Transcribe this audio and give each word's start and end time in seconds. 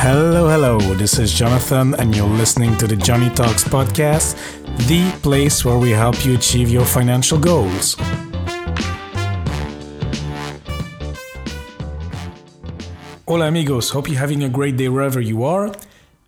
Hello, 0.00 0.48
hello. 0.48 0.78
This 0.94 1.18
is 1.18 1.34
Jonathan, 1.34 1.96
and 1.96 2.14
you're 2.14 2.24
listening 2.24 2.76
to 2.76 2.86
the 2.86 2.94
Joney 2.94 3.34
Talks 3.34 3.64
podcast, 3.64 4.36
the 4.86 5.10
place 5.22 5.64
where 5.64 5.76
we 5.76 5.90
help 5.90 6.24
you 6.24 6.36
achieve 6.36 6.70
your 6.70 6.84
financial 6.84 7.36
goals. 7.36 7.96
Hola, 13.26 13.48
amigos. 13.48 13.90
Hope 13.90 14.08
you're 14.08 14.20
having 14.20 14.44
a 14.44 14.48
great 14.48 14.76
day 14.76 14.88
wherever 14.88 15.20
you 15.20 15.42
are. 15.42 15.74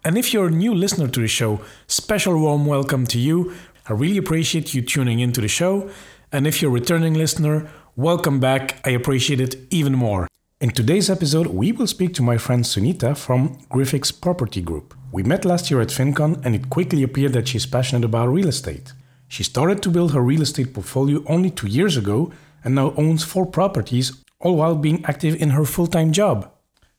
And 0.05 0.18
if 0.18 0.34
you're 0.34 0.48
a 0.48 0.50
new 0.50 0.75
listener 0.75 1.07
to 1.07 1.21
the 1.21 1.29
show, 1.29 1.61
special 1.87 2.37
warm 2.41 2.66
welcome 2.66 3.07
to 3.07 3.21
you. 3.21 3.55
I 3.89 3.93
really 3.93 4.18
appreciate 4.18 4.75
you 4.75 4.82
tuning 4.82 5.21
into 5.21 5.41
the 5.41 5.46
show. 5.46 5.89
And 6.32 6.45
if 6.45 6.61
you're 6.61 6.73
a 6.73 6.75
returning 6.75 7.14
listener, 7.14 7.71
welcome 7.95 8.41
back. 8.41 8.84
I 8.84 8.91
appreciate 8.91 9.41
it 9.41 9.55
even 9.71 9.95
more. 9.95 10.27
In 10.62 10.72
today's 10.72 11.08
episode, 11.08 11.46
we 11.46 11.73
will 11.73 11.87
speak 11.87 12.12
to 12.12 12.23
my 12.23 12.37
friend 12.37 12.62
Sunitha 12.64 13.16
from 13.16 13.56
Griffix 13.70 14.12
Property 14.12 14.60
Group. 14.60 14.92
We 15.10 15.23
met 15.23 15.46
last 15.46 15.70
year 15.70 15.80
at 15.80 15.88
FinCon 15.88 16.45
and 16.45 16.55
it 16.55 16.68
quickly 16.68 17.02
appeared 17.02 17.32
that 17.32 17.48
she's 17.48 17.64
passionate 17.64 18.05
about 18.05 18.28
real 18.28 18.48
estate. 18.48 18.92
She 19.27 19.42
started 19.42 19.82
to 19.82 19.88
build 19.88 20.12
her 20.12 20.20
real 20.20 20.42
estate 20.42 20.74
portfolio 20.74 21.24
only 21.27 21.48
two 21.51 21.66
years 21.66 21.96
ago 21.96 22.30
and 22.62 22.74
now 22.74 22.92
owns 22.98 23.24
four 23.24 23.46
properties, 23.46 24.23
all 24.38 24.56
while 24.56 24.74
being 24.74 25.02
active 25.06 25.41
in 25.41 25.48
her 25.56 25.65
full 25.65 25.87
time 25.87 26.12
job. 26.12 26.52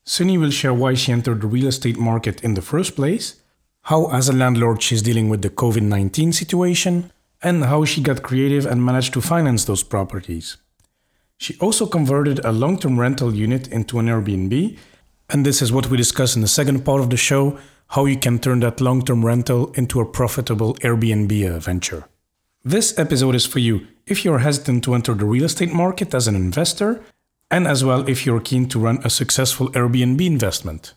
Sunny 0.05 0.39
will 0.39 0.49
share 0.49 0.73
why 0.73 0.95
she 0.95 1.11
entered 1.11 1.41
the 1.41 1.47
real 1.47 1.67
estate 1.67 1.99
market 1.99 2.43
in 2.43 2.55
the 2.55 2.63
first 2.63 2.95
place, 2.95 3.41
how, 3.83 4.09
as 4.11 4.27
a 4.27 4.33
landlord, 4.33 4.81
she's 4.81 5.03
dealing 5.03 5.30
with 5.30 5.43
the 5.43 5.52
COVID 5.52 5.83
19 5.83 6.33
situation, 6.33 7.11
and 7.43 7.66
how 7.66 7.85
she 7.85 8.02
got 8.02 8.23
creative 8.23 8.66
and 8.66 8.83
managed 8.83 9.13
to 9.13 9.21
finance 9.21 9.66
those 9.66 9.83
properties. 9.83 10.57
She 11.41 11.58
also 11.58 11.88
converted 11.88 12.38
a 12.45 12.52
long 12.52 12.77
term 12.77 13.00
rental 13.00 13.34
unit 13.34 13.68
into 13.70 13.98
an 13.98 14.05
Airbnb, 14.05 14.77
and 15.27 15.44
this 15.44 15.64
is 15.64 15.72
what 15.72 15.90
we 15.90 15.98
discuss 15.98 16.36
in 16.36 16.44
the 16.44 16.48
second 16.48 16.86
part 16.86 17.02
of 17.02 17.09
the 17.09 17.17
show 17.17 17.58
how 17.88 18.06
you 18.06 18.16
can 18.16 18.38
turn 18.38 18.59
that 18.59 18.80
long 18.80 19.03
term 19.03 19.25
rental 19.25 19.72
into 19.72 20.00
a 20.00 20.06
profitable 20.06 20.75
Airbnb 20.83 21.59
venture. 21.64 22.03
This 22.64 22.95
episode 23.00 23.33
is 23.33 23.48
for 23.48 23.58
you 23.58 23.88
if 24.06 24.23
you're 24.23 24.45
hesitant 24.45 24.83
to 24.83 24.94
enter 24.94 25.16
the 25.16 25.25
real 25.25 25.45
estate 25.45 25.73
market 25.73 26.14
as 26.14 26.28
an 26.28 26.36
investor, 26.36 27.03
and 27.50 27.67
as 27.67 27.83
well 27.83 28.08
if 28.08 28.23
you're 28.23 28.39
keen 28.39 28.70
to 28.70 28.78
run 28.78 29.00
a 29.03 29.09
successful 29.09 29.70
Airbnb 29.72 30.23
investment. 30.23 30.94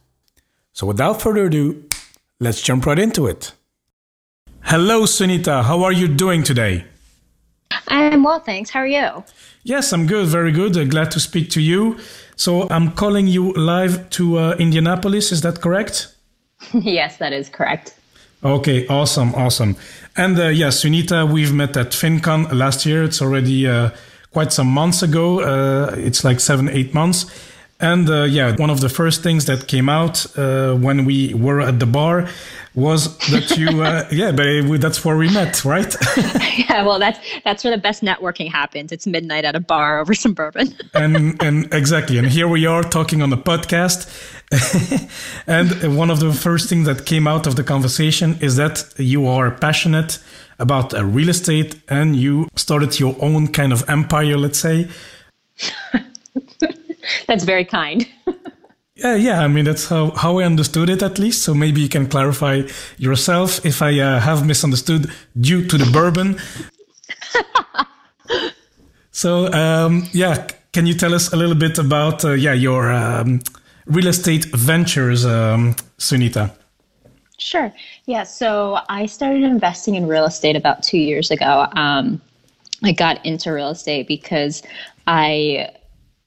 So, 0.75 0.87
without 0.87 1.23
further 1.23 1.47
ado, 1.47 1.85
let's 2.39 2.61
jump 2.61 2.85
right 2.85 2.99
into 2.99 3.27
it. 3.27 3.53
Hello, 4.61 5.05
Sunitha. 5.05 5.65
How 5.65 5.83
are 5.85 5.93
you 5.93 6.07
doing 6.07 6.43
today? 6.43 6.85
I'm 7.89 8.23
well, 8.23 8.41
thanks. 8.41 8.71
How 8.71 8.81
are 8.81 8.87
you? 8.87 9.25
Yes, 9.63 9.93
I'm 9.93 10.07
good, 10.07 10.27
very 10.27 10.53
good. 10.53 10.77
Uh, 10.77 10.85
glad 10.85 11.11
to 11.13 11.21
speak 11.21 11.51
to 11.51 11.61
you. 11.61 11.99
So 12.37 12.69
I'm 12.71 12.93
calling 12.93 13.27
you 13.27 13.53
live 13.53 14.11
to 14.11 14.39
uh, 14.39 14.57
Indianapolis. 14.59 15.33
Is 15.33 15.41
that 15.43 15.61
correct? 15.61 16.15
yes, 16.73 17.17
that 17.19 17.33
is 17.33 17.49
correct. 17.49 17.95
Okay, 18.45 18.87
awesome, 18.89 19.35
awesome. 19.35 19.77
And 20.17 20.39
uh, 20.39 20.49
yes, 20.49 20.85
Sunitha, 20.85 21.31
we've 21.31 21.53
met 21.53 21.77
at 21.77 21.93
FinCon 21.93 22.53
last 22.53 22.85
year. 22.85 23.05
It's 23.05 23.23
already 23.23 23.67
uh, 23.67 23.91
quite 24.33 24.53
some 24.53 24.67
months 24.67 25.03
ago. 25.03 25.41
Uh, 25.41 25.95
it's 25.97 26.25
like 26.25 26.41
seven, 26.41 26.69
eight 26.69 26.93
months. 26.93 27.25
And 27.81 28.09
uh, 28.09 28.23
yeah, 28.25 28.55
one 28.57 28.71
of 28.71 28.81
the 28.81 28.89
first 28.89 29.23
things 29.23 29.47
that 29.47 29.67
came 29.67 29.89
out 29.89 30.27
uh, 30.39 30.75
when 30.75 31.05
we 31.05 31.35
were 31.35 31.61
at 31.61 31.81
the 31.81 31.87
bar 31.87 32.29
was 32.75 33.17
that 33.29 33.57
you, 33.57 33.83
uh, 33.83 34.07
yeah, 34.13 34.33
but 34.33 34.81
that's 34.81 35.05
where 35.05 35.17
we 35.17 35.29
met, 35.31 35.65
right? 35.65 35.95
yeah, 36.57 36.85
well, 36.85 36.99
that's 36.99 37.19
that's 37.45 37.65
where 37.65 37.75
the 37.75 37.81
best 37.81 38.03
networking 38.03 38.51
happens. 38.51 38.93
It's 38.93 39.07
midnight 39.07 39.45
at 39.45 39.55
a 39.55 39.61
bar 39.61 40.01
over 40.01 40.15
some 40.15 40.35
bourbon. 40.35 40.75
and 40.95 41.41
and 41.43 41.73
exactly, 41.75 42.19
and 42.19 42.29
here 42.29 42.49
we 42.49 42.67
are 42.67 42.83
talking 42.83 43.23
on 43.23 43.31
the 43.31 43.37
podcast. 43.37 44.09
and 45.47 45.97
one 45.97 46.11
of 46.11 46.21
the 46.21 46.33
first 46.33 46.69
things 46.69 46.87
that 46.87 47.07
came 47.07 47.27
out 47.27 47.47
of 47.47 47.57
the 47.57 47.65
conversation 47.65 48.37
is 48.41 48.57
that 48.57 48.85
you 48.99 49.27
are 49.27 49.51
passionate 49.51 50.19
about 50.59 50.95
uh, 50.95 51.05
real 51.05 51.29
estate 51.29 51.81
and 51.89 52.15
you 52.15 52.49
started 52.55 53.01
your 53.01 53.17
own 53.21 53.49
kind 53.49 53.73
of 53.73 53.89
empire, 53.89 54.37
let's 54.37 54.59
say. 54.59 54.89
That's 57.27 57.45
very 57.45 57.65
kind. 57.65 58.07
Yeah, 58.97 59.17
yeah. 59.17 59.41
I 59.41 59.49
mean, 59.49 59.65
that's 59.65 59.89
how, 59.89 60.11
how 60.13 60.39
I 60.39 60.45
understood 60.45 60.89
it, 60.89 61.03
at 61.03 61.19
least. 61.19 61.43
So 61.43 61.53
maybe 61.53 61.81
you 61.81 61.89
can 61.89 62.07
clarify 62.07 62.63
yourself 62.97 63.67
if 63.67 63.83
I 63.83 63.99
uh, 63.99 64.21
have 64.21 64.47
misunderstood 64.47 65.11
due 65.39 65.67
to 65.67 65.77
the 65.77 65.91
bourbon. 65.91 66.39
so, 69.11 69.53
um, 69.53 70.07
yeah, 70.13 70.47
can 70.73 70.87
you 70.87 70.95
tell 70.95 71.13
us 71.13 71.33
a 71.33 71.37
little 71.37 71.57
bit 71.57 71.79
about, 71.79 72.25
uh, 72.25 72.33
yeah, 72.35 72.53
your 72.53 72.93
um, 72.93 73.41
real 73.87 74.07
estate 74.07 74.45
ventures, 74.55 75.27
um, 75.27 75.75
Sunitha? 75.99 76.55
Sure. 77.39 77.73
Yeah. 78.07 78.23
So 78.23 78.79
I 78.89 79.07
started 79.07 79.43
investing 79.43 79.97
in 79.97 80.07
real 80.07 80.25
estate 80.25 80.55
about 80.55 80.85
two 80.85 80.99
years 80.99 81.33
ago. 81.33 81.67
Um, 81.73 82.23
I 82.85 82.93
got 82.93 83.25
into 83.27 83.53
real 83.53 83.71
estate 83.71 84.07
because 84.07 84.63
I 85.09 85.71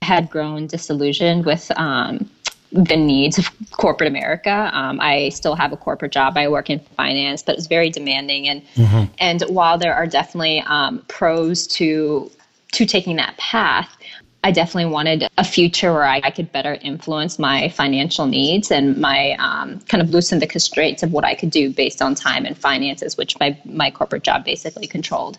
had 0.01 0.29
grown 0.29 0.67
disillusioned 0.67 1.45
with 1.45 1.69
um, 1.77 2.29
the 2.71 2.95
needs 2.95 3.37
of 3.37 3.49
corporate 3.71 4.07
America. 4.07 4.69
Um, 4.73 4.99
I 5.01 5.29
still 5.29 5.55
have 5.55 5.73
a 5.73 5.77
corporate 5.77 6.11
job. 6.11 6.37
I 6.37 6.47
work 6.47 6.69
in 6.69 6.79
finance, 6.79 7.43
but 7.43 7.55
it's 7.55 7.67
very 7.67 7.89
demanding. 7.89 8.47
And 8.47 8.61
mm-hmm. 8.75 9.03
and 9.19 9.41
while 9.49 9.77
there 9.77 9.93
are 9.93 10.07
definitely 10.07 10.61
um, 10.61 11.03
pros 11.07 11.67
to 11.67 12.31
to 12.73 12.85
taking 12.85 13.15
that 13.17 13.37
path, 13.37 13.97
I 14.43 14.51
definitely 14.51 14.91
wanted 14.91 15.27
a 15.37 15.43
future 15.43 15.91
where 15.93 16.05
I, 16.05 16.21
I 16.23 16.31
could 16.31 16.51
better 16.51 16.77
influence 16.81 17.39
my 17.39 17.69
financial 17.69 18.27
needs 18.27 18.71
and 18.71 18.97
my 18.97 19.31
um, 19.39 19.79
kind 19.81 20.01
of 20.01 20.09
loosen 20.11 20.39
the 20.39 20.47
constraints 20.47 21.03
of 21.03 21.11
what 21.11 21.25
I 21.25 21.35
could 21.35 21.49
do 21.49 21.69
based 21.69 22.01
on 22.01 22.15
time 22.15 22.45
and 22.45 22.57
finances, 22.57 23.17
which 23.17 23.37
my 23.39 23.57
my 23.65 23.91
corporate 23.91 24.23
job 24.23 24.45
basically 24.45 24.87
controlled. 24.87 25.37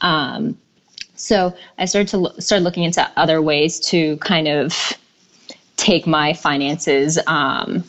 Um, 0.00 0.58
so 1.14 1.54
I 1.78 1.84
started 1.84 2.08
to 2.08 2.18
lo- 2.18 2.34
start 2.38 2.62
looking 2.62 2.84
into 2.84 3.08
other 3.16 3.40
ways 3.40 3.80
to 3.80 4.16
kind 4.18 4.48
of 4.48 4.74
take 5.76 6.06
my 6.06 6.32
finances 6.32 7.18
um, 7.26 7.84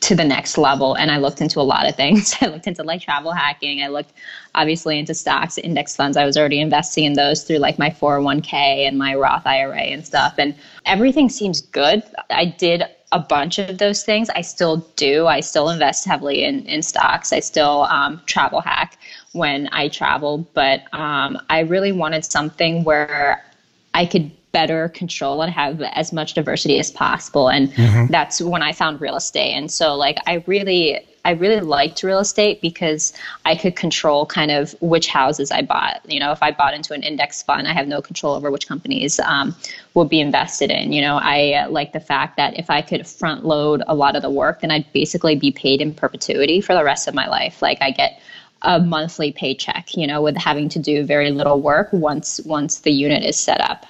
to 0.00 0.14
the 0.14 0.24
next 0.24 0.58
level. 0.58 0.94
And 0.94 1.10
I 1.10 1.18
looked 1.18 1.40
into 1.40 1.60
a 1.60 1.62
lot 1.62 1.88
of 1.88 1.96
things. 1.96 2.34
I 2.40 2.46
looked 2.46 2.66
into 2.66 2.82
like 2.82 3.02
travel 3.02 3.32
hacking. 3.32 3.82
I 3.82 3.88
looked 3.88 4.12
obviously 4.54 4.98
into 4.98 5.14
stocks, 5.14 5.58
index 5.58 5.96
funds. 5.96 6.16
I 6.16 6.24
was 6.24 6.36
already 6.36 6.60
investing 6.60 7.04
in 7.04 7.14
those 7.14 7.44
through 7.44 7.58
like 7.58 7.78
my 7.78 7.90
401k 7.90 8.52
and 8.52 8.98
my 8.98 9.14
Roth 9.14 9.46
IRA 9.46 9.80
and 9.80 10.06
stuff. 10.06 10.34
And 10.38 10.54
everything 10.86 11.28
seems 11.28 11.60
good. 11.60 12.02
I 12.30 12.46
did 12.46 12.84
a 13.12 13.18
bunch 13.18 13.58
of 13.58 13.78
those 13.78 14.04
things. 14.04 14.28
I 14.30 14.42
still 14.42 14.78
do. 14.96 15.26
I 15.26 15.40
still 15.40 15.70
invest 15.70 16.04
heavily 16.04 16.44
in, 16.44 16.66
in 16.66 16.82
stocks. 16.82 17.32
I 17.32 17.40
still 17.40 17.84
um, 17.84 18.20
travel 18.26 18.60
hack 18.60 18.98
when 19.32 19.68
I 19.72 19.88
travel. 19.88 20.46
But 20.54 20.82
um, 20.92 21.38
I 21.50 21.60
really 21.60 21.92
wanted 21.92 22.24
something 22.24 22.84
where 22.84 23.44
I 23.94 24.06
could 24.06 24.30
better 24.52 24.88
control 24.88 25.42
and 25.42 25.52
have 25.52 25.82
as 25.82 26.12
much 26.12 26.34
diversity 26.34 26.78
as 26.78 26.90
possible 26.90 27.48
and 27.48 27.70
mm-hmm. 27.72 28.10
that's 28.10 28.40
when 28.40 28.62
i 28.62 28.72
found 28.72 29.00
real 29.00 29.16
estate 29.16 29.52
and 29.52 29.70
so 29.70 29.94
like 29.94 30.16
i 30.26 30.42
really 30.46 31.06
i 31.26 31.32
really 31.32 31.60
liked 31.60 32.02
real 32.02 32.18
estate 32.18 32.60
because 32.62 33.12
i 33.44 33.54
could 33.54 33.76
control 33.76 34.24
kind 34.24 34.50
of 34.50 34.74
which 34.80 35.06
houses 35.08 35.50
i 35.50 35.60
bought 35.60 36.00
you 36.08 36.18
know 36.18 36.32
if 36.32 36.42
i 36.42 36.50
bought 36.50 36.72
into 36.72 36.94
an 36.94 37.02
index 37.02 37.42
fund 37.42 37.68
i 37.68 37.74
have 37.74 37.86
no 37.86 38.00
control 38.00 38.34
over 38.34 38.50
which 38.50 38.66
companies 38.66 39.20
um, 39.20 39.54
would 39.92 40.08
be 40.08 40.20
invested 40.20 40.70
in 40.70 40.92
you 40.94 41.02
know 41.02 41.18
i 41.22 41.52
uh, 41.52 41.68
like 41.68 41.92
the 41.92 42.00
fact 42.00 42.38
that 42.38 42.58
if 42.58 42.70
i 42.70 42.80
could 42.80 43.06
front 43.06 43.44
load 43.44 43.82
a 43.86 43.94
lot 43.94 44.16
of 44.16 44.22
the 44.22 44.30
work 44.30 44.62
then 44.62 44.70
i'd 44.70 44.90
basically 44.94 45.36
be 45.36 45.50
paid 45.50 45.82
in 45.82 45.92
perpetuity 45.92 46.62
for 46.62 46.74
the 46.74 46.82
rest 46.82 47.06
of 47.06 47.14
my 47.14 47.28
life 47.28 47.60
like 47.60 47.76
i 47.82 47.90
get 47.90 48.18
a 48.62 48.80
monthly 48.80 49.32
paycheck 49.32 49.96
you 49.96 50.06
know 50.06 50.20
with 50.20 50.36
having 50.36 50.68
to 50.68 50.78
do 50.78 51.04
very 51.04 51.30
little 51.30 51.60
work 51.60 51.88
once 51.92 52.40
once 52.44 52.80
the 52.80 52.92
unit 52.92 53.22
is 53.22 53.36
set 53.36 53.60
up 53.60 53.86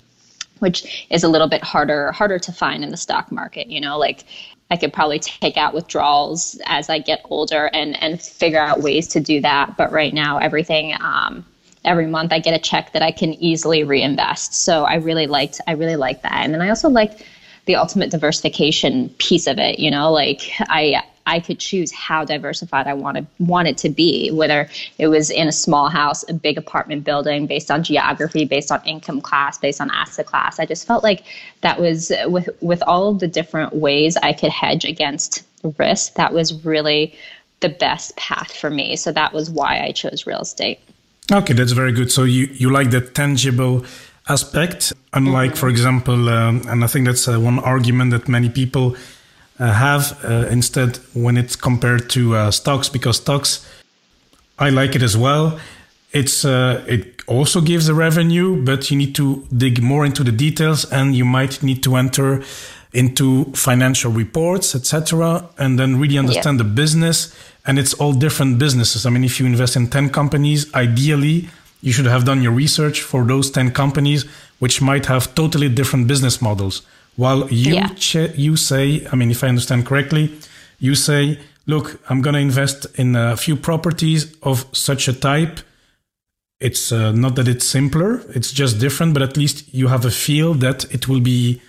which 0.58 1.06
is 1.10 1.24
a 1.24 1.28
little 1.28 1.48
bit 1.48 1.62
harder 1.62 2.12
harder 2.12 2.38
to 2.38 2.52
find 2.52 2.84
in 2.84 2.90
the 2.90 2.96
stock 2.96 3.32
market 3.32 3.68
you 3.68 3.80
know 3.80 3.98
like 3.98 4.24
i 4.70 4.76
could 4.76 4.92
probably 4.92 5.18
take 5.18 5.56
out 5.56 5.72
withdrawals 5.74 6.60
as 6.66 6.90
i 6.90 6.98
get 6.98 7.20
older 7.30 7.70
and 7.72 8.00
and 8.02 8.20
figure 8.20 8.60
out 8.60 8.82
ways 8.82 9.08
to 9.08 9.20
do 9.20 9.40
that. 9.40 9.76
But 9.76 9.92
right 9.92 10.12
now 10.12 10.38
everything 10.38 10.94
um, 11.00 11.44
every 11.84 12.06
month 12.06 12.32
i 12.32 12.38
get 12.38 12.54
a 12.54 12.58
check 12.58 12.92
that 12.92 13.02
i 13.02 13.10
can 13.10 13.34
easily 13.34 13.84
reinvest. 13.84 14.54
So 14.54 14.84
i 14.84 14.96
really 14.96 15.26
liked 15.26 15.60
i 15.66 15.72
really 15.72 15.96
liked 15.96 16.22
that. 16.22 16.44
And 16.44 16.52
then 16.52 16.60
i 16.60 16.68
also 16.68 16.88
liked 16.88 17.24
the 17.64 17.76
ultimate 17.76 18.10
diversification 18.10 19.10
piece 19.18 19.46
of 19.46 19.58
it 19.58 19.78
you 19.78 19.90
know 19.90 20.10
like 20.10 20.50
i 20.60 21.02
I 21.28 21.40
could 21.40 21.58
choose 21.58 21.92
how 21.92 22.24
diversified 22.24 22.86
I 22.86 22.94
wanted 22.94 23.26
want 23.38 23.68
it 23.68 23.76
to 23.78 23.90
be, 23.90 24.30
whether 24.30 24.68
it 24.96 25.08
was 25.08 25.30
in 25.30 25.46
a 25.46 25.52
small 25.52 25.88
house, 25.88 26.24
a 26.28 26.32
big 26.32 26.56
apartment 26.56 27.04
building, 27.04 27.46
based 27.46 27.70
on 27.70 27.82
geography, 27.82 28.46
based 28.46 28.72
on 28.72 28.80
income 28.86 29.20
class, 29.20 29.58
based 29.58 29.80
on 29.80 29.90
asset 29.90 30.26
class. 30.26 30.58
I 30.58 30.64
just 30.64 30.86
felt 30.86 31.04
like 31.04 31.24
that 31.60 31.78
was 31.78 32.10
with 32.26 32.48
with 32.60 32.82
all 32.82 33.10
of 33.10 33.18
the 33.18 33.28
different 33.28 33.74
ways 33.74 34.16
I 34.16 34.32
could 34.32 34.50
hedge 34.50 34.84
against 34.84 35.44
risk. 35.78 36.14
That 36.14 36.32
was 36.32 36.64
really 36.64 37.14
the 37.60 37.68
best 37.68 38.16
path 38.16 38.50
for 38.52 38.70
me. 38.70 38.96
So 38.96 39.12
that 39.12 39.32
was 39.32 39.50
why 39.50 39.82
I 39.82 39.92
chose 39.92 40.26
real 40.26 40.40
estate. 40.40 40.78
Okay, 41.30 41.52
that's 41.52 41.72
very 41.72 41.92
good. 41.92 42.10
So 42.10 42.24
you 42.24 42.46
you 42.54 42.72
like 42.72 42.90
the 42.90 43.02
tangible 43.02 43.84
aspect, 44.28 44.92
unlike, 45.12 45.50
mm-hmm. 45.50 45.60
for 45.60 45.68
example, 45.68 46.28
um, 46.28 46.62
and 46.68 46.84
I 46.84 46.86
think 46.86 47.06
that's 47.06 47.28
uh, 47.28 47.38
one 47.38 47.58
argument 47.58 48.12
that 48.12 48.28
many 48.28 48.48
people 48.48 48.96
have 49.66 50.24
uh, 50.24 50.46
instead 50.50 50.98
when 51.14 51.36
it's 51.36 51.56
compared 51.56 52.08
to 52.10 52.36
uh, 52.36 52.50
stocks 52.50 52.88
because 52.88 53.16
stocks 53.16 53.66
I 54.58 54.70
like 54.70 54.96
it 54.96 55.02
as 55.02 55.16
well. 55.16 55.58
It's 56.12 56.44
uh, 56.44 56.84
it 56.88 57.22
also 57.26 57.60
gives 57.60 57.88
a 57.88 57.94
revenue, 57.94 58.62
but 58.64 58.90
you 58.90 58.96
need 58.96 59.14
to 59.16 59.46
dig 59.56 59.82
more 59.82 60.04
into 60.04 60.24
the 60.24 60.32
details, 60.32 60.90
and 60.90 61.14
you 61.14 61.24
might 61.24 61.62
need 61.62 61.82
to 61.84 61.96
enter 61.96 62.42
into 62.92 63.44
financial 63.52 64.10
reports, 64.10 64.74
etc., 64.74 65.48
and 65.58 65.78
then 65.78 66.00
really 66.00 66.18
understand 66.18 66.58
yeah. 66.58 66.64
the 66.64 66.70
business. 66.70 67.34
And 67.66 67.78
it's 67.78 67.92
all 67.94 68.14
different 68.14 68.58
businesses. 68.58 69.04
I 69.04 69.10
mean, 69.10 69.24
if 69.24 69.38
you 69.38 69.46
invest 69.46 69.76
in 69.76 69.88
ten 69.88 70.08
companies, 70.08 70.72
ideally 70.74 71.48
you 71.80 71.92
should 71.92 72.06
have 72.06 72.24
done 72.24 72.42
your 72.42 72.52
research 72.52 73.02
for 73.02 73.24
those 73.24 73.50
ten 73.50 73.70
companies, 73.70 74.24
which 74.58 74.80
might 74.80 75.06
have 75.06 75.34
totally 75.34 75.68
different 75.68 76.08
business 76.08 76.40
models. 76.40 76.82
While 77.18 77.50
you 77.50 77.74
yeah. 77.74 77.88
ch- 77.96 78.32
you 78.36 78.54
say, 78.54 79.04
I 79.10 79.16
mean, 79.16 79.32
if 79.32 79.42
I 79.42 79.48
understand 79.48 79.86
correctly, 79.86 80.32
you 80.78 80.94
say, 80.94 81.40
look, 81.66 82.00
I'm 82.08 82.22
going 82.22 82.34
to 82.34 82.40
invest 82.40 82.86
in 82.94 83.16
a 83.16 83.36
few 83.36 83.56
properties 83.56 84.36
of 84.44 84.66
such 84.70 85.08
a 85.08 85.12
type. 85.12 85.58
It's 86.60 86.92
uh, 86.92 87.10
not 87.10 87.34
that 87.34 87.48
it's 87.48 87.66
simpler, 87.66 88.22
it's 88.36 88.52
just 88.52 88.78
different, 88.78 89.14
but 89.14 89.22
at 89.22 89.36
least 89.36 89.74
you 89.74 89.88
have 89.88 90.04
a 90.04 90.12
feel 90.12 90.54
that 90.54 90.84
it 90.94 91.08
will 91.08 91.18
be 91.18 91.60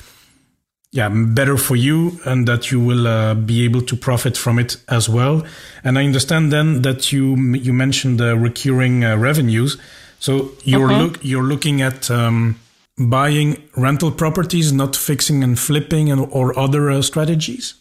yeah 0.92 1.10
better 1.10 1.58
for 1.58 1.76
you 1.76 2.20
and 2.26 2.48
that 2.48 2.72
you 2.72 2.80
will 2.80 3.08
uh, 3.08 3.34
be 3.34 3.64
able 3.64 3.82
to 3.82 3.96
profit 3.96 4.36
from 4.36 4.58
it 4.58 4.78
as 4.88 5.08
well 5.08 5.46
and 5.84 6.00
i 6.00 6.04
understand 6.04 6.52
then 6.52 6.82
that 6.82 7.12
you 7.12 7.36
you 7.54 7.72
mentioned 7.72 8.20
the 8.20 8.36
recurring 8.36 9.06
uh, 9.06 9.16
revenues 9.16 9.78
so 10.20 10.50
you're 10.64 10.92
okay. 10.92 11.00
look 11.00 11.20
you're 11.22 11.44
looking 11.44 11.84
at 11.84 12.10
um, 12.10 12.60
buying 13.00 13.70
rental 13.76 14.12
properties, 14.12 14.72
not 14.74 14.96
fixing 14.96 15.44
and 15.44 15.58
flipping 15.58 16.12
and, 16.12 16.28
or 16.32 16.58
other 16.58 16.90
uh, 16.90 17.02
strategies? 17.02 17.76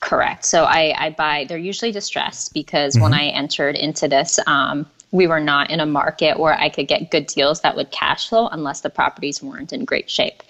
Correct. 0.00 0.44
So 0.44 0.64
I, 0.64 0.94
I, 0.96 1.10
buy, 1.10 1.46
they're 1.48 1.58
usually 1.58 1.92
distressed 1.92 2.54
because 2.54 2.94
mm-hmm. 2.94 3.02
when 3.02 3.14
I 3.14 3.26
entered 3.26 3.76
into 3.76 4.06
this, 4.08 4.38
um, 4.46 4.86
we 5.10 5.26
were 5.26 5.40
not 5.40 5.70
in 5.70 5.80
a 5.80 5.86
market 5.86 6.38
where 6.38 6.54
I 6.54 6.68
could 6.68 6.88
get 6.88 7.10
good 7.10 7.26
deals 7.26 7.62
that 7.62 7.76
would 7.76 7.90
cash 7.90 8.28
flow 8.28 8.48
unless 8.48 8.82
the 8.82 8.90
properties 8.90 9.42
weren't 9.42 9.72
in 9.72 9.84
great 9.84 10.10
shape. 10.10 10.42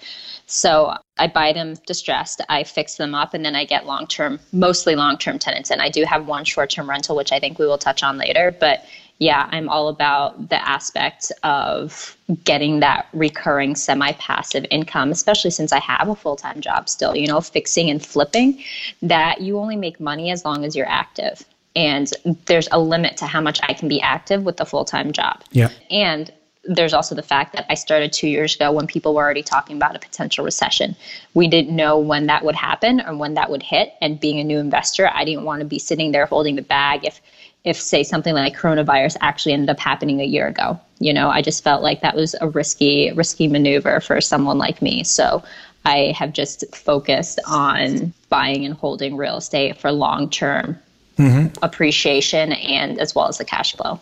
So 0.47 0.95
I 1.17 1.27
buy 1.27 1.51
them 1.51 1.75
distressed, 1.85 2.41
I 2.47 2.63
fix 2.63 2.95
them 2.95 3.13
up, 3.13 3.33
and 3.33 3.43
then 3.43 3.55
I 3.55 3.65
get 3.65 3.85
long 3.85 4.07
term, 4.07 4.39
mostly 4.53 4.95
long 4.95 5.17
term 5.17 5.39
tenants. 5.39 5.69
And 5.69 5.81
I 5.81 5.89
do 5.89 6.05
have 6.05 6.25
one 6.25 6.45
short 6.45 6.69
term 6.69 6.89
rental, 6.89 7.15
which 7.15 7.33
I 7.33 7.39
think 7.39 7.59
we 7.59 7.67
will 7.67 7.77
touch 7.77 8.01
on 8.01 8.17
later. 8.17 8.55
But 8.57 8.85
yeah, 9.19 9.49
I'm 9.51 9.67
all 9.67 9.87
about 9.87 10.49
the 10.49 10.67
aspect 10.67 11.31
of 11.43 12.15
getting 12.43 12.81
that 12.81 13.07
recurring 13.13 13.75
semi 13.75 14.11
passive 14.13 14.65
income, 14.69 15.11
especially 15.11 15.49
since 15.49 15.71
I 15.71 15.79
have 15.79 16.07
a 16.07 16.15
full 16.15 16.35
time 16.35 16.61
job 16.61 16.87
still, 16.87 17.15
you 17.15 17.27
know, 17.27 17.41
fixing 17.41 17.89
and 17.89 18.03
flipping, 18.03 18.63
that 19.01 19.41
you 19.41 19.57
only 19.57 19.75
make 19.75 19.99
money 19.99 20.31
as 20.31 20.45
long 20.45 20.63
as 20.65 20.75
you're 20.75 20.89
active. 20.89 21.43
And 21.75 22.11
there's 22.45 22.67
a 22.71 22.79
limit 22.79 23.17
to 23.17 23.25
how 23.25 23.41
much 23.41 23.59
I 23.63 23.73
can 23.73 23.87
be 23.87 24.01
active 24.01 24.43
with 24.43 24.57
the 24.57 24.65
full 24.65 24.85
time 24.85 25.11
job. 25.11 25.43
Yeah. 25.51 25.69
And 25.89 26.31
there's 26.67 26.93
also 26.93 27.15
the 27.15 27.23
fact 27.23 27.53
that 27.53 27.65
I 27.69 27.75
started 27.75 28.11
two 28.11 28.27
years 28.27 28.55
ago 28.55 28.71
when 28.71 28.87
people 28.87 29.13
were 29.13 29.23
already 29.23 29.43
talking 29.43 29.77
about 29.77 29.95
a 29.95 29.99
potential 29.99 30.43
recession. 30.43 30.95
We 31.33 31.47
didn't 31.47 31.75
know 31.75 31.97
when 31.97 32.27
that 32.27 32.43
would 32.43 32.55
happen 32.55 33.01
or 33.01 33.15
when 33.15 33.35
that 33.35 33.49
would 33.49 33.63
hit. 33.63 33.93
And 34.01 34.19
being 34.19 34.39
a 34.39 34.43
new 34.43 34.59
investor, 34.59 35.09
I 35.11 35.23
didn't 35.23 35.45
want 35.45 35.61
to 35.61 35.65
be 35.65 35.79
sitting 35.79 36.11
there 36.11 36.25
holding 36.25 36.55
the 36.55 36.61
bag 36.61 37.05
if 37.05 37.21
if 37.67 37.79
say 37.79 38.03
something 38.03 38.33
like 38.33 38.55
coronavirus 38.55 39.17
actually 39.19 39.53
ended 39.53 39.69
up 39.69 39.79
happening 39.79 40.21
a 40.21 40.25
year 40.25 40.47
ago. 40.47 40.79
You 40.99 41.13
know 41.13 41.29
i 41.29 41.41
just 41.41 41.63
felt 41.63 41.83
like 41.83 42.01
that 42.01 42.15
was 42.15 42.35
a 42.41 42.47
risky 42.49 43.11
risky 43.11 43.47
maneuver 43.47 43.99
for 43.99 44.21
someone 44.21 44.57
like 44.57 44.81
me. 44.81 45.03
So 45.03 45.43
i 45.85 46.13
have 46.17 46.33
just 46.33 46.63
focused 46.75 47.39
on 47.45 48.13
buying 48.29 48.65
and 48.65 48.73
holding 48.73 49.17
real 49.17 49.37
estate 49.37 49.77
for 49.77 49.91
long 49.91 50.29
term 50.29 50.79
mm-hmm. 51.17 51.53
appreciation 51.61 52.53
and 52.53 52.99
as 52.99 53.13
well 53.13 53.27
as 53.27 53.37
the 53.37 53.45
cash 53.45 53.75
flow. 53.75 53.99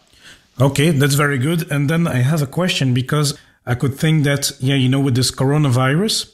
Okay 0.62 0.92
that's 0.92 1.16
very 1.16 1.38
good. 1.38 1.70
And 1.72 1.90
then 1.90 2.08
i 2.08 2.20
have 2.32 2.42
a 2.42 2.48
question 2.60 2.94
because 2.94 3.38
i 3.66 3.76
could 3.76 3.96
think 3.96 4.24
that 4.24 4.52
yeah 4.60 4.76
you 4.76 4.90
know 4.90 5.00
with 5.00 5.16
this 5.16 5.32
coronavirus 5.32 6.32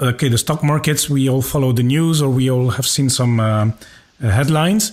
okay 0.00 0.28
the 0.28 0.38
stock 0.38 0.62
markets 0.62 1.08
we 1.10 1.28
all 1.28 1.42
follow 1.42 1.72
the 1.72 1.82
news 1.82 2.22
or 2.22 2.30
we 2.30 2.50
all 2.50 2.70
have 2.70 2.86
seen 2.86 3.08
some 3.08 3.40
uh, 3.40 3.70
headlines 4.20 4.92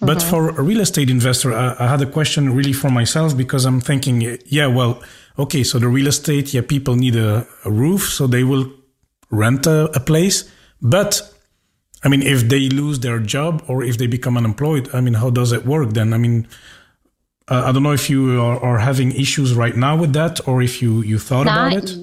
but 0.00 0.18
mm-hmm. 0.18 0.30
for 0.30 0.48
a 0.50 0.62
real 0.62 0.80
estate 0.80 1.10
investor, 1.10 1.52
I, 1.52 1.76
I, 1.78 1.86
had 1.86 2.00
a 2.00 2.06
question 2.06 2.54
really 2.54 2.72
for 2.72 2.90
myself 2.90 3.36
because 3.36 3.66
I'm 3.66 3.80
thinking, 3.80 4.38
yeah, 4.46 4.66
well, 4.66 5.02
okay, 5.38 5.62
so 5.62 5.78
the 5.78 5.88
real 5.88 6.06
estate, 6.06 6.54
yeah, 6.54 6.62
people 6.66 6.96
need 6.96 7.16
a, 7.16 7.46
a 7.64 7.70
roof, 7.70 8.10
so 8.10 8.26
they 8.26 8.42
will 8.42 8.72
rent 9.30 9.66
a, 9.66 9.90
a, 9.94 10.00
place. 10.00 10.50
But 10.80 11.22
I 12.02 12.08
mean, 12.08 12.22
if 12.22 12.48
they 12.48 12.70
lose 12.70 13.00
their 13.00 13.18
job 13.18 13.62
or 13.68 13.84
if 13.84 13.98
they 13.98 14.06
become 14.06 14.38
unemployed, 14.38 14.88
I 14.94 15.02
mean, 15.02 15.14
how 15.14 15.28
does 15.28 15.52
it 15.52 15.66
work 15.66 15.90
then? 15.90 16.14
I 16.14 16.18
mean, 16.18 16.48
uh, 17.48 17.64
I 17.66 17.72
don't 17.72 17.82
know 17.82 17.92
if 17.92 18.08
you 18.08 18.40
are, 18.40 18.58
are, 18.60 18.78
having 18.78 19.12
issues 19.12 19.54
right 19.54 19.76
now 19.76 19.96
with 19.96 20.14
that 20.14 20.46
or 20.48 20.62
if 20.62 20.80
you, 20.80 21.02
you 21.02 21.18
thought 21.18 21.46
about 21.46 21.74
it. 21.74 21.94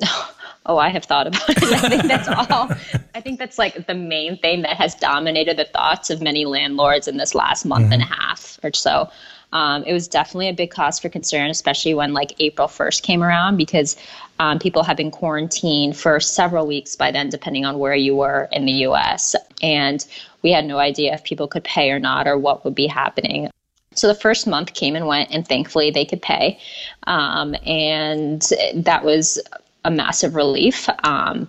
Oh, 0.66 0.78
I 0.78 0.90
have 0.90 1.04
thought 1.04 1.26
about 1.26 1.48
it. 1.50 1.62
I 1.62 1.88
think 1.88 2.02
that's 2.04 2.28
all. 2.28 2.70
I 3.14 3.20
think 3.20 3.38
that's 3.38 3.58
like 3.58 3.86
the 3.86 3.94
main 3.94 4.38
thing 4.38 4.62
that 4.62 4.76
has 4.76 4.94
dominated 4.94 5.56
the 5.56 5.64
thoughts 5.64 6.10
of 6.10 6.22
many 6.22 6.44
landlords 6.44 7.08
in 7.08 7.16
this 7.16 7.34
last 7.34 7.64
month 7.64 7.84
mm-hmm. 7.84 7.94
and 7.94 8.02
a 8.02 8.06
half 8.06 8.58
or 8.62 8.72
so. 8.72 9.10
Um, 9.52 9.84
it 9.84 9.92
was 9.92 10.08
definitely 10.08 10.48
a 10.48 10.54
big 10.54 10.70
cause 10.70 10.98
for 10.98 11.08
concern, 11.08 11.50
especially 11.50 11.94
when 11.94 12.14
like 12.14 12.34
April 12.40 12.68
1st 12.68 13.02
came 13.02 13.22
around, 13.22 13.56
because 13.56 13.96
um, 14.38 14.58
people 14.58 14.82
have 14.82 14.96
been 14.96 15.10
quarantined 15.10 15.96
for 15.96 16.20
several 16.20 16.66
weeks 16.66 16.96
by 16.96 17.10
then, 17.10 17.28
depending 17.28 17.64
on 17.64 17.78
where 17.78 17.94
you 17.94 18.16
were 18.16 18.48
in 18.52 18.64
the 18.64 18.72
US. 18.86 19.36
And 19.62 20.04
we 20.42 20.52
had 20.52 20.64
no 20.64 20.78
idea 20.78 21.12
if 21.12 21.24
people 21.24 21.48
could 21.48 21.64
pay 21.64 21.90
or 21.90 21.98
not 21.98 22.26
or 22.26 22.38
what 22.38 22.64
would 22.64 22.74
be 22.74 22.86
happening. 22.86 23.50
So 23.94 24.08
the 24.08 24.14
first 24.14 24.46
month 24.46 24.72
came 24.72 24.96
and 24.96 25.06
went, 25.06 25.30
and 25.30 25.46
thankfully 25.46 25.90
they 25.90 26.06
could 26.06 26.22
pay. 26.22 26.58
Um, 27.06 27.54
and 27.66 28.42
that 28.74 29.04
was 29.04 29.38
a 29.84 29.90
massive 29.90 30.34
relief. 30.34 30.88
Um, 31.04 31.48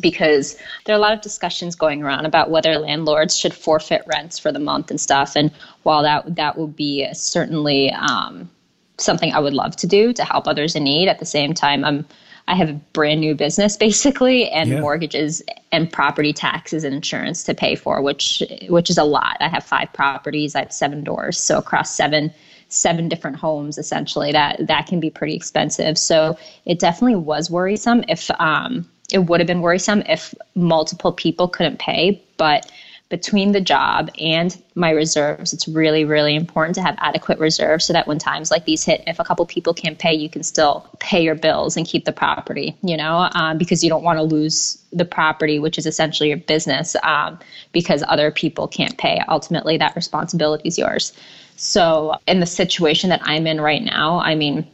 because 0.00 0.56
there 0.84 0.94
are 0.94 0.98
a 0.98 1.00
lot 1.00 1.12
of 1.12 1.20
discussions 1.20 1.74
going 1.74 2.02
around 2.02 2.26
about 2.26 2.50
whether 2.50 2.78
landlords 2.78 3.36
should 3.36 3.54
forfeit 3.54 4.02
rents 4.06 4.38
for 4.38 4.52
the 4.52 4.58
month 4.58 4.90
and 4.90 5.00
stuff. 5.00 5.34
And 5.34 5.50
while 5.82 6.02
that 6.02 6.36
that 6.36 6.56
would 6.56 6.76
be 6.76 7.06
certainly 7.14 7.90
um, 7.92 8.48
something 8.98 9.32
I 9.32 9.38
would 9.38 9.54
love 9.54 9.76
to 9.76 9.86
do 9.86 10.12
to 10.12 10.24
help 10.24 10.46
others 10.46 10.76
in 10.76 10.84
need, 10.84 11.08
at 11.08 11.18
the 11.18 11.26
same 11.26 11.54
time, 11.54 11.84
I'm 11.84 12.06
I 12.48 12.54
have 12.54 12.70
a 12.70 12.80
brand 12.94 13.20
new 13.20 13.34
business 13.34 13.76
basically, 13.76 14.48
and 14.50 14.70
yeah. 14.70 14.80
mortgages 14.80 15.42
and 15.70 15.92
property 15.92 16.32
taxes 16.32 16.82
and 16.82 16.94
insurance 16.94 17.44
to 17.44 17.54
pay 17.54 17.74
for, 17.74 18.00
which 18.00 18.42
which 18.68 18.90
is 18.90 18.98
a 18.98 19.04
lot. 19.04 19.36
I 19.40 19.48
have 19.48 19.64
five 19.64 19.92
properties. 19.92 20.54
I 20.54 20.60
have 20.60 20.72
seven 20.72 21.04
doors, 21.04 21.38
so 21.38 21.58
across 21.58 21.94
seven 21.94 22.32
seven 22.68 23.08
different 23.08 23.36
homes 23.36 23.78
essentially 23.78 24.32
that 24.32 24.66
that 24.66 24.86
can 24.86 25.00
be 25.00 25.10
pretty 25.10 25.34
expensive. 25.34 25.98
So 25.98 26.38
it 26.64 26.78
definitely 26.78 27.16
was 27.16 27.50
worrisome 27.50 28.04
if 28.08 28.30
um, 28.40 28.88
it 29.12 29.18
would 29.18 29.40
have 29.40 29.46
been 29.46 29.62
worrisome 29.62 30.02
if 30.06 30.34
multiple 30.54 31.12
people 31.12 31.48
couldn't 31.48 31.78
pay. 31.78 32.22
But 32.36 32.70
between 33.08 33.52
the 33.52 33.60
job 33.60 34.10
and 34.20 34.62
my 34.74 34.90
reserves 34.90 35.52
it's 35.52 35.66
really 35.66 36.04
really 36.04 36.34
important 36.34 36.74
to 36.74 36.82
have 36.82 36.94
adequate 36.98 37.38
reserves 37.38 37.86
so 37.86 37.92
that 37.92 38.06
when 38.06 38.18
times 38.18 38.50
like 38.50 38.66
these 38.66 38.84
hit 38.84 39.02
if 39.06 39.18
a 39.18 39.24
couple 39.24 39.46
people 39.46 39.72
can't 39.72 39.98
pay 39.98 40.12
you 40.12 40.28
can 40.28 40.42
still 40.42 40.86
pay 40.98 41.22
your 41.22 41.34
bills 41.34 41.76
and 41.76 41.86
keep 41.86 42.04
the 42.04 42.12
property 42.12 42.76
you 42.82 42.96
know 42.96 43.28
um, 43.32 43.56
because 43.56 43.82
you 43.82 43.88
don't 43.88 44.02
want 44.02 44.18
to 44.18 44.22
lose 44.22 44.78
the 44.92 45.06
property 45.06 45.58
which 45.58 45.78
is 45.78 45.86
essentially 45.86 46.28
your 46.28 46.38
business 46.38 46.96
um, 47.02 47.38
because 47.72 48.04
other 48.08 48.30
people 48.30 48.68
can't 48.68 48.98
pay. 48.98 49.20
Ultimately 49.28 49.76
that 49.78 49.96
responsibility 49.96 50.68
is 50.68 50.78
yours 50.78 51.12
so, 51.60 52.14
in 52.28 52.38
the 52.38 52.46
situation 52.46 53.10
that 53.10 53.20
I'm 53.24 53.44
in 53.48 53.60
right 53.60 53.82
now, 53.82 54.20
I 54.20 54.36
mean, 54.36 54.64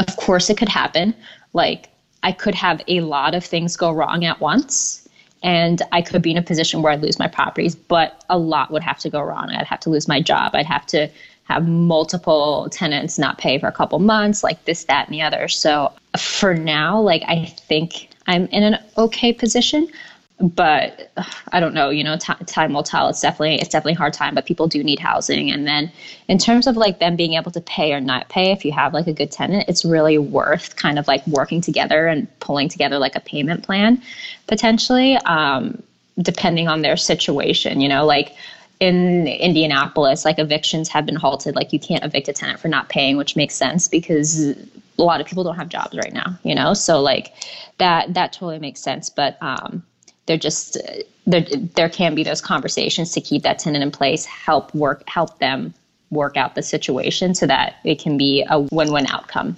of 0.00 0.16
course 0.16 0.50
it 0.50 0.56
could 0.56 0.68
happen. 0.68 1.14
Like, 1.52 1.90
I 2.24 2.32
could 2.32 2.56
have 2.56 2.82
a 2.88 3.02
lot 3.02 3.36
of 3.36 3.44
things 3.44 3.76
go 3.76 3.92
wrong 3.92 4.24
at 4.24 4.40
once, 4.40 5.08
and 5.44 5.80
I 5.92 6.02
could 6.02 6.20
be 6.20 6.32
in 6.32 6.38
a 6.38 6.42
position 6.42 6.82
where 6.82 6.92
I'd 6.92 7.02
lose 7.02 7.20
my 7.20 7.28
properties, 7.28 7.76
but 7.76 8.24
a 8.28 8.36
lot 8.36 8.72
would 8.72 8.82
have 8.82 8.98
to 8.98 9.10
go 9.10 9.20
wrong. 9.20 9.50
I'd 9.50 9.66
have 9.68 9.78
to 9.80 9.90
lose 9.90 10.08
my 10.08 10.20
job. 10.20 10.56
I'd 10.56 10.66
have 10.66 10.86
to 10.86 11.08
have 11.44 11.68
multiple 11.68 12.68
tenants 12.72 13.16
not 13.16 13.38
pay 13.38 13.60
for 13.60 13.68
a 13.68 13.72
couple 13.72 14.00
months, 14.00 14.42
like 14.42 14.64
this, 14.64 14.82
that, 14.86 15.06
and 15.06 15.14
the 15.14 15.22
other. 15.22 15.46
So, 15.46 15.92
for 16.18 16.52
now, 16.52 17.00
like, 17.00 17.22
I 17.28 17.44
think 17.44 18.08
I'm 18.26 18.46
in 18.46 18.64
an 18.64 18.78
okay 18.98 19.32
position 19.32 19.86
but 20.42 21.12
I 21.52 21.60
don't 21.60 21.72
know, 21.72 21.90
you 21.90 22.02
know, 22.02 22.16
t- 22.16 22.32
time 22.46 22.72
will 22.72 22.82
tell. 22.82 23.08
It's 23.08 23.20
definitely 23.20 23.56
it's 23.56 23.68
definitely 23.68 23.94
hard 23.94 24.12
time, 24.12 24.34
but 24.34 24.44
people 24.44 24.66
do 24.66 24.82
need 24.82 24.98
housing. 24.98 25.50
And 25.52 25.66
then 25.66 25.90
in 26.26 26.36
terms 26.38 26.66
of 26.66 26.76
like 26.76 26.98
them 26.98 27.14
being 27.14 27.34
able 27.34 27.52
to 27.52 27.60
pay 27.60 27.92
or 27.92 28.00
not 28.00 28.28
pay, 28.28 28.50
if 28.50 28.64
you 28.64 28.72
have 28.72 28.92
like 28.92 29.06
a 29.06 29.12
good 29.12 29.30
tenant, 29.30 29.66
it's 29.68 29.84
really 29.84 30.18
worth 30.18 30.74
kind 30.74 30.98
of 30.98 31.06
like 31.06 31.24
working 31.28 31.60
together 31.60 32.08
and 32.08 32.26
pulling 32.40 32.68
together 32.68 32.98
like 32.98 33.14
a 33.14 33.20
payment 33.20 33.62
plan, 33.62 34.02
potentially, 34.48 35.16
um, 35.18 35.80
depending 36.20 36.66
on 36.66 36.82
their 36.82 36.96
situation. 36.96 37.80
You 37.80 37.88
know, 37.88 38.04
like 38.04 38.34
in 38.80 39.28
Indianapolis, 39.28 40.24
like 40.24 40.40
evictions 40.40 40.88
have 40.88 41.06
been 41.06 41.14
halted. 41.14 41.54
Like 41.54 41.72
you 41.72 41.78
can't 41.78 42.02
evict 42.04 42.26
a 42.26 42.32
tenant 42.32 42.58
for 42.58 42.66
not 42.66 42.88
paying, 42.88 43.16
which 43.16 43.36
makes 43.36 43.54
sense 43.54 43.86
because 43.86 44.40
a 44.98 45.02
lot 45.02 45.20
of 45.20 45.26
people 45.28 45.44
don't 45.44 45.56
have 45.56 45.68
jobs 45.68 45.96
right 45.96 46.12
now. 46.12 46.36
You 46.42 46.56
know, 46.56 46.74
so 46.74 47.00
like 47.00 47.32
that 47.78 48.14
that 48.14 48.32
totally 48.32 48.58
makes 48.58 48.80
sense, 48.80 49.08
but 49.08 49.38
um 49.40 49.84
they're 50.32 50.38
just 50.38 50.78
there 51.26 51.44
there 51.76 51.90
can 51.90 52.14
be 52.14 52.24
those 52.24 52.40
conversations 52.40 53.12
to 53.12 53.20
keep 53.20 53.42
that 53.42 53.58
tenant 53.58 53.82
in 53.82 53.90
place 53.90 54.24
help 54.24 54.74
work 54.74 55.02
help 55.06 55.38
them 55.38 55.74
work 56.10 56.36
out 56.38 56.54
the 56.54 56.62
situation 56.62 57.34
so 57.34 57.46
that 57.46 57.76
it 57.84 57.98
can 57.98 58.16
be 58.16 58.44
a 58.48 58.60
win-win 58.72 59.06
outcome 59.08 59.56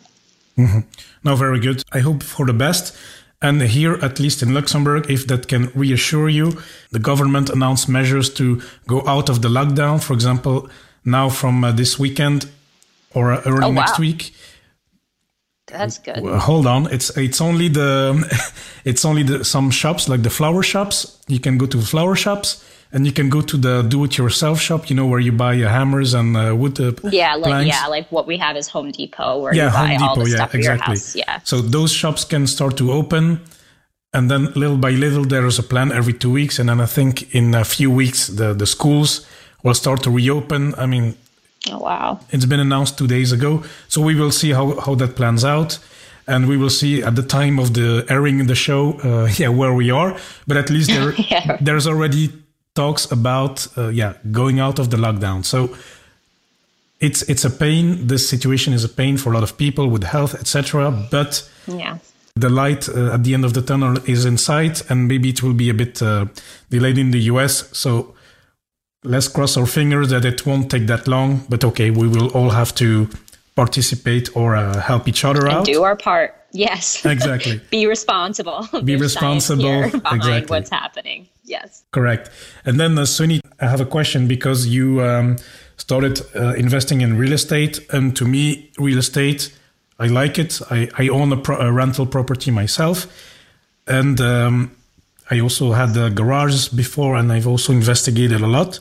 mm-hmm. 0.59 0.81
no 1.23 1.37
very 1.37 1.61
good 1.61 1.83
i 1.93 2.00
hope 2.00 2.23
for 2.23 2.45
the 2.45 2.52
best 2.52 2.97
and 3.43 3.61
here, 3.61 3.99
at 4.00 4.19
least 4.19 4.43
in 4.43 4.54
Luxembourg, 4.54 5.11
if 5.11 5.26
that 5.26 5.49
can 5.49 5.71
reassure 5.75 6.31
you, 6.31 6.62
the 6.93 6.99
government 6.99 7.50
announced 7.50 7.90
measures 7.90 8.33
to 8.35 8.62
go 8.87 9.07
out 9.07 9.28
of 9.28 9.43
the 9.43 9.49
lockdown. 9.49 10.02
For 10.02 10.14
example, 10.14 10.71
now 11.04 11.28
from 11.28 11.62
uh, 11.62 11.71
this 11.73 11.99
weekend 11.99 12.49
or 13.12 13.33
uh, 13.33 13.43
early 13.45 13.64
oh, 13.64 13.69
wow. 13.69 13.85
next 13.85 13.99
week, 13.99 14.33
that's 15.66 15.99
good. 15.99 16.23
Well, 16.23 16.38
hold 16.38 16.66
on, 16.66 16.92
it's 16.92 17.16
it's 17.16 17.40
only 17.40 17.68
the 17.68 18.25
it's 18.85 19.04
only 19.04 19.23
the 19.23 19.44
some 19.44 19.71
shops 19.71 20.09
like 20.09 20.23
the 20.23 20.30
flower 20.30 20.62
shops. 20.62 21.18
You 21.26 21.40
can 21.40 21.59
go 21.59 21.66
to 21.66 21.80
flower 21.80 22.14
shops 22.14 22.64
and 22.92 23.06
you 23.06 23.12
can 23.12 23.28
go 23.28 23.40
to 23.40 23.56
the 23.56 23.83
do-it-yourself 23.83 24.61
shop. 24.61 24.88
You 24.88 24.97
know 24.97 25.06
where 25.06 25.21
you 25.21 25.33
buy 25.33 25.61
uh, 25.61 25.68
hammers 25.68 26.14
and 26.14 26.37
uh, 26.37 26.54
wood. 26.56 26.78
Uh, 26.80 26.92
yeah, 27.11 27.35
like 27.35 27.44
planks. 27.44 27.75
yeah, 27.75 27.87
like 27.88 28.11
what 28.12 28.26
we 28.26 28.37
have 28.38 28.56
is 28.56 28.68
Home 28.68 28.90
Depot 28.92 29.40
where 29.40 29.54
yeah, 29.54 29.66
you 29.66 29.73
buy 29.73 29.87
Home 29.87 29.99
Depot, 29.99 30.06
all 30.06 30.16
the 30.16 30.30
yeah, 30.30 30.37
stuff 30.37 30.54
exactly. 30.54 30.85
for 30.85 30.90
your 30.90 30.97
house. 30.97 31.16
Yeah. 31.16 31.40
So 31.44 31.61
those 31.61 31.92
shops 31.92 32.25
can 32.25 32.47
start 32.47 32.76
to 32.76 32.92
open, 32.92 33.40
and 34.12 34.30
then 34.30 34.52
little 34.54 34.76
by 34.76 34.90
little 34.90 35.25
there 35.25 35.47
is 35.47 35.59
a 35.59 35.62
plan 35.62 35.92
every 35.92 36.12
two 36.12 36.30
weeks, 36.30 36.59
and 36.59 36.68
then 36.68 36.80
I 36.80 36.87
think 36.87 37.35
in 37.35 37.54
a 37.54 37.64
few 37.64 37.90
weeks 37.90 38.28
the 38.28 38.54
the 38.54 38.66
schools 38.66 39.26
will 39.62 39.75
start 39.75 40.02
to 40.02 40.11
reopen. 40.11 40.75
I 40.76 40.87
mean, 40.87 41.16
Oh, 41.71 41.78
wow. 41.78 42.21
It's 42.30 42.44
been 42.44 42.61
announced 42.61 42.99
two 42.99 43.06
days 43.06 43.33
ago. 43.33 43.62
So 43.88 44.00
we 44.00 44.14
will 44.14 44.30
see 44.30 44.50
how, 44.50 44.78
how 44.80 44.94
that 44.97 45.16
plans 45.16 45.44
out. 45.44 45.78
And 46.26 46.49
we 46.49 46.56
will 46.56 46.71
see 46.71 47.02
at 47.02 47.16
the 47.16 47.23
time 47.23 47.59
of 47.59 47.75
the 47.75 48.06
airing 48.09 48.40
in 48.40 48.47
the 48.47 48.54
show, 48.54 48.99
uh, 49.04 49.28
yeah, 49.37 49.49
where 49.49 49.75
we 49.75 49.90
are. 49.90 50.16
But 50.47 50.56
at 50.56 50.71
least 50.71 50.90
there, 50.90 51.12
yeah. 51.18 51.59
there's 51.61 51.87
already 51.87 52.33
talks 52.75 53.11
about, 53.11 53.66
uh, 53.76 53.88
yeah, 53.88 54.14
going 54.30 54.59
out 54.59 54.78
of 54.78 54.90
the 54.90 54.97
lockdown. 54.97 55.44
So 55.44 55.75
it's 57.00 57.23
it's 57.23 57.44
a 57.44 57.50
pain. 57.50 58.06
This 58.06 58.28
situation 58.28 58.73
is 58.73 58.85
a 58.85 58.88
pain 58.88 59.16
for 59.18 59.30
a 59.30 59.35
lot 59.35 59.42
of 59.42 59.56
people 59.56 59.88
with 59.88 60.04
health, 60.04 60.35
etc. 60.35 60.90
But 61.11 61.49
yeah. 61.66 61.99
the 62.35 62.49
light 62.49 62.88
uh, 62.88 63.14
at 63.14 63.25
the 63.25 63.35
end 63.35 63.44
of 63.44 63.52
the 63.52 63.62
tunnel 63.62 63.99
is 64.09 64.25
in 64.25 64.38
sight, 64.38 64.88
and 64.90 65.06
maybe 65.09 65.28
it 65.28 65.42
will 65.42 65.52
be 65.52 65.68
a 65.68 65.75
bit 65.75 66.00
uh, 66.00 66.26
delayed 66.71 66.99
in 66.99 67.11
the 67.11 67.21
US. 67.33 67.68
So 67.76 68.14
let's 69.04 69.28
cross 69.28 69.56
our 69.56 69.66
fingers 69.66 70.11
that 70.11 70.25
it 70.25 70.44
won't 70.44 70.70
take 70.70 70.87
that 70.88 71.06
long. 71.06 71.44
But 71.49 71.64
okay, 71.64 71.90
we 71.90 72.08
will 72.08 72.28
all 72.32 72.50
have 72.50 72.75
to 72.76 73.08
participate 73.54 74.34
or 74.37 74.56
uh, 74.56 74.80
help 74.80 75.06
each 75.06 75.25
other 75.25 75.46
and 75.46 75.58
out. 75.58 75.66
Do 75.66 75.82
our 75.84 75.96
part. 75.96 76.34
Yes. 76.50 77.04
Exactly. 77.04 77.61
Be 77.70 77.87
responsible. 77.87 78.66
Be 78.84 78.96
responsible. 78.96 79.84
exactly. 79.84 80.46
What's 80.46 80.70
happening? 80.70 81.28
Yes. 81.44 81.84
Correct. 81.92 82.30
And 82.64 82.80
then, 82.80 82.99
uh, 82.99 83.04
Sunny, 83.04 83.40
I 83.61 83.66
have 83.66 83.80
a 83.80 83.87
question 83.87 84.26
because 84.26 84.66
you 84.66 85.02
um, 85.02 85.37
started 85.76 86.20
uh, 86.34 86.54
investing 86.54 87.00
in 87.00 87.18
real 87.18 87.32
estate, 87.32 87.80
and 87.92 88.16
to 88.16 88.25
me, 88.25 88.70
real 88.78 88.99
estate, 88.99 89.52
I 89.99 90.06
like 90.06 90.38
it. 90.38 90.61
I, 90.70 90.88
I 90.96 91.08
own 91.08 91.32
a, 91.32 91.37
pro- 91.37 91.58
a 91.58 91.70
rental 91.70 92.06
property 92.06 92.50
myself, 92.50 93.06
and 93.87 94.20
um, 94.20 94.76
I 95.31 95.40
also 95.40 95.73
had 95.73 95.95
the 95.95 96.11
garages 96.11 96.69
before 96.69 97.16
and 97.16 97.33
I've 97.33 97.47
also 97.47 97.73
investigated 97.73 98.40
a 98.40 98.47
lot. 98.47 98.81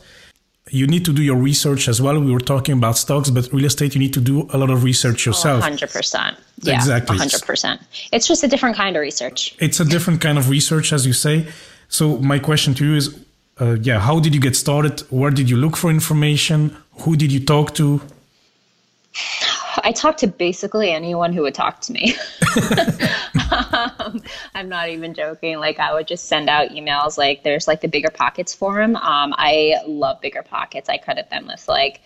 You 0.70 0.88
need 0.88 1.06
to 1.06 1.14
do 1.14 1.22
your 1.22 1.36
research 1.36 1.88
as 1.88 2.02
well. 2.02 2.20
We 2.20 2.32
were 2.32 2.40
talking 2.40 2.78
about 2.78 2.98
stocks, 2.98 3.30
but 3.30 3.52
real 3.54 3.66
estate, 3.66 3.96
you 3.96 4.00
need 4.00 4.14
to 4.14 4.22
do 4.22 4.48
a 4.52 4.58
lot 4.58 4.70
of 4.70 4.84
research 4.84 5.26
yourself. 5.26 5.64
Oh, 5.64 5.70
100%. 5.70 6.38
Yeah, 6.62 6.76
exactly. 6.76 7.18
100%. 7.18 7.80
It's 8.12 8.28
just 8.28 8.44
a 8.44 8.48
different 8.48 8.76
kind 8.76 8.96
of 8.96 9.02
research. 9.02 9.56
It's 9.60 9.80
a 9.80 9.86
different 9.86 10.22
kind 10.22 10.38
of 10.38 10.50
research, 10.50 10.94
as 10.94 11.06
you 11.06 11.14
say. 11.14 11.48
So, 11.90 12.18
my 12.18 12.40
question 12.40 12.74
to 12.76 12.86
you 12.86 12.96
is 12.96 13.20
uh, 13.60 13.78
yeah, 13.82 14.00
how 14.00 14.20
did 14.20 14.34
you 14.34 14.42
get 14.42 14.56
started? 14.56 15.02
Where 15.12 15.32
did 15.32 15.50
you 15.50 15.58
look 15.58 15.78
for 15.78 15.90
information? 15.90 16.76
Who 17.02 17.16
did 17.16 17.32
you 17.32 17.40
talk 17.40 17.76
to? 17.76 18.02
I 19.84 19.92
talked 19.92 20.20
to 20.20 20.28
basically 20.28 20.92
anyone 20.92 21.34
who 21.34 21.42
would 21.42 21.54
talk 21.54 21.82
to 21.82 21.92
me. 21.92 22.16
um, 23.52 24.22
I'm 24.56 24.70
not 24.70 24.90
even 24.90 25.14
joking. 25.14 25.60
Like 25.60 25.78
I 25.80 25.94
would 25.94 26.08
just 26.08 26.26
send 26.28 26.50
out 26.50 26.70
emails. 26.70 27.18
Like 27.18 27.44
there's 27.44 27.68
like 27.68 27.82
the 27.82 27.90
BiggerPockets 27.90 28.56
forum. 28.56 28.96
Um, 28.96 29.34
I 29.38 29.76
love 29.86 30.22
BiggerPockets. 30.22 30.90
I 30.90 30.98
credit 30.98 31.30
them 31.30 31.48
with 31.48 31.68
like 31.68 32.02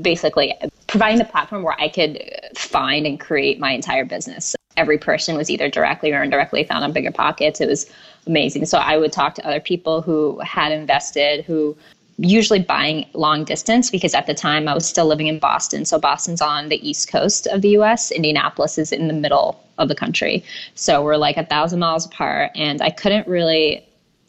basically 0.00 0.54
providing 0.86 1.18
the 1.18 1.24
platform 1.24 1.62
where 1.62 1.78
I 1.78 1.88
could 1.88 2.22
find 2.56 3.06
and 3.06 3.20
create 3.20 3.60
my 3.60 3.72
entire 3.72 4.06
business. 4.06 4.56
Every 4.76 4.98
person 4.98 5.36
was 5.36 5.50
either 5.50 5.68
directly 5.68 6.12
or 6.12 6.22
indirectly 6.22 6.64
found 6.64 6.84
on 6.84 6.94
BiggerPockets. 6.94 7.60
It 7.60 7.68
was 7.68 7.86
amazing. 8.26 8.64
So 8.64 8.78
I 8.78 8.96
would 8.96 9.12
talk 9.12 9.34
to 9.34 9.46
other 9.46 9.60
people 9.60 10.00
who 10.00 10.38
had 10.40 10.72
invested, 10.72 11.44
who 11.44 11.76
usually 12.22 12.60
buying 12.60 13.06
long 13.14 13.44
distance 13.44 13.90
because 13.90 14.14
at 14.14 14.26
the 14.26 14.34
time 14.34 14.68
I 14.68 14.74
was 14.74 14.86
still 14.86 15.06
living 15.06 15.26
in 15.26 15.38
Boston. 15.38 15.84
So 15.84 15.98
Boston's 15.98 16.42
on 16.42 16.68
the 16.68 16.88
east 16.88 17.10
coast 17.10 17.46
of 17.46 17.62
the 17.62 17.70
US, 17.78 18.10
Indianapolis 18.10 18.78
is 18.78 18.92
in 18.92 19.08
the 19.08 19.14
middle 19.14 19.62
of 19.78 19.88
the 19.88 19.94
country. 19.94 20.44
So 20.74 21.02
we're 21.02 21.16
like 21.16 21.38
a 21.38 21.46
thousand 21.46 21.78
miles 21.78 22.04
apart. 22.04 22.50
And 22.54 22.82
I 22.82 22.90
couldn't 22.90 23.26
really 23.26 23.86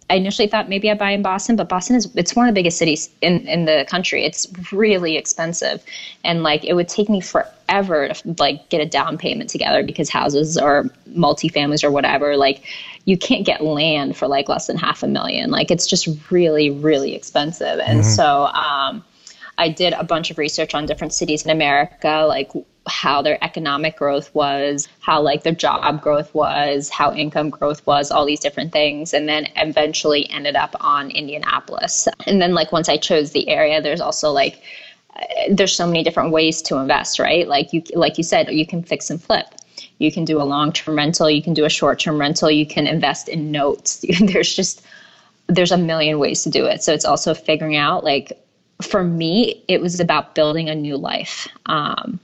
I 0.09 0.15
initially 0.15 0.49
thought 0.49 0.67
maybe 0.67 0.91
I'd 0.91 0.99
buy 0.99 1.11
in 1.11 1.21
Boston, 1.21 1.55
but 1.55 1.69
Boston 1.69 1.95
is 1.95 2.13
it's 2.15 2.35
one 2.35 2.45
of 2.45 2.53
the 2.53 2.59
biggest 2.59 2.77
cities 2.77 3.09
in, 3.21 3.47
in 3.47 3.63
the 3.63 3.85
country. 3.87 4.25
It's 4.25 4.45
really 4.73 5.15
expensive. 5.15 5.81
And 6.25 6.43
like 6.43 6.65
it 6.65 6.73
would 6.73 6.89
take 6.89 7.07
me 7.07 7.21
forever 7.21 8.09
to 8.09 8.35
like 8.37 8.67
get 8.67 8.81
a 8.81 8.85
down 8.85 9.17
payment 9.17 9.49
together 9.49 9.83
because 9.83 10.09
houses 10.09 10.57
or 10.57 10.89
multifamilies 11.11 11.81
or 11.81 11.91
whatever, 11.91 12.35
like 12.35 12.61
you 13.05 13.17
can't 13.17 13.45
get 13.45 13.63
land 13.63 14.15
for 14.15 14.27
like 14.27 14.49
less 14.49 14.67
than 14.67 14.77
half 14.77 15.03
a 15.03 15.07
million. 15.07 15.49
Like 15.49 15.71
it's 15.71 15.87
just 15.87 16.07
really, 16.29 16.69
really 16.69 17.15
expensive. 17.15 17.79
And 17.79 18.01
mm-hmm. 18.01 18.09
so 18.09 18.45
um 18.45 19.03
I 19.57 19.69
did 19.69 19.93
a 19.93 20.03
bunch 20.03 20.31
of 20.31 20.37
research 20.37 20.73
on 20.73 20.85
different 20.85 21.13
cities 21.13 21.45
in 21.45 21.51
America, 21.51 22.25
like 22.27 22.51
how 22.87 23.21
their 23.21 23.41
economic 23.43 23.95
growth 23.95 24.33
was, 24.33 24.87
how 25.01 25.21
like 25.21 25.43
their 25.43 25.53
job 25.53 26.01
growth 26.01 26.33
was, 26.33 26.89
how 26.89 27.13
income 27.13 27.51
growth 27.51 27.85
was, 27.85 28.09
all 28.09 28.25
these 28.25 28.39
different 28.39 28.71
things, 28.71 29.13
and 29.13 29.29
then 29.29 29.47
eventually 29.57 30.27
ended 30.29 30.55
up 30.55 30.75
on 30.79 31.11
Indianapolis. 31.11 32.07
And 32.25 32.41
then 32.41 32.53
like 32.53 32.71
once 32.71 32.89
I 32.89 32.97
chose 32.97 33.31
the 33.31 33.47
area, 33.49 33.81
there's 33.81 34.01
also 34.01 34.31
like 34.31 34.61
uh, 35.15 35.25
there's 35.51 35.75
so 35.75 35.85
many 35.85 36.03
different 36.03 36.31
ways 36.31 36.61
to 36.63 36.77
invest, 36.77 37.19
right? 37.19 37.47
Like 37.47 37.71
you 37.71 37.83
like 37.93 38.17
you 38.17 38.23
said, 38.23 38.51
you 38.51 38.65
can 38.65 38.81
fix 38.81 39.09
and 39.09 39.21
flip. 39.21 39.45
You 40.01 40.11
can 40.11 40.25
do 40.25 40.41
a 40.41 40.43
long-term 40.43 40.95
rental, 40.95 41.29
you 41.29 41.41
can 41.41 41.53
do 41.53 41.65
a 41.65 41.69
short-term 41.69 42.19
rental, 42.19 42.49
you 42.49 42.65
can 42.65 42.87
invest 42.87 43.29
in 43.29 43.51
notes. 43.51 44.03
there's 44.19 44.55
just 44.55 44.85
there's 45.47 45.71
a 45.71 45.77
million 45.77 46.17
ways 46.17 46.43
to 46.43 46.49
do 46.49 46.65
it. 46.65 46.81
So 46.81 46.93
it's 46.93 47.05
also 47.05 47.33
figuring 47.33 47.75
out 47.75 48.03
like 48.03 48.41
for 48.81 49.03
me, 49.03 49.63
it 49.67 49.81
was 49.81 49.99
about 49.99 50.33
building 50.33 50.69
a 50.69 50.75
new 50.75 50.97
life. 50.97 51.47
Um, 51.65 52.19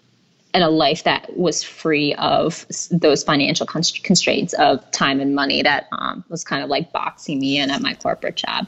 and 0.54 0.64
a 0.64 0.70
life 0.70 1.04
that 1.04 1.38
was 1.38 1.62
free 1.62 2.16
of 2.16 2.66
those 2.90 3.24
financial 3.24 3.68
constraints 3.68 4.54
of 4.54 4.90
time 4.90 5.20
and 5.20 5.36
money 5.36 5.62
that 5.62 5.88
um, 5.92 6.24
was 6.30 6.44
kind 6.44 6.64
of 6.64 6.70
like 6.70 6.92
boxing 6.92 7.40
me 7.40 7.60
in 7.60 7.70
at 7.70 7.80
my 7.80 7.94
corporate 7.94 8.38
job. 8.38 8.68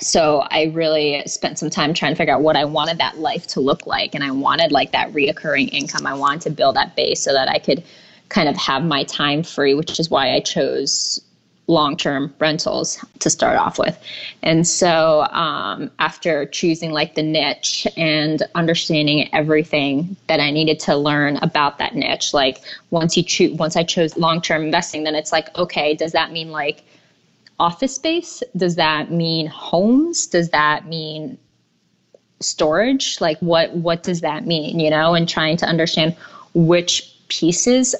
So 0.00 0.40
I 0.50 0.64
really 0.64 1.22
spent 1.26 1.58
some 1.58 1.70
time 1.70 1.94
trying 1.94 2.12
to 2.12 2.16
figure 2.16 2.34
out 2.34 2.42
what 2.42 2.56
I 2.56 2.66
wanted 2.66 2.98
that 2.98 3.18
life 3.18 3.46
to 3.48 3.60
look 3.60 3.86
like. 3.86 4.14
And 4.14 4.22
I 4.22 4.30
wanted 4.32 4.70
like 4.70 4.92
that 4.92 5.12
reoccurring 5.12 5.72
income. 5.72 6.06
I 6.06 6.12
wanted 6.12 6.42
to 6.42 6.50
build 6.50 6.76
that 6.76 6.94
base 6.94 7.22
so 7.22 7.32
that 7.32 7.48
I 7.48 7.58
could 7.58 7.84
kind 8.30 8.48
of 8.48 8.56
have 8.56 8.82
my 8.84 9.04
time 9.04 9.42
free, 9.42 9.74
which 9.74 10.00
is 10.00 10.10
why 10.10 10.32
I 10.32 10.40
chose 10.40 11.20
long 11.70 11.96
term 11.96 12.34
rentals 12.38 13.02
to 13.20 13.30
start 13.30 13.56
off 13.56 13.78
with. 13.78 13.96
And 14.42 14.66
so, 14.66 15.22
um, 15.30 15.90
after 15.98 16.46
choosing 16.46 16.90
like 16.90 17.14
the 17.14 17.22
niche 17.22 17.86
and 17.96 18.42
understanding 18.54 19.32
everything 19.32 20.16
that 20.26 20.40
I 20.40 20.50
needed 20.50 20.80
to 20.80 20.96
learn 20.96 21.36
about 21.38 21.78
that 21.78 21.94
niche, 21.94 22.34
like 22.34 22.60
once 22.90 23.16
you 23.16 23.22
choose, 23.22 23.56
once 23.56 23.76
I 23.76 23.84
chose 23.84 24.16
long 24.16 24.40
term 24.40 24.64
investing, 24.64 25.04
then 25.04 25.14
it's 25.14 25.32
like, 25.32 25.56
okay, 25.56 25.94
does 25.94 26.12
that 26.12 26.32
mean 26.32 26.50
like 26.50 26.82
office 27.58 27.94
space? 27.94 28.42
Does 28.56 28.76
that 28.76 29.10
mean 29.10 29.46
homes? 29.46 30.26
Does 30.26 30.50
that 30.50 30.86
mean 30.86 31.38
storage? 32.40 33.20
Like, 33.20 33.38
what 33.40 33.72
what 33.74 34.02
does 34.02 34.22
that 34.22 34.46
mean? 34.46 34.80
You 34.80 34.90
know, 34.90 35.14
and 35.14 35.28
trying 35.28 35.56
to 35.58 35.66
understand 35.66 36.16
which 36.52 37.14
pieces 37.28 37.94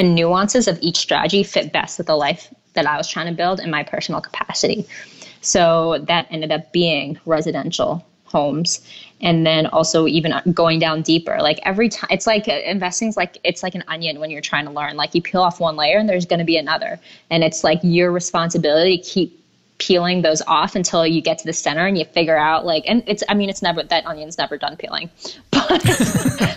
and 0.00 0.14
nuances 0.14 0.66
of 0.66 0.78
each 0.80 0.96
strategy 0.96 1.42
fit 1.42 1.72
best 1.72 1.98
with 1.98 2.06
the 2.06 2.16
life 2.16 2.52
that 2.72 2.86
I 2.86 2.96
was 2.96 3.06
trying 3.06 3.26
to 3.26 3.32
build 3.32 3.60
in 3.60 3.70
my 3.70 3.82
personal 3.82 4.22
capacity. 4.22 4.86
So 5.42 6.02
that 6.08 6.26
ended 6.30 6.50
up 6.50 6.72
being 6.72 7.18
residential 7.26 8.04
homes 8.24 8.80
and 9.20 9.44
then 9.44 9.66
also 9.66 10.06
even 10.06 10.32
going 10.54 10.78
down 10.78 11.02
deeper. 11.02 11.36
Like 11.42 11.60
every 11.64 11.90
time 11.90 12.08
it's 12.10 12.26
like 12.26 12.48
uh, 12.48 12.60
investing 12.64 13.08
is 13.08 13.16
like 13.16 13.36
it's 13.44 13.62
like 13.62 13.74
an 13.74 13.84
onion 13.88 14.20
when 14.20 14.30
you're 14.30 14.40
trying 14.40 14.64
to 14.64 14.70
learn. 14.70 14.96
Like 14.96 15.14
you 15.14 15.20
peel 15.20 15.42
off 15.42 15.60
one 15.60 15.76
layer 15.76 15.98
and 15.98 16.08
there's 16.08 16.24
going 16.24 16.38
to 16.38 16.46
be 16.46 16.56
another. 16.56 16.98
And 17.28 17.44
it's 17.44 17.62
like 17.62 17.80
your 17.82 18.10
responsibility 18.10 18.96
to 18.96 19.04
keep 19.04 19.39
peeling 19.80 20.20
those 20.20 20.42
off 20.42 20.76
until 20.76 21.06
you 21.06 21.22
get 21.22 21.38
to 21.38 21.46
the 21.46 21.52
center 21.52 21.86
and 21.86 21.98
you 21.98 22.04
figure 22.04 22.36
out 22.36 22.66
like 22.66 22.84
and 22.86 23.02
it's 23.06 23.24
i 23.30 23.34
mean 23.34 23.48
it's 23.48 23.62
never 23.62 23.82
that 23.82 24.06
onion's 24.06 24.36
never 24.36 24.58
done 24.58 24.76
peeling 24.76 25.10
but 25.50 25.84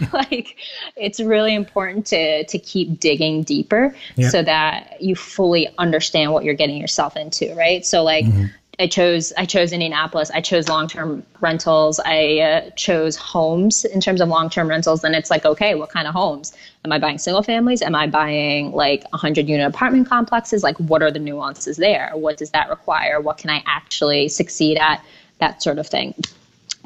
like 0.13 0.58
it's 0.98 1.22
really 1.22 1.56
important 1.56 2.06
to 2.06 2.44
to 2.46 2.60
keep 2.60 3.00
digging 3.00 3.42
deeper 3.42 3.96
yeah. 4.15 4.30
so 4.30 4.44
that 4.44 5.01
you 5.01 5.15
fully 5.15 5.70
understand 5.77 6.34
what 6.34 6.44
you're 6.44 6.53
getting 6.53 6.77
yourself 6.77 7.15
into 7.15 7.56
right 7.56 7.86
so 7.86 8.03
like 8.03 8.25
mm-hmm. 8.25 8.46
I 8.80 8.88
chose 8.88 9.32
I 9.38 9.46
chose 9.46 9.72
Indianapolis. 9.72 10.32
I 10.34 10.42
chose 10.42 10.68
long 10.68 10.88
term 10.88 11.24
rentals. 11.42 12.00
I 12.00 12.39
uh, 12.39 12.70
chose 12.72 13.15
homes 13.15 13.86
in 13.86 14.01
terms 14.01 14.20
of 14.20 14.30
long 14.30 14.50
term 14.50 14.68
rentals. 14.68 15.01
Then 15.01 15.13
it's 15.13 15.30
like, 15.30 15.46
okay, 15.46 15.75
what 15.75 15.89
kind 15.89 16.08
of 16.08 16.13
homes? 16.13 16.53
Am 16.84 16.92
I 16.92 16.98
buying 16.98 17.20
single 17.20 17.44
families? 17.44 17.84
Am 17.84 17.94
I 17.94 18.08
buying 18.08 18.72
like 18.72 19.03
100 19.12 19.48
unit 19.48 19.68
apartment 19.68 20.10
complexes? 20.10 20.63
Like, 20.63 20.77
what 20.80 21.03
are 21.03 21.12
the 21.12 21.20
nuances 21.20 21.77
there? 21.77 22.12
What 22.15 22.38
does 22.38 22.50
that 22.51 22.70
require? 22.70 23.22
What 23.22 23.38
can 23.38 23.51
I 23.51 23.63
actually 23.68 24.27
succeed 24.30 24.77
at? 24.77 25.03
That 25.39 25.62
sort 25.62 25.77
of 25.77 25.88
thing. 25.88 26.15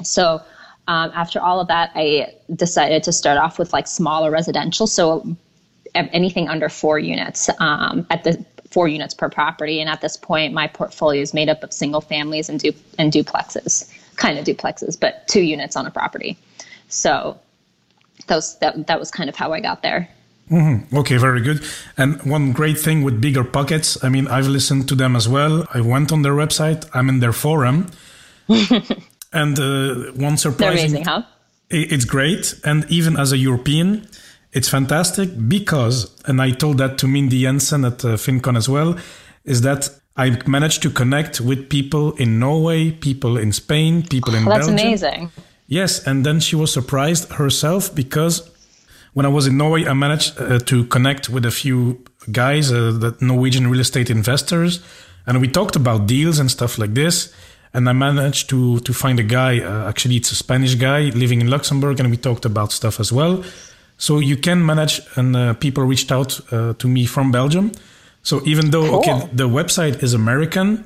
So 0.02 0.42
um, 0.88 1.12
after 1.14 1.40
all 1.40 1.60
of 1.60 1.68
that, 1.68 1.92
I 1.94 2.34
decided 2.54 3.04
to 3.04 3.12
start 3.12 3.38
off 3.38 3.58
with 3.58 3.72
like 3.72 3.86
smaller 3.86 4.30
residential. 4.30 4.86
So 4.86 5.36
anything 5.94 6.48
under 6.48 6.68
four 6.68 6.98
units 6.98 7.48
um, 7.60 8.06
at 8.10 8.24
the 8.24 8.44
four 8.70 8.88
units 8.88 9.14
per 9.14 9.28
property. 9.28 9.80
And 9.80 9.88
at 9.88 10.00
this 10.00 10.16
point, 10.16 10.52
my 10.52 10.66
portfolio 10.66 11.22
is 11.22 11.32
made 11.34 11.48
up 11.48 11.62
of 11.62 11.72
single 11.72 12.00
families 12.00 12.48
and, 12.48 12.60
du- 12.60 12.72
and 12.98 13.12
duplexes, 13.12 13.90
kind 14.16 14.38
of 14.38 14.44
duplexes, 14.44 14.98
but 14.98 15.26
two 15.28 15.42
units 15.42 15.76
on 15.76 15.86
a 15.86 15.90
property. 15.90 16.38
So 16.88 17.38
that 18.26 18.36
was, 18.36 18.58
that, 18.58 18.86
that 18.86 18.98
was 18.98 19.10
kind 19.10 19.28
of 19.28 19.36
how 19.36 19.52
I 19.52 19.60
got 19.60 19.82
there. 19.82 20.08
Mm-hmm. 20.50 20.96
Okay, 20.96 21.18
very 21.18 21.42
good. 21.42 21.62
And 21.96 22.22
one 22.22 22.52
great 22.52 22.78
thing 22.78 23.02
with 23.02 23.20
BiggerPockets, 23.22 24.02
I 24.02 24.08
mean, 24.08 24.26
I've 24.28 24.48
listened 24.48 24.88
to 24.88 24.94
them 24.94 25.14
as 25.14 25.28
well. 25.28 25.66
I 25.74 25.80
went 25.80 26.10
on 26.10 26.22
their 26.22 26.32
website, 26.32 26.88
I'm 26.94 27.08
in 27.08 27.20
their 27.20 27.32
forum. 27.32 27.90
and 29.32 29.58
uh, 29.58 30.12
one 30.12 30.38
surprising. 30.38 30.90
Amazing, 30.90 31.04
huh? 31.04 31.22
It's 31.70 32.06
great. 32.06 32.54
And 32.64 32.86
even 32.90 33.18
as 33.18 33.32
a 33.32 33.36
European, 33.36 34.08
it's 34.52 34.68
fantastic 34.68 35.30
because, 35.48 36.10
and 36.26 36.40
I 36.40 36.52
told 36.52 36.78
that 36.78 36.98
to 36.98 37.06
Mindy 37.06 37.42
Jensen 37.42 37.84
at 37.84 38.04
uh, 38.04 38.16
FinCon 38.16 38.56
as 38.56 38.68
well, 38.68 38.96
is 39.44 39.62
that 39.62 39.90
I 40.16 40.36
managed 40.46 40.82
to 40.82 40.90
connect 40.90 41.40
with 41.40 41.68
people 41.68 42.12
in 42.12 42.38
Norway, 42.38 42.90
people 42.90 43.36
in 43.36 43.52
Spain, 43.52 44.02
people 44.02 44.34
in 44.34 44.46
oh, 44.46 44.50
that's 44.50 44.66
Belgium. 44.66 44.76
That's 44.76 45.02
amazing. 45.02 45.30
Yes, 45.68 46.06
and 46.06 46.24
then 46.24 46.40
she 46.40 46.56
was 46.56 46.72
surprised 46.72 47.30
herself 47.32 47.94
because 47.94 48.50
when 49.12 49.26
I 49.26 49.28
was 49.28 49.46
in 49.46 49.56
Norway, 49.58 49.86
I 49.86 49.92
managed 49.92 50.40
uh, 50.40 50.58
to 50.60 50.84
connect 50.86 51.28
with 51.28 51.44
a 51.44 51.50
few 51.50 52.02
guys, 52.32 52.72
uh, 52.72 52.92
the 52.92 53.16
Norwegian 53.20 53.68
real 53.68 53.80
estate 53.80 54.10
investors, 54.10 54.80
and 55.26 55.40
we 55.40 55.48
talked 55.48 55.76
about 55.76 56.06
deals 56.06 56.38
and 56.38 56.50
stuff 56.50 56.78
like 56.78 56.94
this. 56.94 57.32
And 57.74 57.86
I 57.86 57.92
managed 57.92 58.48
to 58.48 58.80
to 58.80 58.94
find 58.94 59.20
a 59.20 59.22
guy. 59.22 59.60
Uh, 59.60 59.88
actually, 59.88 60.16
it's 60.16 60.32
a 60.32 60.34
Spanish 60.34 60.74
guy 60.74 61.10
living 61.10 61.42
in 61.42 61.48
Luxembourg, 61.48 62.00
and 62.00 62.10
we 62.10 62.16
talked 62.16 62.46
about 62.46 62.72
stuff 62.72 62.98
as 62.98 63.12
well. 63.12 63.44
So 63.98 64.20
you 64.20 64.36
can 64.36 64.64
manage, 64.64 65.00
and 65.16 65.36
uh, 65.36 65.54
people 65.54 65.84
reached 65.84 66.10
out 66.12 66.40
uh, 66.52 66.72
to 66.74 66.88
me 66.88 67.04
from 67.04 67.32
Belgium. 67.32 67.72
So 68.22 68.40
even 68.46 68.70
though 68.70 68.88
cool. 68.88 68.98
okay, 69.00 69.28
the 69.32 69.48
website 69.48 70.02
is 70.02 70.14
American, 70.14 70.84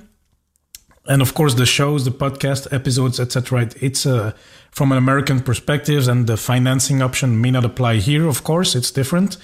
and 1.07 1.21
of 1.21 1.35
course 1.35 1.55
the 1.55 1.67
shows, 1.67 2.05
the 2.05 2.11
podcast 2.11 2.73
episodes, 2.73 3.21
etc. 3.21 3.69
It's 3.81 4.07
uh, 4.07 4.33
from 4.71 4.93
an 4.93 4.99
American 4.99 5.41
perspective, 5.41 6.09
and 6.09 6.27
the 6.27 6.39
financing 6.39 7.03
option 7.03 7.41
may 7.41 7.51
not 7.51 7.65
apply 7.65 7.97
here. 7.97 8.27
Of 8.27 8.45
course, 8.45 8.75
it's 8.75 8.91
different, 8.91 9.37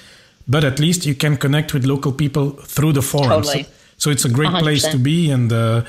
but 0.46 0.64
at 0.64 0.80
least 0.80 1.04
you 1.04 1.14
can 1.14 1.36
connect 1.36 1.74
with 1.74 1.84
local 1.84 2.12
people 2.12 2.50
through 2.50 2.94
the 2.94 3.02
forums. 3.02 3.48
Totally. 3.48 3.64
So, 3.64 3.70
so 3.98 4.10
it's 4.10 4.24
a 4.24 4.30
great 4.30 4.50
100%. 4.50 4.60
place 4.60 4.88
to 4.88 4.98
be, 4.98 5.30
and 5.30 5.52
uh, 5.52 5.84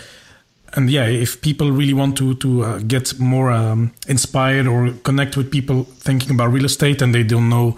and 0.74 0.90
yeah, 0.90 1.06
if 1.06 1.42
people 1.42 1.72
really 1.72 1.94
want 1.94 2.18
to 2.18 2.36
to 2.36 2.64
uh, 2.64 2.80
get 2.80 3.20
more 3.20 3.52
um, 3.52 3.92
inspired 4.08 4.68
or 4.68 4.92
connect 5.04 5.38
with 5.38 5.52
people 5.52 5.84
thinking 5.84 6.32
about 6.32 6.52
real 6.52 6.66
estate 6.66 7.02
and 7.02 7.14
they 7.14 7.24
don't 7.24 7.50
know 7.50 7.78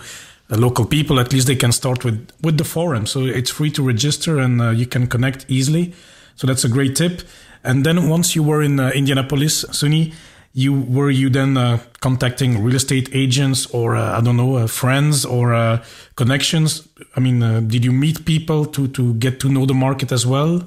uh, 0.51 0.57
local 0.57 0.86
people, 0.86 1.19
at 1.19 1.31
least 1.31 1.48
they 1.48 1.55
can 1.55 1.71
start 1.71 2.03
with 2.03 2.29
with 2.41 2.57
the 2.57 2.63
forum. 2.63 3.05
So 3.05 3.25
it's 3.25 3.51
free 3.51 3.71
to 3.71 3.83
register 3.83 4.39
and 4.39 4.62
uh, 4.62 4.69
you 4.71 4.86
can 4.86 5.07
connect 5.07 5.45
easily. 5.48 5.93
So 6.36 6.48
that's 6.48 6.63
a 6.63 6.69
great 6.69 6.95
tip. 6.95 7.21
And 7.63 7.86
then 7.86 8.10
once 8.10 8.36
you 8.36 8.43
were 8.43 8.62
in 8.62 8.79
uh, 8.79 8.89
Indianapolis, 8.89 9.65
Sunny, 9.71 10.13
you 10.53 10.74
were 10.74 11.11
you 11.11 11.29
then 11.29 11.57
uh, 11.57 11.77
contacting 12.00 12.63
real 12.63 12.75
estate 12.75 13.09
agents 13.13 13.68
or 13.68 13.96
uh, 13.96 14.18
I 14.18 14.22
don't 14.22 14.37
know 14.37 14.68
friends 14.68 15.25
or 15.25 15.79
connections? 16.16 16.87
I 17.16 17.20
mean, 17.20 17.68
did 17.68 17.85
you 17.85 17.92
meet 17.92 18.25
people 18.25 18.66
to 18.66 18.87
to 18.87 19.13
get 19.13 19.39
to 19.39 19.50
know 19.50 19.66
the 19.66 19.75
market 19.75 20.11
as 20.11 20.25
well? 20.25 20.63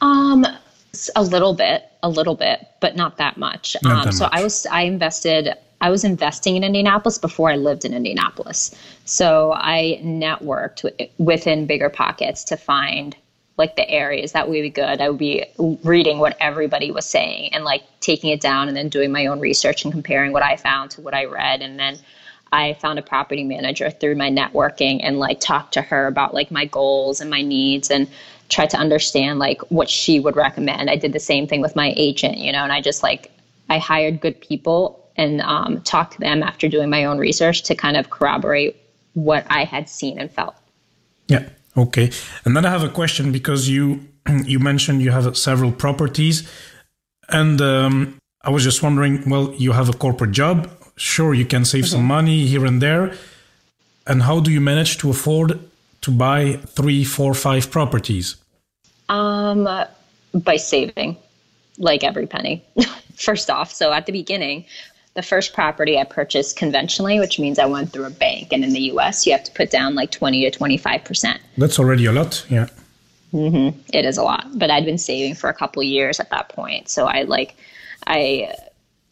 Um 0.00 0.46
a 1.16 1.22
little 1.22 1.54
bit, 1.54 1.84
a 2.02 2.08
little 2.08 2.34
bit, 2.34 2.66
but 2.80 2.96
not 2.96 3.16
that 3.18 3.36
much. 3.36 3.76
Not 3.82 3.92
um, 3.92 4.04
that 4.04 4.14
so 4.14 4.24
much. 4.24 4.32
I 4.34 4.42
was 4.42 4.66
I 4.66 4.82
invested 4.82 5.54
I 5.80 5.90
was 5.90 6.04
investing 6.04 6.56
in 6.56 6.64
Indianapolis 6.64 7.18
before 7.18 7.50
I 7.50 7.56
lived 7.56 7.84
in 7.84 7.92
Indianapolis. 7.92 8.74
So 9.04 9.52
I 9.54 10.00
networked 10.02 10.82
w- 10.82 11.10
within 11.18 11.68
BiggerPockets 11.68 12.46
to 12.46 12.56
find 12.56 13.14
like 13.58 13.76
the 13.76 13.88
areas 13.88 14.32
that 14.32 14.48
would 14.48 14.54
be 14.54 14.70
good. 14.70 15.00
I 15.00 15.08
would 15.08 15.18
be 15.18 15.44
reading 15.82 16.18
what 16.18 16.36
everybody 16.40 16.90
was 16.90 17.06
saying 17.06 17.54
and 17.54 17.64
like 17.64 17.82
taking 18.00 18.30
it 18.30 18.40
down 18.40 18.68
and 18.68 18.76
then 18.76 18.88
doing 18.88 19.12
my 19.12 19.26
own 19.26 19.40
research 19.40 19.84
and 19.84 19.92
comparing 19.92 20.32
what 20.32 20.42
I 20.42 20.56
found 20.56 20.90
to 20.92 21.00
what 21.00 21.14
I 21.14 21.24
read 21.24 21.62
and 21.62 21.78
then 21.78 21.98
I 22.52 22.74
found 22.74 22.98
a 22.98 23.02
property 23.02 23.44
manager 23.44 23.90
through 23.90 24.14
my 24.14 24.30
networking 24.30 25.00
and 25.02 25.18
like 25.18 25.40
talked 25.40 25.74
to 25.74 25.82
her 25.82 26.06
about 26.06 26.32
like 26.32 26.50
my 26.50 26.64
goals 26.64 27.20
and 27.20 27.28
my 27.28 27.42
needs 27.42 27.90
and 27.90 28.08
try 28.48 28.66
to 28.66 28.76
understand 28.76 29.38
like 29.38 29.60
what 29.70 29.88
she 29.88 30.20
would 30.20 30.36
recommend. 30.36 30.90
I 30.90 30.96
did 30.96 31.12
the 31.12 31.20
same 31.20 31.46
thing 31.46 31.60
with 31.60 31.76
my 31.76 31.92
agent, 31.96 32.38
you 32.38 32.52
know, 32.52 32.62
and 32.62 32.72
I 32.72 32.80
just 32.80 33.02
like 33.02 33.30
I 33.68 33.78
hired 33.78 34.20
good 34.20 34.40
people 34.40 35.02
and 35.16 35.40
um, 35.40 35.80
talked 35.82 36.14
to 36.14 36.20
them 36.20 36.42
after 36.42 36.68
doing 36.68 36.90
my 36.90 37.04
own 37.04 37.18
research 37.18 37.62
to 37.64 37.74
kind 37.74 37.96
of 37.96 38.10
corroborate 38.10 38.76
what 39.14 39.46
I 39.50 39.64
had 39.64 39.88
seen 39.88 40.18
and 40.18 40.30
felt. 40.30 40.54
Yeah. 41.28 41.48
Okay. 41.76 42.10
And 42.44 42.56
then 42.56 42.64
I 42.64 42.70
have 42.70 42.82
a 42.82 42.88
question 42.88 43.32
because 43.32 43.68
you 43.68 44.08
you 44.44 44.58
mentioned 44.58 45.02
you 45.02 45.10
have 45.10 45.36
several 45.36 45.72
properties, 45.72 46.48
and 47.28 47.60
um, 47.60 48.18
I 48.42 48.50
was 48.50 48.62
just 48.62 48.82
wondering. 48.82 49.28
Well, 49.28 49.54
you 49.54 49.72
have 49.72 49.88
a 49.88 49.92
corporate 49.92 50.32
job. 50.32 50.70
Sure, 50.96 51.34
you 51.34 51.44
can 51.44 51.64
save 51.64 51.84
mm-hmm. 51.84 51.96
some 51.96 52.04
money 52.04 52.46
here 52.46 52.64
and 52.64 52.80
there. 52.80 53.14
And 54.06 54.22
how 54.22 54.40
do 54.40 54.50
you 54.52 54.60
manage 54.60 54.98
to 54.98 55.10
afford 55.10 55.58
to 56.06 56.12
buy 56.12 56.52
three, 56.68 57.02
four, 57.04 57.34
five 57.34 57.68
properties? 57.70 58.36
Um, 59.08 59.68
by 60.32 60.56
saving, 60.56 61.16
like 61.78 62.04
every 62.04 62.26
penny. 62.26 62.64
First 63.16 63.50
off, 63.50 63.72
so 63.72 63.92
at 63.92 64.06
the 64.06 64.12
beginning, 64.12 64.64
the 65.14 65.22
first 65.22 65.54
property 65.54 65.98
I 65.98 66.04
purchased 66.04 66.58
conventionally, 66.58 67.18
which 67.18 67.38
means 67.38 67.58
I 67.58 67.64
went 67.64 67.90
through 67.90 68.04
a 68.04 68.10
bank, 68.10 68.52
and 68.52 68.62
in 68.62 68.74
the 68.74 68.82
U.S. 68.92 69.26
you 69.26 69.32
have 69.32 69.44
to 69.44 69.52
put 69.52 69.70
down 69.70 69.94
like 69.94 70.10
twenty 70.10 70.42
to 70.42 70.50
twenty-five 70.50 71.02
percent. 71.04 71.40
That's 71.56 71.78
already 71.78 72.04
a 72.04 72.12
lot, 72.12 72.44
yeah. 72.50 72.68
Mm-hmm. 73.32 73.80
It 73.94 74.04
is 74.04 74.18
a 74.18 74.22
lot, 74.22 74.46
but 74.58 74.70
I'd 74.70 74.84
been 74.84 74.98
saving 74.98 75.34
for 75.34 75.48
a 75.48 75.54
couple 75.54 75.82
years 75.82 76.20
at 76.20 76.28
that 76.28 76.50
point, 76.50 76.90
so 76.90 77.06
I 77.06 77.22
like, 77.22 77.56
I 78.06 78.52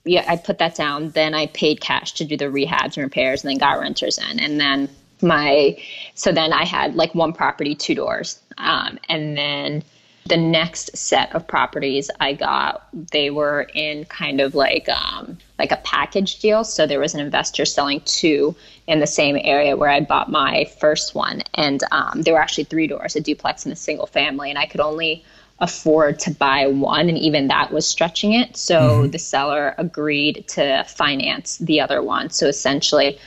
yeah, 0.05 0.27
I 0.29 0.37
put 0.37 0.59
that 0.59 0.75
down. 0.75 1.09
Then 1.11 1.33
I 1.33 1.47
paid 1.47 1.81
cash 1.81 2.13
to 2.13 2.25
do 2.27 2.37
the 2.37 2.47
rehabs 2.47 2.99
and 2.99 3.05
repairs, 3.05 3.43
and 3.43 3.51
then 3.51 3.57
got 3.57 3.81
renters 3.81 4.19
in, 4.19 4.39
and 4.39 4.61
then 4.61 4.91
my 5.23 5.77
so 6.15 6.33
then 6.33 6.53
I 6.53 6.65
had 6.65 6.95
like 6.95 7.15
one 7.15 7.33
property, 7.33 7.75
two 7.75 7.95
doors, 7.95 8.41
um, 8.59 8.99
and 9.09 9.37
then 9.37 9.83
the 10.27 10.37
next 10.39 10.97
set 10.97 11.35
of 11.35 11.47
properties 11.47 12.11
I 12.19 12.33
got, 12.33 12.89
they 12.93 13.29
were 13.31 13.69
in 13.75 14.07
kind 14.07 14.41
of 14.41 14.55
like 14.55 14.89
um, 14.89 15.37
like 15.59 15.71
a 15.71 15.77
package 15.85 16.39
deal. 16.39 16.65
So 16.65 16.87
there 16.87 17.01
was 17.01 17.15
an 17.15 17.21
investor 17.21 17.67
selling 17.67 18.01
two 18.07 18.57
in 18.87 19.01
the 19.01 19.07
same 19.07 19.39
area 19.43 19.77
where 19.77 19.91
I 19.91 20.01
bought 20.01 20.31
my 20.31 20.65
first 20.81 21.15
one, 21.15 21.43
and 21.55 21.83
um, 21.91 22.23
there 22.23 22.35
were 22.35 22.41
actually 22.41 22.65
three 22.65 22.87
doors, 22.87 23.17
a 23.17 23.21
duplex 23.21 23.65
and 23.67 23.73
a 23.73 23.77
single 23.77 24.07
family, 24.07 24.49
and 24.51 24.59
I 24.59 24.67
could 24.67 24.81
only 24.81 25.25
afford 25.61 26.19
to 26.21 26.31
buy 26.31 26.67
one, 26.67 27.09
and 27.09 27.19
even 27.19 27.49
that 27.49 27.71
was 27.71 27.87
stretching 27.87 28.33
it. 28.33 28.57
So 28.57 28.81
mm-hmm. 28.81 29.11
the 29.11 29.19
seller 29.19 29.75
agreed 29.79 30.47
to 30.49 30.85
finance 30.85 31.59
the 31.59 31.81
other 31.81 32.03
one. 32.03 32.31
So 32.31 32.47
essentially, 32.47 33.19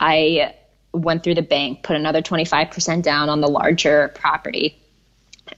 I 0.00 0.54
went 0.96 1.22
through 1.22 1.34
the 1.34 1.42
bank, 1.42 1.82
put 1.82 1.96
another 1.96 2.22
25% 2.22 3.02
down 3.02 3.28
on 3.28 3.40
the 3.40 3.48
larger 3.48 4.08
property. 4.14 4.76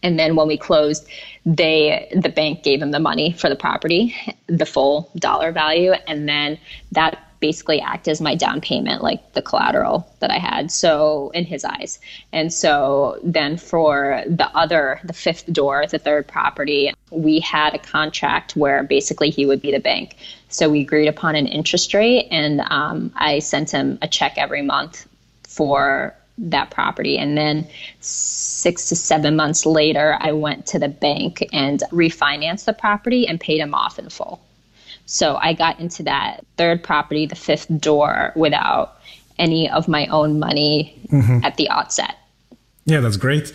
And 0.03 0.18
then 0.18 0.37
when 0.37 0.48
we 0.48 0.59
closed, 0.59 1.09
they 1.46 2.11
the 2.14 2.29
bank 2.29 2.62
gave 2.62 2.81
them 2.81 2.90
the 2.90 3.01
money 3.01 3.33
for 3.33 3.48
the 3.48 3.57
property, 3.57 4.14
the 4.46 4.66
full 4.66 5.11
dollar 5.16 5.53
value, 5.53 5.92
and 6.07 6.29
then 6.29 6.59
that 6.92 7.24
basically 7.40 7.81
acted 7.81 8.11
as 8.11 8.20
my 8.20 8.35
down 8.35 8.61
payment, 8.61 9.03
like 9.03 9.33
the 9.33 9.42
collateral 9.42 10.12
that 10.18 10.31
I 10.31 10.38
had. 10.38 10.72
So 10.72 11.31
in 11.35 11.44
his 11.44 11.64
eyes, 11.64 12.01
and 12.33 12.53
so 12.53 13.18
then 13.22 13.57
for 13.57 14.24
the 14.27 14.48
other, 14.57 15.01
the 15.05 15.12
fifth 15.12 15.51
door, 15.53 15.87
the 15.87 15.98
third 15.98 16.27
property, 16.27 16.92
we 17.11 17.40
had 17.40 17.74
a 17.74 17.79
contract 17.79 18.57
where 18.57 18.83
basically 18.83 19.31
he 19.31 19.46
would 19.46 19.62
be 19.62 19.72
the 19.72 19.81
bank. 19.81 20.16
So 20.48 20.68
we 20.68 20.81
agreed 20.81 21.09
upon 21.09 21.37
an 21.37 21.46
interest 21.46 21.94
rate, 21.94 22.29
and 22.31 22.61
um, 22.68 23.12
I 23.16 23.38
sent 23.38 23.70
him 23.70 23.98
a 24.03 24.09
check 24.09 24.35
every 24.37 24.62
month 24.62 25.07
for 25.58 26.14
that 26.38 26.70
property. 26.70 27.18
And 27.18 27.36
then 27.36 27.66
six 28.00 28.88
to 28.90 28.96
seven 28.96 29.34
months 29.34 29.66
later, 29.66 30.16
I 30.20 30.30
went 30.30 30.66
to 30.66 30.78
the 30.78 30.88
bank 30.88 31.44
and 31.52 31.82
refinanced 31.90 32.66
the 32.66 32.72
property 32.72 33.26
and 33.26 33.40
paid 33.40 33.58
him 33.58 33.74
off 33.74 33.98
in 33.98 34.08
full. 34.08 34.40
So 35.06 35.36
I 35.36 35.52
got 35.54 35.80
into 35.80 36.04
that 36.04 36.46
third 36.56 36.84
property, 36.84 37.26
the 37.26 37.34
fifth 37.34 37.66
door, 37.80 38.32
without 38.36 38.98
any 39.36 39.68
of 39.68 39.88
my 39.88 40.06
own 40.06 40.38
money 40.38 40.94
mm-hmm. 41.08 41.44
at 41.44 41.56
the 41.56 41.68
outset. 41.70 42.14
Yeah, 42.84 43.00
that's 43.00 43.16
great. 43.16 43.52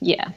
Yeah. 0.00 0.32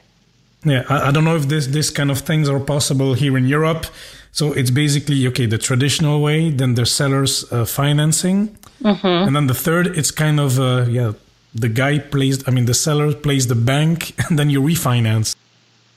Yeah, 0.64 0.84
I, 0.88 1.08
I, 1.08 1.10
don't 1.10 1.24
know 1.24 1.36
if 1.36 1.48
this 1.48 1.66
this 1.68 1.90
kind 1.90 2.10
of 2.10 2.18
things 2.18 2.48
are 2.48 2.60
possible 2.60 3.14
here 3.14 3.36
in 3.36 3.46
Europe. 3.46 3.86
So 4.32 4.52
it's 4.52 4.70
basically 4.70 5.26
okay 5.28 5.46
the 5.46 5.58
traditional 5.58 6.22
way, 6.22 6.50
then 6.50 6.74
the 6.74 6.86
seller's 6.86 7.50
uh, 7.52 7.64
financing, 7.64 8.56
mm-hmm. 8.82 9.06
and 9.06 9.36
then 9.36 9.46
the 9.46 9.54
third 9.54 9.86
it's 9.98 10.10
kind 10.10 10.40
of 10.40 10.58
uh, 10.58 10.86
yeah 10.88 11.12
the 11.54 11.68
guy 11.68 11.98
plays 11.98 12.46
I 12.46 12.50
mean 12.50 12.66
the 12.66 12.74
seller 12.74 13.12
plays 13.14 13.46
the 13.46 13.54
bank, 13.54 14.14
and 14.28 14.38
then 14.38 14.50
you 14.50 14.60
refinance. 14.62 15.34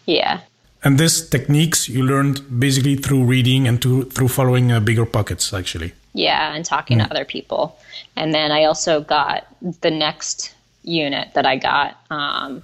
Yeah. 0.05 0.41
And 0.83 0.99
these 0.99 1.29
techniques 1.29 1.87
you 1.87 2.03
learned 2.03 2.59
basically 2.59 2.95
through 2.95 3.23
reading 3.23 3.67
and 3.67 3.81
to, 3.81 4.03
through 4.03 4.27
following 4.27 4.71
uh, 4.71 4.79
BiggerPockets 4.79 5.57
actually. 5.57 5.93
Yeah, 6.13 6.53
and 6.53 6.63
talking 6.63 6.99
to 6.99 7.09
other 7.09 7.25
people. 7.25 7.75
And 8.15 8.35
then 8.35 8.51
I 8.51 8.65
also 8.65 9.01
got 9.01 9.47
the 9.81 9.89
next 9.89 10.53
unit 10.83 11.33
that 11.33 11.47
I 11.47 11.55
got 11.55 11.97
um, 12.11 12.61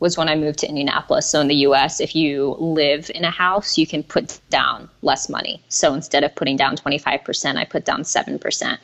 was 0.00 0.16
when 0.16 0.30
I 0.30 0.34
moved 0.34 0.60
to 0.60 0.68
Indianapolis. 0.68 1.28
So 1.28 1.40
in 1.40 1.48
the 1.48 1.56
US, 1.66 2.00
if 2.00 2.16
you 2.16 2.56
live 2.58 3.10
in 3.14 3.24
a 3.24 3.30
house, 3.30 3.76
you 3.76 3.86
can 3.86 4.02
put 4.02 4.40
down 4.48 4.88
less 5.02 5.28
money. 5.28 5.62
So 5.68 5.92
instead 5.92 6.24
of 6.24 6.34
putting 6.34 6.56
down 6.56 6.76
25%, 6.76 7.56
I 7.56 7.64
put 7.64 7.84
down 7.84 8.02
7%. 8.02 8.78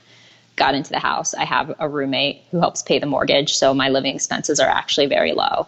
Got 0.60 0.74
into 0.74 0.90
the 0.90 1.00
house. 1.00 1.32
I 1.34 1.44
have 1.44 1.74
a 1.78 1.88
roommate 1.88 2.42
who 2.50 2.60
helps 2.60 2.82
pay 2.82 2.98
the 2.98 3.06
mortgage. 3.06 3.54
So 3.54 3.74
my 3.74 3.88
living 3.88 4.14
expenses 4.14 4.60
are 4.60 4.68
actually 4.68 5.06
very 5.06 5.32
low. 5.32 5.66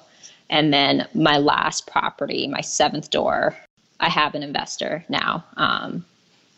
And 0.51 0.73
then 0.73 1.09
my 1.15 1.39
last 1.39 1.87
property, 1.87 2.47
my 2.47 2.61
seventh 2.61 3.09
door, 3.11 3.57
I 4.01 4.09
have 4.11 4.35
an 4.35 4.43
investor 4.43 5.05
now. 5.09 5.45
Um, 5.57 6.05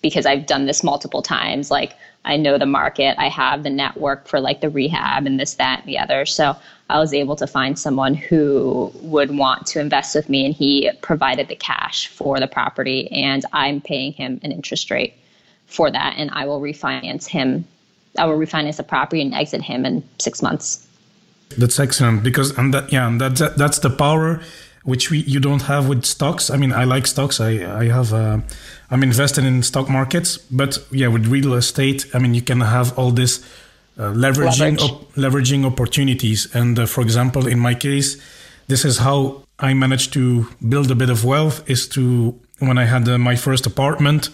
because 0.05 0.27
I've 0.27 0.47
done 0.47 0.67
this 0.67 0.85
multiple 0.85 1.23
times. 1.23 1.71
Like 1.71 1.95
I 2.27 2.37
know 2.37 2.59
the 2.59 2.67
market, 2.67 3.15
I 3.19 3.29
have 3.29 3.63
the 3.63 3.71
network 3.71 4.29
for 4.29 4.39
like 4.39 4.61
the 4.61 4.69
rehab 4.69 5.27
and 5.27 5.41
this, 5.41 5.55
that, 5.55 5.81
and 5.81 5.89
the 5.89 5.99
other. 5.99 6.27
So 6.27 6.55
I 6.91 6.99
was 6.99 7.15
able 7.15 7.37
to 7.37 7.47
find 7.47 7.79
someone 7.79 8.15
who 8.15 8.93
would 8.97 9.31
want 9.35 9.67
to 9.69 9.81
invest 9.81 10.15
with 10.15 10.29
me, 10.29 10.45
and 10.45 10.55
he 10.55 10.91
provided 11.01 11.49
the 11.49 11.57
cash 11.57 12.09
for 12.09 12.39
the 12.39 12.47
property, 12.47 13.11
and 13.13 13.47
I'm 13.55 13.81
paying 13.81 14.13
him 14.13 14.41
an 14.43 14.53
interest 14.53 14.91
rate 14.91 15.15
for 15.67 15.91
that, 15.91 16.17
and 16.19 16.31
I 16.33 16.45
will 16.45 16.61
refinance 16.61 17.27
him. 17.27 17.65
I 18.19 18.27
will 18.27 18.39
refinance 18.39 18.77
the 18.77 18.83
property 18.83 19.21
and 19.21 19.35
exit 19.35 19.63
him 19.63 19.85
in 19.85 20.03
six 20.19 20.43
months. 20.43 20.87
That's 21.59 21.79
excellent 21.79 22.23
because 22.23 22.57
and 22.59 22.73
that 22.75 22.93
yeah, 22.93 23.07
and 23.07 23.21
that's 23.21 23.41
that's 23.57 23.79
the 23.79 23.91
power 23.91 24.41
which 24.85 25.11
we 25.11 25.19
you 25.21 25.41
don't 25.41 25.63
have 25.63 25.89
with 25.89 26.05
stocks. 26.05 26.51
I 26.51 26.57
mean, 26.57 26.73
I 26.73 26.85
like 26.85 27.07
stocks. 27.07 27.41
I 27.41 27.51
I 27.81 27.89
have 27.89 28.13
uh, 28.13 28.39
I'm 28.91 29.03
invested 29.03 29.45
in 29.45 29.63
stock 29.63 29.89
markets, 29.89 30.39
but 30.51 30.79
yeah, 30.91 31.09
with 31.09 31.27
real 31.27 31.55
estate, 31.55 32.07
I 32.15 32.19
mean, 32.19 32.35
you 32.35 32.43
can 32.43 32.61
have 32.61 32.97
all 32.99 33.11
this 33.11 33.43
uh, 33.99 34.13
leveraging 34.13 34.79
Leverage. 34.79 34.83
op- 34.83 35.13
leveraging 35.15 35.65
opportunities. 35.65 36.55
And 36.55 36.79
uh, 36.79 36.87
for 36.87 37.01
example, 37.01 37.47
in 37.47 37.59
my 37.59 37.75
case, 37.75 38.21
this 38.67 38.85
is 38.85 38.99
how 38.99 39.43
I 39.59 39.75
managed 39.75 40.13
to 40.15 40.47
build 40.69 40.91
a 40.91 40.95
bit 40.95 41.11
of 41.11 41.25
wealth. 41.25 41.69
Is 41.69 41.89
to 41.89 42.39
when 42.59 42.79
I 42.79 42.85
had 42.85 43.09
uh, 43.09 43.19
my 43.19 43.37
first 43.37 43.67
apartment, 43.67 44.31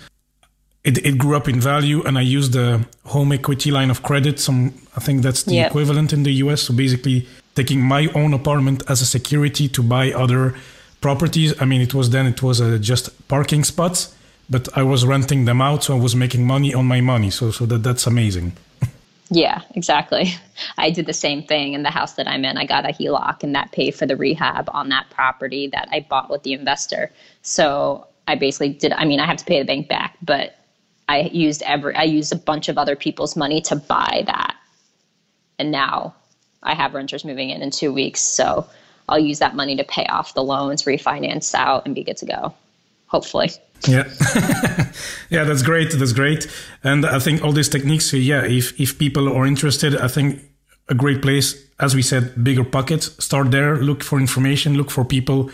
it, 0.83 1.05
it 1.05 1.19
grew 1.19 1.37
up 1.37 1.49
in 1.49 1.61
value, 1.61 2.03
and 2.05 2.17
I 2.17 2.23
used 2.23 2.53
the 2.53 2.87
home 3.05 3.33
equity 3.33 3.71
line 3.71 3.91
of 3.91 4.03
credit. 4.03 4.41
Some 4.41 4.75
I 4.97 5.01
think 5.01 5.23
that's 5.23 5.43
the 5.43 5.55
yep. 5.55 5.71
equivalent 5.71 6.13
in 6.13 6.23
the 6.23 6.33
U.S. 6.45 6.63
So 6.63 6.75
basically 6.75 7.27
taking 7.55 7.81
my 7.83 8.09
own 8.15 8.33
apartment 8.33 8.83
as 8.89 9.03
a 9.03 9.07
security 9.07 9.69
to 9.69 9.83
buy 9.83 10.13
other 10.13 10.55
properties. 11.01 11.61
I 11.61 11.65
mean, 11.65 11.81
it 11.81 11.93
was 11.93 12.11
then 12.11 12.27
it 12.27 12.43
was 12.43 12.61
uh, 12.61 12.79
just 12.79 13.29
parking 13.29 13.65
spots, 13.65 14.15
but 14.49 14.69
I 14.77 14.83
was 14.83 15.05
renting 15.05 15.45
them 15.45 15.61
out, 15.61 15.85
so 15.85 15.97
I 15.97 16.01
was 16.01 16.17
making 16.17 16.47
money 16.47 16.73
on 16.73 16.87
my 16.87 17.01
money. 17.01 17.31
So 17.31 17.51
so 17.51 17.67
that 17.67 17.83
that's 17.83 18.07
amazing. 18.07 18.53
yeah, 19.31 19.61
exactly. 19.75 20.33
I 20.79 20.91
did 20.91 21.05
the 21.05 21.13
same 21.13 21.43
thing 21.43 21.75
in 21.75 21.83
the 21.83 21.91
house 21.91 22.15
that 22.15 22.27
I'm 22.27 22.45
in. 22.47 22.57
I 22.57 22.65
got 22.65 22.89
a 22.89 22.93
HELOC, 22.93 23.43
and 23.43 23.55
that 23.55 23.73
paid 23.73 23.95
for 23.95 24.07
the 24.07 24.17
rehab 24.17 24.71
on 24.73 24.89
that 24.89 25.11
property 25.11 25.67
that 25.69 25.89
I 25.93 26.07
bought 26.09 26.31
with 26.31 26.43
the 26.43 26.55
investor. 26.55 27.13
So 27.43 28.07
I 28.27 28.37
basically 28.37 28.71
did. 28.71 28.93
I 28.93 29.05
mean, 29.05 29.21
I 29.21 29.27
have 29.27 29.37
to 29.37 29.45
pay 29.45 29.59
the 29.59 29.67
bank 29.67 29.87
back, 29.89 30.17
but 30.23 30.57
I 31.11 31.29
used 31.33 31.63
every. 31.63 31.95
I 31.97 32.05
used 32.05 32.33
a 32.33 32.37
bunch 32.37 32.69
of 32.69 32.79
other 32.79 32.95
people's 32.95 33.35
money 33.35 33.61
to 33.63 33.75
buy 33.75 34.23
that, 34.27 34.55
and 35.59 35.73
now 35.73 36.15
I 36.63 36.75
have 36.75 36.95
renters 36.95 37.25
moving 37.25 37.51
in 37.51 37.63
in 37.63 37.71
two 37.73 37.93
weeks. 37.93 38.21
So 38.21 38.65
I'll 39.09 39.19
use 39.19 39.41
that 39.41 39.57
money 39.57 39.75
to 39.77 39.83
pay 39.83 40.07
off 40.07 40.35
the 40.35 40.45
loans, 40.45 40.85
refinance 40.85 41.53
out, 41.53 41.85
and 41.85 41.97
be 41.97 42.05
good 42.05 42.17
to 42.19 42.27
go, 42.27 42.55
hopefully. 43.09 43.51
Yeah, 43.89 44.05
yeah, 45.31 45.43
that's 45.43 45.63
great. 45.63 45.91
That's 45.99 46.13
great. 46.13 46.47
And 46.85 47.05
I 47.05 47.19
think 47.19 47.43
all 47.43 47.53
these 47.53 47.69
techniques, 47.69 48.13
yeah, 48.13 48.45
if 48.45 48.81
if 48.81 48.97
people 48.97 49.29
are 49.37 49.47
interested, 49.47 49.97
I 49.97 50.07
think 50.07 50.41
a 50.89 50.95
great 50.95 51.23
place, 51.23 51.57
as 51.81 51.95
we 51.97 52.03
said, 52.03 52.35
BiggerPockets 52.37 53.21
Start 53.21 53.51
there. 53.51 53.77
Look 53.77 54.05
for 54.05 54.21
information. 54.21 54.77
Look 54.77 54.91
for 54.91 55.05
people 55.05 55.51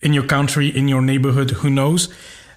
in 0.00 0.12
your 0.12 0.26
country, 0.26 0.68
in 0.68 0.88
your 0.88 1.02
neighborhood. 1.02 1.50
Who 1.62 1.70
knows? 1.70 2.08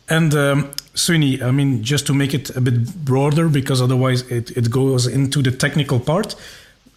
And 0.09 0.33
um, 0.33 0.71
Sunny, 0.93 1.41
I 1.41 1.51
mean, 1.51 1.83
just 1.83 2.07
to 2.07 2.13
make 2.13 2.33
it 2.33 2.49
a 2.55 2.61
bit 2.61 3.05
broader, 3.05 3.47
because 3.47 3.81
otherwise 3.81 4.21
it, 4.31 4.51
it 4.51 4.69
goes 4.69 5.07
into 5.07 5.41
the 5.41 5.51
technical 5.51 5.99
part. 5.99 6.35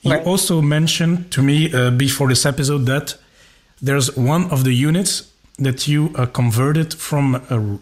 You 0.02 0.12
right. 0.12 0.26
also 0.26 0.60
mentioned 0.60 1.30
to 1.32 1.42
me 1.42 1.72
uh, 1.72 1.90
before 1.90 2.28
this 2.28 2.44
episode 2.44 2.86
that 2.86 3.16
there's 3.80 4.16
one 4.16 4.50
of 4.50 4.64
the 4.64 4.72
units 4.72 5.30
that 5.58 5.86
you 5.86 6.12
uh, 6.16 6.26
converted 6.26 6.94
from 6.94 7.36
a, 7.50 7.78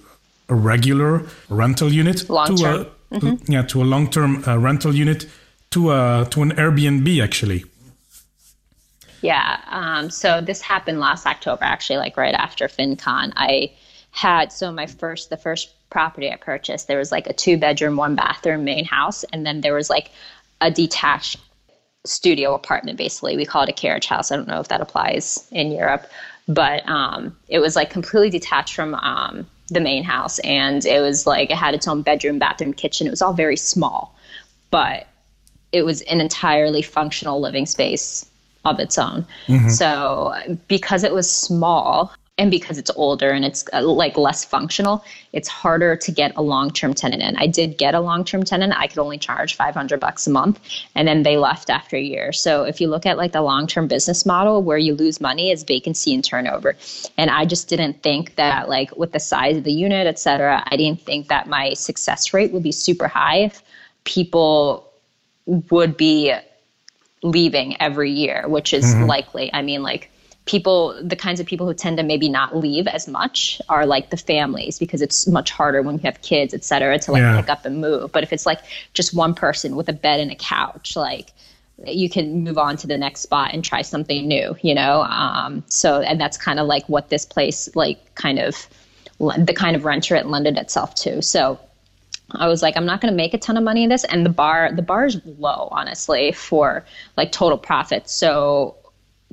a, 0.52 0.54
regular 0.54 1.22
rental 1.48 1.92
unit 1.92 2.28
long 2.28 2.48
to 2.48 2.56
term. 2.56 2.86
a 3.10 3.14
mm-hmm. 3.14 3.52
yeah 3.52 3.62
to 3.62 3.80
a 3.80 3.84
long-term 3.84 4.44
uh, 4.46 4.58
rental 4.58 4.94
unit 4.94 5.26
to 5.70 5.92
a 5.92 6.26
to 6.30 6.42
an 6.42 6.50
Airbnb 6.56 7.22
actually. 7.22 7.64
Yeah. 9.22 9.60
Um, 9.68 10.10
so 10.10 10.40
this 10.40 10.60
happened 10.60 11.00
last 11.00 11.26
October, 11.26 11.64
actually, 11.64 11.98
like 11.98 12.16
right 12.16 12.34
after 12.34 12.68
FinCon. 12.68 13.32
I 13.36 13.72
had 14.10 14.52
so 14.52 14.72
my 14.72 14.86
first 14.86 15.30
the 15.30 15.36
first 15.36 15.70
property 15.90 16.30
I 16.30 16.36
purchased, 16.36 16.88
there 16.88 16.98
was 16.98 17.12
like 17.12 17.26
a 17.26 17.32
two 17.32 17.56
bedroom, 17.56 17.96
one 17.96 18.14
bathroom 18.14 18.64
main 18.64 18.84
house, 18.84 19.24
and 19.32 19.44
then 19.44 19.60
there 19.60 19.74
was 19.74 19.90
like 19.90 20.10
a 20.60 20.70
detached 20.70 21.36
studio 22.04 22.54
apartment 22.54 22.98
basically. 22.98 23.36
We 23.36 23.44
call 23.44 23.62
it 23.62 23.68
a 23.68 23.72
carriage 23.72 24.06
house. 24.06 24.30
I 24.30 24.36
don't 24.36 24.48
know 24.48 24.60
if 24.60 24.68
that 24.68 24.80
applies 24.80 25.46
in 25.50 25.70
europe 25.70 26.06
but 26.48 26.88
um, 26.88 27.36
it 27.48 27.60
was 27.60 27.76
like 27.76 27.90
completely 27.90 28.30
detached 28.30 28.74
from 28.74 28.94
um, 28.96 29.46
the 29.68 29.80
main 29.80 30.02
house. 30.02 30.40
And 30.40 30.84
it 30.84 31.00
was 31.00 31.24
like 31.24 31.50
it 31.50 31.56
had 31.56 31.74
its 31.74 31.86
own 31.86 32.02
bedroom 32.02 32.40
bathroom 32.40 32.72
kitchen. 32.72 33.06
It 33.06 33.10
was 33.10 33.22
all 33.22 33.34
very 33.34 33.56
small 33.56 34.16
but 34.70 35.06
it 35.72 35.82
was 35.82 36.02
an 36.02 36.20
entirely 36.20 36.82
functional 36.82 37.40
living 37.40 37.66
space 37.66 38.26
of 38.64 38.78
its 38.78 38.98
own. 38.98 39.26
Mm-hmm. 39.46 39.68
so 39.68 40.34
because 40.68 41.04
it 41.04 41.12
was 41.12 41.30
small 41.30 42.12
and 42.40 42.50
because 42.50 42.78
it's 42.78 42.90
older 42.96 43.30
and 43.30 43.44
it's 43.44 43.64
uh, 43.72 43.82
like 43.82 44.16
less 44.16 44.44
functional 44.44 45.04
it's 45.32 45.48
harder 45.48 45.94
to 45.96 46.10
get 46.10 46.32
a 46.36 46.42
long-term 46.42 46.94
tenant 46.94 47.22
in. 47.22 47.36
I 47.36 47.46
did 47.46 47.78
get 47.78 47.94
a 47.94 48.00
long-term 48.00 48.42
tenant. 48.42 48.72
I 48.76 48.88
could 48.88 48.98
only 48.98 49.18
charge 49.18 49.54
500 49.54 50.00
bucks 50.00 50.26
a 50.26 50.30
month 50.30 50.58
and 50.94 51.06
then 51.06 51.22
they 51.22 51.36
left 51.36 51.70
after 51.70 51.96
a 51.96 52.00
year. 52.00 52.32
So 52.32 52.64
if 52.64 52.80
you 52.80 52.88
look 52.88 53.06
at 53.06 53.16
like 53.16 53.32
the 53.32 53.42
long-term 53.42 53.86
business 53.86 54.26
model 54.26 54.62
where 54.62 54.78
you 54.78 54.94
lose 54.94 55.20
money 55.20 55.50
is 55.50 55.62
vacancy 55.62 56.14
and 56.14 56.24
turnover. 56.24 56.76
And 57.16 57.30
i 57.30 57.44
just 57.44 57.68
didn't 57.68 58.02
think 58.02 58.34
that 58.36 58.68
like 58.68 58.96
with 58.96 59.12
the 59.12 59.20
size 59.20 59.56
of 59.56 59.64
the 59.64 59.72
unit 59.72 60.06
et 60.06 60.18
cetera 60.18 60.62
i 60.66 60.76
didn't 60.76 61.00
think 61.02 61.28
that 61.28 61.46
my 61.46 61.74
success 61.74 62.32
rate 62.34 62.52
would 62.52 62.62
be 62.62 62.72
super 62.72 63.08
high 63.08 63.38
if 63.44 63.62
people 64.04 64.90
would 65.46 65.96
be 65.96 66.34
leaving 67.22 67.80
every 67.80 68.10
year 68.10 68.48
which 68.48 68.72
is 68.72 68.86
mm-hmm. 68.86 69.04
likely. 69.04 69.52
I 69.52 69.62
mean 69.62 69.82
like 69.82 70.09
people 70.50 71.00
the 71.00 71.14
kinds 71.14 71.38
of 71.38 71.46
people 71.46 71.64
who 71.64 71.72
tend 71.72 71.96
to 71.96 72.02
maybe 72.02 72.28
not 72.28 72.56
leave 72.56 72.88
as 72.88 73.06
much 73.06 73.62
are 73.68 73.86
like 73.86 74.10
the 74.10 74.16
families 74.16 74.80
because 74.80 75.00
it's 75.00 75.28
much 75.28 75.48
harder 75.48 75.80
when 75.80 75.94
you 75.94 76.00
have 76.00 76.20
kids 76.22 76.52
et 76.52 76.64
cetera 76.64 76.98
to 76.98 77.12
like 77.12 77.20
yeah. 77.20 77.40
pick 77.40 77.48
up 77.48 77.64
and 77.64 77.80
move 77.80 78.10
but 78.10 78.24
if 78.24 78.32
it's 78.32 78.46
like 78.46 78.58
just 78.92 79.14
one 79.14 79.32
person 79.32 79.76
with 79.76 79.88
a 79.88 79.92
bed 79.92 80.18
and 80.18 80.32
a 80.32 80.34
couch 80.34 80.96
like 80.96 81.30
you 81.86 82.10
can 82.10 82.42
move 82.42 82.58
on 82.58 82.76
to 82.76 82.88
the 82.88 82.98
next 82.98 83.20
spot 83.20 83.54
and 83.54 83.64
try 83.64 83.80
something 83.80 84.26
new 84.26 84.56
you 84.60 84.74
know 84.74 85.02
um, 85.02 85.62
so 85.68 86.00
and 86.00 86.20
that's 86.20 86.36
kind 86.36 86.58
of 86.58 86.66
like 86.66 86.84
what 86.88 87.10
this 87.10 87.24
place 87.24 87.68
like 87.76 88.12
kind 88.16 88.40
of 88.40 88.66
the 89.38 89.54
kind 89.54 89.76
of 89.76 89.84
renter 89.84 90.16
it 90.16 90.26
lended 90.26 90.58
itself 90.58 90.96
to 90.96 91.22
so 91.22 91.60
I 92.32 92.46
was 92.46 92.62
like, 92.62 92.76
I'm 92.76 92.86
not 92.86 93.00
going 93.00 93.12
to 93.12 93.16
make 93.16 93.34
a 93.34 93.38
ton 93.38 93.56
of 93.56 93.64
money 93.64 93.82
in 93.82 93.88
this, 93.88 94.04
and 94.04 94.24
the 94.24 94.30
bar 94.30 94.70
the 94.72 94.82
bar 94.82 95.06
is 95.06 95.20
low, 95.24 95.66
honestly, 95.72 96.30
for 96.30 96.84
like 97.16 97.32
total 97.32 97.58
profit. 97.58 98.08
So 98.08 98.76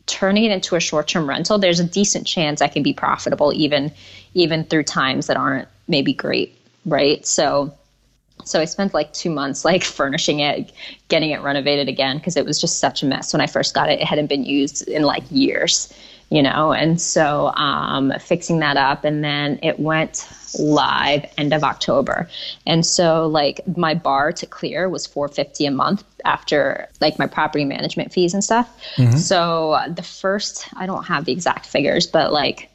turning 0.07 0.45
it 0.45 0.51
into 0.51 0.75
a 0.75 0.79
short-term 0.79 1.29
rental, 1.29 1.59
there's 1.59 1.79
a 1.79 1.83
decent 1.83 2.25
chance 2.25 2.61
I 2.61 2.67
can 2.67 2.81
be 2.81 2.93
profitable 2.93 3.53
even 3.53 3.91
even 4.33 4.63
through 4.63 4.83
times 4.83 5.27
that 5.27 5.37
aren't 5.37 5.67
maybe 5.87 6.13
great, 6.13 6.57
right? 6.85 7.25
So 7.25 7.73
So 8.45 8.59
I 8.59 8.65
spent 8.65 8.93
like 8.93 9.13
two 9.13 9.29
months 9.29 9.65
like 9.65 9.83
furnishing 9.99 10.39
it, 10.39 10.71
getting 11.09 11.31
it 11.31 11.41
renovated 11.41 11.87
again 11.87 12.17
because 12.17 12.37
it 12.37 12.45
was 12.45 12.59
just 12.59 12.79
such 12.79 13.03
a 13.03 13.05
mess 13.05 13.33
when 13.33 13.41
I 13.41 13.47
first 13.47 13.73
got 13.73 13.89
it. 13.89 13.99
It 13.99 14.05
hadn't 14.05 14.27
been 14.27 14.45
used 14.45 14.87
in 14.87 15.03
like 15.03 15.23
years, 15.29 15.93
you 16.29 16.41
know, 16.41 16.73
and 16.73 16.99
so 16.99 17.53
um, 17.55 18.11
fixing 18.19 18.59
that 18.59 18.77
up, 18.77 19.05
and 19.05 19.23
then 19.23 19.59
it 19.63 19.79
went 19.79 20.27
live 20.59 21.25
end 21.37 21.53
of 21.53 21.63
October. 21.63 22.29
And 22.65 22.85
so 22.85 23.27
like 23.27 23.61
my 23.77 23.93
bar 23.93 24.31
to 24.33 24.45
clear 24.45 24.89
was 24.89 25.05
450 25.05 25.65
a 25.65 25.71
month 25.71 26.03
after 26.25 26.89
like 26.99 27.19
my 27.19 27.27
property 27.27 27.65
management 27.65 28.11
fees 28.11 28.33
and 28.33 28.43
stuff. 28.43 28.69
Mm-hmm. 28.95 29.17
So 29.17 29.79
the 29.89 30.03
first 30.03 30.67
I 30.75 30.85
don't 30.85 31.05
have 31.05 31.25
the 31.25 31.31
exact 31.31 31.65
figures, 31.65 32.07
but 32.07 32.33
like 32.33 32.69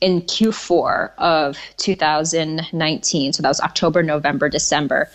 in 0.00 0.22
Q4 0.22 1.12
of 1.18 1.58
2019, 1.78 3.32
so 3.32 3.42
that 3.42 3.48
was 3.48 3.60
October, 3.60 4.02
November, 4.02 4.48
December. 4.48 5.10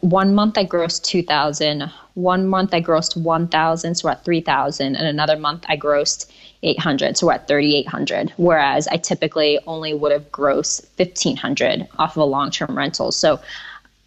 One 0.00 0.34
month 0.34 0.56
I 0.56 0.64
grossed 0.64 1.04
2000, 1.04 1.90
one 2.14 2.46
month 2.46 2.72
I 2.72 2.80
grossed 2.80 3.16
1000, 3.16 3.94
so 3.94 4.08
we're 4.08 4.12
at 4.12 4.24
3000, 4.24 4.96
and 4.96 5.06
another 5.06 5.36
month 5.36 5.64
I 5.68 5.76
grossed 5.76 6.30
800 6.62 7.16
so 7.16 7.26
we're 7.26 7.34
at 7.34 7.48
3800 7.48 8.32
whereas 8.36 8.86
i 8.88 8.96
typically 8.96 9.58
only 9.66 9.94
would 9.94 10.12
have 10.12 10.30
grossed 10.30 10.84
1500 10.96 11.88
off 11.98 12.16
of 12.16 12.22
a 12.22 12.24
long-term 12.24 12.76
rental. 12.76 13.12
So 13.12 13.40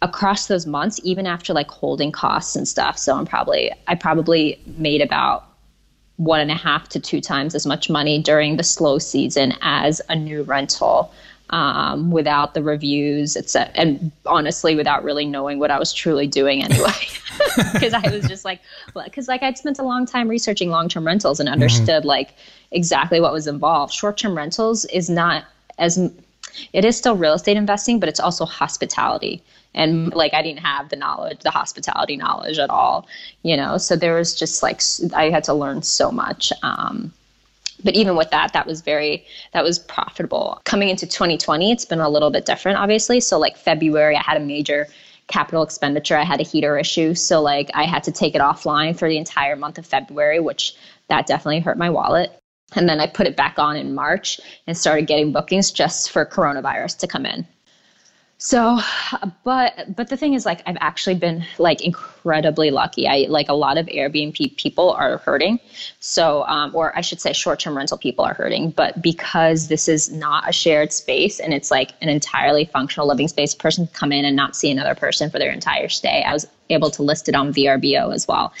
across 0.02 0.46
those 0.46 0.66
months 0.66 1.00
even 1.02 1.26
after 1.26 1.52
like 1.52 1.70
holding 1.70 2.12
costs 2.12 2.54
and 2.54 2.68
stuff 2.68 2.98
so 2.98 3.16
i'm 3.16 3.24
probably 3.24 3.72
i 3.88 3.94
probably 3.94 4.60
made 4.76 5.00
about 5.00 5.46
one 6.16 6.40
and 6.40 6.50
a 6.50 6.54
half 6.54 6.88
to 6.90 7.00
two 7.00 7.20
times 7.20 7.54
as 7.54 7.66
much 7.66 7.88
money 7.88 8.20
during 8.22 8.56
the 8.56 8.62
slow 8.62 8.98
season 8.98 9.54
as 9.62 10.02
a 10.08 10.14
new 10.14 10.42
rental 10.42 11.12
um, 11.54 12.10
without 12.10 12.52
the 12.52 12.62
reviews, 12.64 13.36
etc. 13.36 13.70
And 13.76 14.10
honestly, 14.26 14.74
without 14.74 15.04
really 15.04 15.24
knowing 15.24 15.60
what 15.60 15.70
I 15.70 15.78
was 15.78 15.92
truly 15.92 16.26
doing 16.26 16.64
anyway, 16.64 16.90
because 17.72 17.94
I 17.94 18.10
was 18.10 18.26
just 18.26 18.44
like, 18.44 18.60
because 19.04 19.28
like 19.28 19.44
I'd 19.44 19.56
spent 19.56 19.78
a 19.78 19.84
long 19.84 20.04
time 20.04 20.28
researching 20.28 20.70
long-term 20.70 21.06
rentals 21.06 21.38
and 21.38 21.48
understood 21.48 22.00
mm-hmm. 22.00 22.08
like 22.08 22.34
exactly 22.72 23.20
what 23.20 23.32
was 23.32 23.46
involved. 23.46 23.92
Short-term 23.92 24.36
rentals 24.36 24.84
is 24.86 25.08
not 25.08 25.44
as 25.78 25.96
it 26.72 26.84
is 26.84 26.96
still 26.96 27.16
real 27.16 27.34
estate 27.34 27.56
investing, 27.56 28.00
but 28.00 28.08
it's 28.08 28.20
also 28.20 28.44
hospitality. 28.44 29.40
And 29.76 30.12
like 30.12 30.34
I 30.34 30.42
didn't 30.42 30.60
have 30.60 30.88
the 30.88 30.96
knowledge, 30.96 31.38
the 31.40 31.50
hospitality 31.50 32.16
knowledge 32.16 32.58
at 32.58 32.70
all, 32.70 33.06
you 33.44 33.56
know. 33.56 33.78
So 33.78 33.94
there 33.94 34.16
was 34.16 34.34
just 34.34 34.60
like 34.60 34.82
I 35.14 35.30
had 35.30 35.44
to 35.44 35.54
learn 35.54 35.82
so 35.82 36.10
much. 36.10 36.52
Um, 36.64 37.12
but 37.84 37.94
even 37.94 38.16
with 38.16 38.30
that 38.30 38.52
that 38.52 38.66
was 38.66 38.80
very 38.80 39.24
that 39.52 39.62
was 39.62 39.78
profitable. 39.78 40.60
Coming 40.64 40.88
into 40.88 41.06
2020 41.06 41.70
it's 41.70 41.84
been 41.84 42.00
a 42.00 42.08
little 42.08 42.30
bit 42.30 42.46
different 42.46 42.78
obviously. 42.78 43.20
So 43.20 43.38
like 43.38 43.56
february 43.56 44.16
i 44.16 44.22
had 44.22 44.36
a 44.36 44.44
major 44.44 44.88
capital 45.26 45.62
expenditure. 45.62 46.18
I 46.18 46.24
had 46.24 46.40
a 46.40 46.44
heater 46.44 46.78
issue. 46.78 47.14
So 47.14 47.40
like 47.40 47.70
i 47.74 47.84
had 47.84 48.02
to 48.04 48.12
take 48.12 48.34
it 48.34 48.40
offline 48.40 48.98
for 48.98 49.08
the 49.08 49.18
entire 49.18 49.56
month 49.56 49.78
of 49.78 49.86
february 49.86 50.40
which 50.40 50.74
that 51.08 51.26
definitely 51.26 51.60
hurt 51.60 51.78
my 51.78 51.90
wallet. 51.90 52.36
And 52.74 52.88
then 52.88 53.00
i 53.00 53.06
put 53.06 53.26
it 53.26 53.36
back 53.36 53.58
on 53.58 53.76
in 53.76 53.94
march 53.94 54.40
and 54.66 54.76
started 54.76 55.06
getting 55.06 55.32
bookings 55.32 55.70
just 55.70 56.10
for 56.10 56.24
coronavirus 56.26 56.98
to 56.98 57.06
come 57.06 57.26
in 57.26 57.46
so, 58.44 58.78
but 59.42 59.96
but 59.96 60.10
the 60.10 60.18
thing 60.18 60.34
is, 60.34 60.44
like, 60.44 60.60
I've 60.66 60.76
actually 60.78 61.14
been 61.14 61.46
like 61.56 61.80
incredibly 61.80 62.70
lucky. 62.70 63.08
I 63.08 63.24
like 63.30 63.48
a 63.48 63.54
lot 63.54 63.78
of 63.78 63.86
Airbnb 63.86 64.58
people 64.58 64.90
are 64.90 65.16
hurting. 65.16 65.58
So, 66.00 66.44
um, 66.44 66.70
or 66.74 66.94
I 66.94 67.00
should 67.00 67.22
say, 67.22 67.32
short-term 67.32 67.74
rental 67.74 67.96
people 67.96 68.22
are 68.22 68.34
hurting. 68.34 68.72
But 68.72 69.00
because 69.00 69.68
this 69.68 69.88
is 69.88 70.12
not 70.12 70.46
a 70.46 70.52
shared 70.52 70.92
space 70.92 71.40
and 71.40 71.54
it's 71.54 71.70
like 71.70 71.92
an 72.02 72.10
entirely 72.10 72.66
functional 72.66 73.08
living 73.08 73.28
space, 73.28 73.54
person 73.54 73.86
can 73.86 73.94
come 73.94 74.12
in 74.12 74.26
and 74.26 74.36
not 74.36 74.54
see 74.54 74.70
another 74.70 74.94
person 74.94 75.30
for 75.30 75.38
their 75.38 75.50
entire 75.50 75.88
stay. 75.88 76.22
I 76.22 76.34
was 76.34 76.46
able 76.70 76.90
to 76.90 77.02
list 77.02 77.28
it 77.28 77.34
on 77.34 77.52
VRBO 77.52 78.12
as 78.12 78.26
well. 78.26 78.52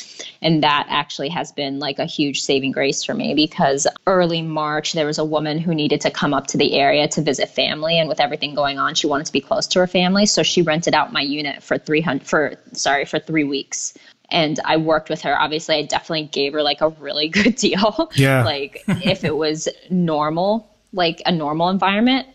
And 0.42 0.62
that 0.62 0.86
actually 0.88 1.28
has 1.30 1.52
been 1.52 1.78
like 1.78 1.98
a 1.98 2.04
huge 2.04 2.42
saving 2.42 2.72
grace 2.72 3.02
for 3.02 3.14
me 3.14 3.34
because 3.34 3.86
early 4.06 4.42
March, 4.42 4.92
there 4.92 5.06
was 5.06 5.18
a 5.18 5.24
woman 5.24 5.58
who 5.58 5.74
needed 5.74 6.00
to 6.02 6.10
come 6.10 6.34
up 6.34 6.46
to 6.48 6.58
the 6.58 6.74
area 6.74 7.08
to 7.08 7.22
visit 7.22 7.48
family. 7.48 7.98
And 7.98 8.08
with 8.08 8.20
everything 8.20 8.54
going 8.54 8.78
on, 8.78 8.94
she 8.94 9.06
wanted 9.06 9.26
to 9.26 9.32
be 9.32 9.40
close 9.40 9.66
to 9.68 9.78
her 9.80 9.86
family. 9.86 10.26
So 10.26 10.42
she 10.42 10.62
rented 10.62 10.94
out 10.94 11.12
my 11.12 11.22
unit 11.22 11.62
for 11.62 11.78
300, 11.78 12.26
for, 12.26 12.54
sorry, 12.72 13.04
for 13.04 13.18
three 13.18 13.44
weeks 13.44 13.94
and 14.30 14.58
I 14.64 14.78
worked 14.78 15.10
with 15.10 15.20
her. 15.22 15.38
Obviously, 15.38 15.76
I 15.76 15.82
definitely 15.82 16.24
gave 16.24 16.54
her 16.54 16.62
like 16.62 16.80
a 16.80 16.88
really 16.88 17.28
good 17.42 17.56
deal. 17.56 18.10
Yeah. 18.14 18.44
like 18.44 18.82
if 18.88 19.24
it 19.24 19.36
was 19.36 19.68
normal, 19.90 20.68
like 20.92 21.22
a 21.26 21.32
normal 21.32 21.68
environment, 21.68 22.26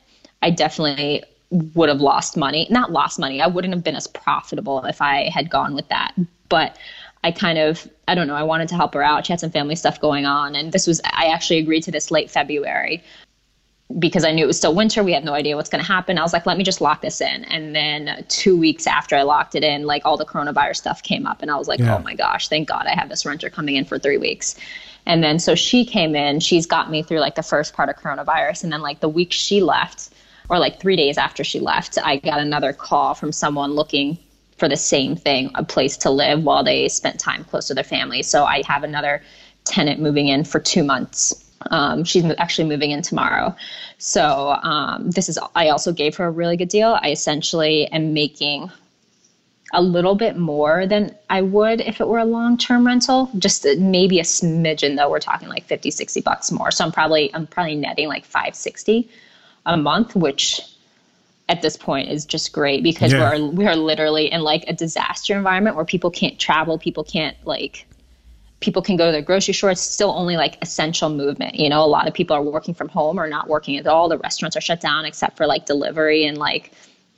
I 0.41 0.51
definitely 0.51 1.23
would 1.51 1.89
have 1.89 2.01
lost 2.01 2.38
money. 2.38 2.67
Not 2.69 2.91
lost 2.91 3.19
money. 3.19 3.41
I 3.41 3.47
wouldn't 3.47 3.73
have 3.73 3.83
been 3.83 3.95
as 3.95 4.07
profitable 4.07 4.83
if 4.85 5.01
I 5.01 5.29
had 5.29 5.49
gone 5.49 5.73
with 5.73 5.88
that. 5.89 6.13
But 6.47 6.77
I 7.23 7.31
kind 7.31 7.57
of, 7.57 7.88
I 8.07 8.15
don't 8.15 8.27
know, 8.27 8.35
I 8.35 8.43
wanted 8.43 8.69
to 8.69 8.75
help 8.75 8.93
her 8.93 9.03
out. 9.03 9.25
She 9.25 9.33
had 9.33 9.39
some 9.39 9.51
family 9.51 9.75
stuff 9.75 9.99
going 9.99 10.25
on. 10.25 10.55
And 10.55 10.71
this 10.71 10.88
was, 10.88 11.01
I 11.03 11.27
actually 11.27 11.59
agreed 11.59 11.83
to 11.83 11.91
this 11.91 12.12
late 12.12 12.29
February 12.29 13.03
because 13.97 14.23
I 14.23 14.31
knew 14.31 14.43
it 14.43 14.47
was 14.47 14.57
still 14.57 14.75
winter. 14.75 15.03
We 15.03 15.13
had 15.13 15.25
no 15.25 15.33
idea 15.33 15.55
what's 15.55 15.69
going 15.69 15.83
to 15.83 15.88
happen. 15.88 16.19
I 16.19 16.21
was 16.21 16.31
like, 16.31 16.45
let 16.45 16.57
me 16.57 16.63
just 16.63 16.79
lock 16.79 17.01
this 17.01 17.21
in. 17.21 17.43
And 17.45 17.75
then 17.75 18.23
two 18.29 18.57
weeks 18.57 18.85
after 18.85 19.15
I 19.15 19.23
locked 19.23 19.55
it 19.55 19.63
in, 19.63 19.85
like 19.85 20.05
all 20.05 20.15
the 20.15 20.25
coronavirus 20.25 20.77
stuff 20.77 21.01
came 21.01 21.25
up. 21.25 21.41
And 21.41 21.49
I 21.49 21.55
was 21.55 21.67
like, 21.67 21.79
yeah. 21.79 21.97
oh 21.97 21.99
my 21.99 22.13
gosh, 22.13 22.47
thank 22.49 22.67
God 22.67 22.85
I 22.85 22.93
have 22.93 23.09
this 23.09 23.25
renter 23.25 23.49
coming 23.49 23.75
in 23.75 23.85
for 23.85 23.97
three 23.97 24.17
weeks. 24.17 24.55
And 25.07 25.23
then 25.23 25.39
so 25.39 25.55
she 25.55 25.85
came 25.85 26.15
in, 26.15 26.39
she's 26.39 26.67
got 26.67 26.91
me 26.91 27.01
through 27.01 27.19
like 27.19 27.33
the 27.33 27.43
first 27.43 27.73
part 27.73 27.89
of 27.89 27.95
coronavirus. 27.95 28.63
And 28.63 28.71
then 28.71 28.81
like 28.81 28.99
the 28.99 29.09
week 29.09 29.33
she 29.33 29.62
left, 29.62 30.12
or 30.49 30.59
like 30.59 30.79
three 30.79 30.95
days 30.95 31.17
after 31.17 31.43
she 31.43 31.59
left, 31.59 31.97
I 32.03 32.17
got 32.17 32.39
another 32.39 32.73
call 32.73 33.13
from 33.13 33.31
someone 33.31 33.73
looking 33.73 34.17
for 34.57 34.67
the 34.67 34.75
same 34.75 35.15
thing, 35.15 35.51
a 35.55 35.63
place 35.63 35.95
to 35.97 36.09
live 36.09 36.43
while 36.43 36.63
they 36.63 36.89
spent 36.89 37.19
time 37.19 37.43
close 37.45 37.67
to 37.67 37.73
their 37.73 37.83
family. 37.83 38.23
So 38.23 38.43
I 38.43 38.63
have 38.67 38.83
another 38.83 39.21
tenant 39.63 40.01
moving 40.01 40.27
in 40.27 40.43
for 40.43 40.59
two 40.59 40.83
months. 40.83 41.45
Um, 41.71 42.03
she's 42.03 42.25
actually 42.38 42.67
moving 42.67 42.91
in 42.91 43.01
tomorrow. 43.01 43.55
So 43.97 44.57
um, 44.63 45.12
this 45.12 45.29
is, 45.29 45.39
I 45.55 45.69
also 45.69 45.93
gave 45.93 46.15
her 46.17 46.25
a 46.25 46.31
really 46.31 46.57
good 46.57 46.69
deal. 46.69 46.97
I 47.01 47.12
essentially 47.12 47.88
am 47.88 48.13
making 48.13 48.71
a 49.71 49.81
little 49.81 50.15
bit 50.15 50.35
more 50.35 50.88
than 50.88 51.15
I 51.29 51.41
would 51.43 51.81
if 51.81 52.01
it 52.01 52.07
were 52.07 52.17
a 52.17 52.25
long 52.25 52.57
term 52.57 52.88
rental. 52.88 53.29
Just 53.38 53.67
maybe 53.77 54.19
a 54.19 54.23
smidgen 54.23 54.97
though. 54.97 55.09
We're 55.09 55.19
talking 55.19 55.47
like 55.47 55.65
50, 55.65 55.91
60 55.91 56.21
bucks 56.21 56.51
more. 56.51 56.71
So 56.71 56.83
I'm 56.83 56.91
probably, 56.91 57.33
I'm 57.35 57.45
probably 57.45 57.75
netting 57.75 58.07
like 58.07 58.25
560 58.25 59.09
a 59.65 59.78
month, 59.78 60.15
which 60.15 60.62
at 61.50 61.62
this 61.62 61.76
point 61.76 62.10
is 62.10 62.26
just 62.26 62.54
great 62.54 62.84
because 62.84 63.12
yeah. 63.12 63.32
we're 63.32 63.48
we 63.48 63.65
are 63.65 63.76
literally 63.76 64.32
in 64.32 64.41
like 64.41 64.63
a 64.67 64.74
disaster 64.74 65.36
environment 65.36 65.76
where 65.76 65.86
people 65.86 66.12
can't 66.12 66.39
travel, 66.39 66.78
people 66.78 67.04
can't 67.04 67.36
like 67.45 67.88
people 68.60 68.82
can 68.82 68.98
go 68.98 69.06
to 69.06 69.12
their 69.12 69.22
grocery 69.22 69.54
store. 69.54 69.72
It's 69.72 69.82
still 69.82 70.12
only 70.12 70.36
like 70.36 70.58
essential 70.62 71.10
movement. 71.10 71.56
You 71.56 71.69
know, 71.69 71.84
a 71.84 71.88
lot 71.88 72.08
of 72.08 72.13
people 72.13 72.36
are 72.36 72.41
working 72.41 72.74
from 72.74 72.89
home 72.89 73.19
or 73.19 73.28
not 73.28 73.48
working 73.48 73.78
at 73.78 73.88
all. 73.88 74.10
The 74.10 74.17
restaurants 74.17 74.58
are 74.58 74.62
shut 74.62 74.82
down 74.82 75.06
except 75.06 75.38
for 75.38 75.48
like 75.48 75.65
delivery 75.65 76.26
and 76.26 76.38
like 76.38 76.72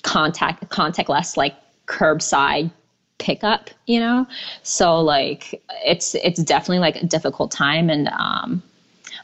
contact 0.04 0.69
contactless 0.69 1.38
like 1.38 1.56
curbside 1.88 2.71
pickup, 3.17 3.69
you 3.86 3.99
know? 3.99 4.27
So 4.63 4.99
like 4.99 5.62
it's 5.86 6.15
it's 6.15 6.41
definitely 6.43 6.80
like 6.80 6.97
a 6.97 7.06
difficult 7.06 7.51
time 7.51 7.89
and 7.89 8.08
um 8.10 8.63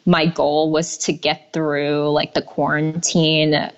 my 0.07 0.25
goal 0.25 0.71
was 0.71 0.97
to 0.97 1.13
get 1.13 1.51
through 1.51 2.09
like 2.09 2.33
the 2.33 2.41
quarantine 2.41 3.69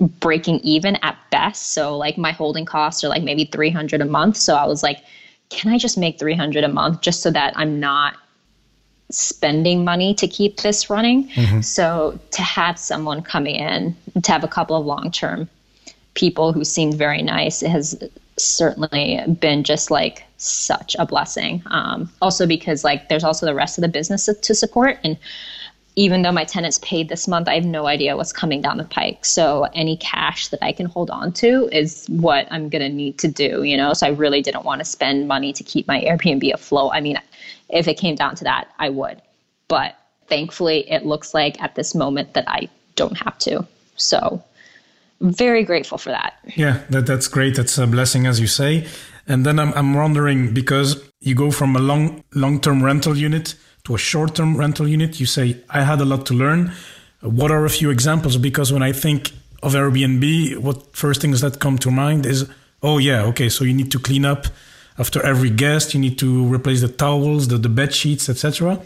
breaking 0.00 0.60
even 0.60 0.96
at 1.02 1.18
best. 1.30 1.72
So 1.74 1.96
like 1.98 2.16
my 2.16 2.30
holding 2.30 2.64
costs 2.64 3.02
are 3.02 3.08
like 3.08 3.24
maybe 3.24 3.44
300 3.44 4.00
a 4.00 4.04
month. 4.04 4.36
So 4.36 4.54
I 4.54 4.64
was 4.64 4.82
like, 4.82 5.02
can 5.50 5.72
I 5.72 5.78
just 5.78 5.98
make 5.98 6.18
300 6.18 6.62
a 6.62 6.68
month 6.68 7.02
just 7.02 7.20
so 7.20 7.30
that 7.32 7.52
I'm 7.56 7.80
not 7.80 8.16
spending 9.10 9.84
money 9.84 10.14
to 10.14 10.28
keep 10.28 10.58
this 10.58 10.88
running? 10.88 11.28
Mm-hmm. 11.30 11.60
So 11.62 12.18
to 12.30 12.42
have 12.42 12.78
someone 12.78 13.20
coming 13.20 13.56
in, 13.56 13.96
to 14.22 14.32
have 14.32 14.44
a 14.44 14.48
couple 14.48 14.76
of 14.76 14.86
long-term 14.86 15.48
people 16.14 16.52
who 16.52 16.64
seemed 16.64 16.94
very 16.94 17.22
nice 17.22 17.62
it 17.62 17.70
has 17.70 17.96
certainly 18.36 19.20
been 19.40 19.64
just 19.64 19.90
like 19.90 20.24
such 20.36 20.96
a 20.98 21.06
blessing. 21.06 21.62
Um, 21.66 22.10
also 22.20 22.46
because 22.46 22.84
like 22.84 23.08
there's 23.08 23.24
also 23.24 23.46
the 23.46 23.54
rest 23.54 23.78
of 23.78 23.82
the 23.82 23.88
business 23.88 24.26
to 24.26 24.54
support 24.54 24.98
and 25.04 25.16
even 25.96 26.22
though 26.22 26.32
my 26.32 26.44
tenants 26.44 26.78
paid 26.78 27.08
this 27.08 27.28
month, 27.28 27.48
I 27.48 27.54
have 27.54 27.64
no 27.64 27.86
idea 27.86 28.16
what's 28.16 28.32
coming 28.32 28.62
down 28.62 28.78
the 28.78 28.84
pike. 28.84 29.24
So 29.24 29.64
any 29.74 29.96
cash 29.98 30.48
that 30.48 30.62
I 30.62 30.72
can 30.72 30.86
hold 30.86 31.10
on 31.10 31.32
to 31.34 31.68
is 31.70 32.06
what 32.08 32.48
I'm 32.50 32.68
going 32.70 32.82
to 32.82 32.88
need 32.88 33.18
to 33.18 33.28
do, 33.28 33.62
you 33.62 33.76
know? 33.76 33.92
So 33.92 34.06
I 34.06 34.10
really 34.10 34.40
didn't 34.40 34.64
want 34.64 34.80
to 34.80 34.84
spend 34.84 35.28
money 35.28 35.52
to 35.52 35.62
keep 35.62 35.86
my 35.86 36.00
Airbnb 36.00 36.52
afloat. 36.54 36.92
I 36.94 37.00
mean, 37.00 37.18
if 37.68 37.88
it 37.88 37.98
came 37.98 38.14
down 38.14 38.36
to 38.36 38.44
that, 38.44 38.68
I 38.78 38.88
would. 38.88 39.20
But 39.68 39.96
thankfully, 40.28 40.90
it 40.90 41.04
looks 41.04 41.34
like 41.34 41.60
at 41.62 41.74
this 41.74 41.94
moment 41.94 42.32
that 42.34 42.48
I 42.48 42.68
don't 42.96 43.16
have 43.18 43.38
to. 43.40 43.66
So 43.96 44.42
very 45.20 45.62
grateful 45.62 45.98
for 45.98 46.10
that. 46.10 46.38
Yeah, 46.56 46.82
that, 46.90 47.06
that's 47.06 47.28
great. 47.28 47.54
That's 47.56 47.76
a 47.76 47.86
blessing, 47.86 48.26
as 48.26 48.40
you 48.40 48.46
say. 48.46 48.86
And 49.28 49.46
then 49.46 49.58
I'm, 49.58 49.72
I'm 49.74 49.94
wondering 49.94 50.52
because 50.52 51.02
you 51.20 51.34
go 51.34 51.50
from 51.50 51.76
a 51.76 51.78
long 51.78 52.24
long 52.34 52.60
term 52.60 52.82
rental 52.82 53.16
unit 53.16 53.54
to 53.84 53.94
a 53.94 53.98
short 53.98 54.34
term 54.34 54.56
rental 54.56 54.88
unit. 54.88 55.20
You 55.20 55.26
say, 55.26 55.58
I 55.70 55.82
had 55.82 56.00
a 56.00 56.04
lot 56.04 56.26
to 56.26 56.34
learn. 56.34 56.72
What 57.20 57.50
are 57.50 57.64
a 57.64 57.70
few 57.70 57.90
examples? 57.90 58.36
Because 58.36 58.72
when 58.72 58.82
I 58.82 58.92
think 58.92 59.32
of 59.62 59.74
Airbnb, 59.74 60.58
what 60.58 60.96
first 60.96 61.20
things 61.20 61.40
that 61.40 61.60
come 61.60 61.78
to 61.78 61.90
mind 61.90 62.26
is 62.26 62.48
Oh 62.82 62.98
yeah, 62.98 63.22
okay. 63.24 63.48
So 63.48 63.64
you 63.64 63.74
need 63.74 63.90
to 63.92 63.98
clean 63.98 64.24
up 64.24 64.46
after 64.98 65.24
every 65.24 65.50
guest. 65.50 65.94
You 65.94 66.00
need 66.00 66.18
to 66.18 66.52
replace 66.52 66.80
the 66.80 66.88
towels, 66.88 67.48
the, 67.48 67.58
the 67.58 67.68
bed 67.68 67.94
sheets, 67.94 68.28
etc. 68.28 68.80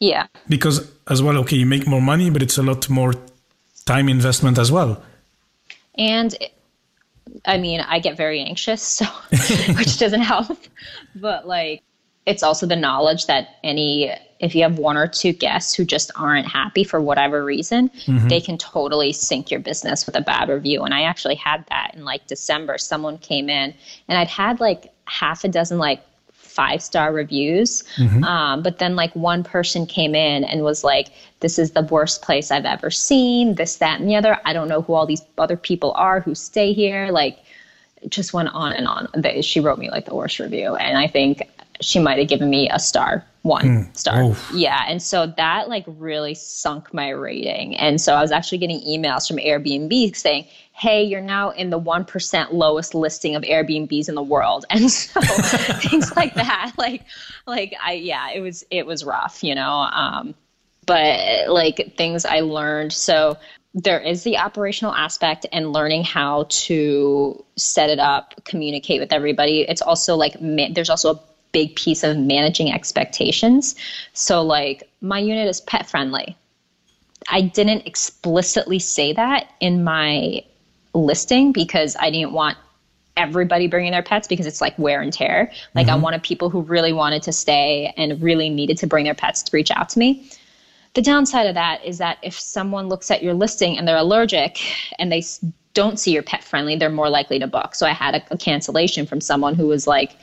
Yeah. 0.00 0.26
Because 0.48 0.90
as 1.08 1.22
well, 1.22 1.38
okay, 1.38 1.56
you 1.56 1.66
make 1.66 1.86
more 1.86 2.02
money, 2.02 2.30
but 2.30 2.42
it's 2.42 2.58
a 2.58 2.62
lot 2.62 2.88
more 2.90 3.14
time 3.84 4.08
investment 4.08 4.58
as 4.58 4.72
well. 4.72 5.02
And 5.96 6.36
I 7.44 7.58
mean, 7.58 7.80
I 7.80 8.00
get 8.00 8.16
very 8.16 8.40
anxious, 8.40 8.82
so 8.82 9.04
which 9.76 9.98
doesn't 9.98 10.22
help. 10.22 10.58
But 11.14 11.46
like, 11.46 11.82
it's 12.28 12.42
also 12.42 12.66
the 12.66 12.76
knowledge 12.76 13.26
that 13.26 13.56
any 13.64 14.12
if 14.38 14.54
you 14.54 14.62
have 14.62 14.78
one 14.78 14.96
or 14.96 15.08
two 15.08 15.32
guests 15.32 15.74
who 15.74 15.84
just 15.84 16.12
aren't 16.14 16.46
happy 16.46 16.84
for 16.84 17.00
whatever 17.00 17.44
reason, 17.44 17.88
mm-hmm. 17.88 18.28
they 18.28 18.40
can 18.40 18.56
totally 18.56 19.12
sink 19.12 19.50
your 19.50 19.58
business 19.58 20.06
with 20.06 20.14
a 20.14 20.20
bad 20.20 20.48
review. 20.48 20.84
And 20.84 20.94
I 20.94 21.02
actually 21.02 21.34
had 21.34 21.64
that 21.70 21.92
in 21.94 22.04
like 22.04 22.24
December. 22.28 22.78
Someone 22.78 23.18
came 23.18 23.48
in 23.48 23.74
and 24.06 24.16
I'd 24.16 24.28
had 24.28 24.60
like 24.60 24.92
half 25.06 25.42
a 25.42 25.48
dozen 25.48 25.78
like 25.78 26.04
five 26.30 26.80
star 26.82 27.12
reviews. 27.12 27.82
Mm-hmm. 27.96 28.22
Um, 28.22 28.62
but 28.62 28.78
then 28.78 28.94
like 28.94 29.12
one 29.16 29.42
person 29.42 29.86
came 29.86 30.14
in 30.14 30.44
and 30.44 30.62
was 30.62 30.84
like, 30.84 31.08
this 31.40 31.58
is 31.58 31.72
the 31.72 31.82
worst 31.82 32.22
place 32.22 32.52
I've 32.52 32.64
ever 32.64 32.92
seen, 32.92 33.56
this, 33.56 33.76
that, 33.76 33.98
and 33.98 34.08
the 34.08 34.14
other. 34.14 34.38
I 34.44 34.52
don't 34.52 34.68
know 34.68 34.82
who 34.82 34.94
all 34.94 35.06
these 35.06 35.22
other 35.36 35.56
people 35.56 35.92
are 35.96 36.20
who 36.20 36.36
stay 36.36 36.72
here. 36.72 37.08
Like, 37.10 37.38
just 38.08 38.32
went 38.32 38.48
on 38.50 38.72
and 38.72 38.86
on. 38.86 39.08
She 39.42 39.60
wrote 39.60 39.78
me 39.78 39.90
like 39.90 40.04
the 40.04 40.14
worst 40.14 40.38
review. 40.38 40.76
And 40.76 40.96
I 40.96 41.08
think 41.08 41.42
she 41.80 41.98
might 41.98 42.18
have 42.18 42.28
given 42.28 42.50
me 42.50 42.68
a 42.70 42.78
star 42.78 43.24
one 43.42 43.64
mm. 43.64 43.96
star. 43.96 44.24
Oof. 44.24 44.50
Yeah. 44.54 44.84
And 44.86 45.02
so 45.02 45.26
that 45.36 45.68
like 45.68 45.84
really 45.86 46.34
sunk 46.34 46.92
my 46.92 47.08
rating. 47.08 47.76
And 47.76 48.00
so 48.00 48.14
I 48.14 48.20
was 48.20 48.30
actually 48.30 48.58
getting 48.58 48.80
emails 48.80 49.26
from 49.26 49.38
Airbnb 49.38 50.14
saying, 50.14 50.46
hey, 50.72 51.02
you're 51.02 51.20
now 51.20 51.50
in 51.50 51.70
the 51.70 51.80
1% 51.80 52.52
lowest 52.52 52.94
listing 52.94 53.34
of 53.34 53.42
Airbnbs 53.42 54.08
in 54.08 54.14
the 54.14 54.22
world. 54.22 54.64
And 54.70 54.90
so 54.90 55.20
things 55.80 56.14
like 56.14 56.34
that, 56.34 56.72
like, 56.78 57.04
like 57.46 57.74
I, 57.82 57.94
yeah, 57.94 58.30
it 58.30 58.40
was, 58.40 58.64
it 58.70 58.86
was 58.86 59.04
rough, 59.04 59.42
you 59.42 59.54
know? 59.54 59.72
Um, 59.72 60.34
but 60.86 61.48
like 61.48 61.96
things 61.96 62.24
I 62.24 62.40
learned. 62.40 62.92
So 62.92 63.38
there 63.74 63.98
is 64.00 64.22
the 64.24 64.38
operational 64.38 64.94
aspect 64.94 65.46
and 65.52 65.72
learning 65.72 66.04
how 66.04 66.46
to 66.48 67.44
set 67.56 67.90
it 67.90 67.98
up, 67.98 68.44
communicate 68.44 69.00
with 69.00 69.12
everybody. 69.12 69.62
It's 69.62 69.82
also 69.82 70.16
like, 70.16 70.40
ma- 70.40 70.68
there's 70.72 70.90
also 70.90 71.14
a 71.14 71.20
big 71.52 71.76
piece 71.76 72.02
of 72.02 72.16
managing 72.16 72.72
expectations. 72.72 73.74
So, 74.12 74.42
like, 74.42 74.88
my 75.00 75.18
unit 75.18 75.48
is 75.48 75.60
pet 75.60 75.88
friendly. 75.88 76.36
I 77.30 77.42
didn't 77.42 77.86
explicitly 77.86 78.78
say 78.78 79.12
that 79.12 79.50
in 79.60 79.84
my 79.84 80.44
listing 80.94 81.52
because 81.52 81.96
I 81.98 82.10
didn't 82.10 82.32
want 82.32 82.56
everybody 83.16 83.66
bringing 83.66 83.92
their 83.92 84.02
pets 84.02 84.28
because 84.28 84.46
it's 84.46 84.60
like 84.60 84.78
wear 84.78 85.00
and 85.00 85.12
tear. 85.12 85.50
Like, 85.74 85.86
mm-hmm. 85.86 85.96
I 85.96 85.98
wanted 85.98 86.22
people 86.22 86.50
who 86.50 86.60
really 86.62 86.92
wanted 86.92 87.22
to 87.24 87.32
stay 87.32 87.92
and 87.96 88.20
really 88.22 88.48
needed 88.48 88.78
to 88.78 88.86
bring 88.86 89.04
their 89.04 89.14
pets 89.14 89.42
to 89.42 89.50
reach 89.56 89.70
out 89.70 89.88
to 89.90 89.98
me. 89.98 90.30
The 90.94 91.02
downside 91.02 91.46
of 91.46 91.54
that 91.54 91.84
is 91.84 91.98
that 91.98 92.18
if 92.22 92.38
someone 92.38 92.88
looks 92.88 93.10
at 93.10 93.22
your 93.22 93.34
listing 93.34 93.76
and 93.76 93.86
they're 93.86 93.96
allergic 93.96 94.60
and 94.98 95.12
they 95.12 95.22
don't 95.74 95.98
see 95.98 96.12
your 96.12 96.22
pet 96.22 96.42
friendly, 96.42 96.76
they're 96.76 96.90
more 96.90 97.10
likely 97.10 97.38
to 97.38 97.46
book. 97.46 97.74
So 97.74 97.86
I 97.86 97.92
had 97.92 98.14
a, 98.14 98.22
a 98.30 98.38
cancellation 98.38 99.06
from 99.06 99.20
someone 99.20 99.54
who 99.54 99.66
was 99.66 99.86
like, 99.86 100.16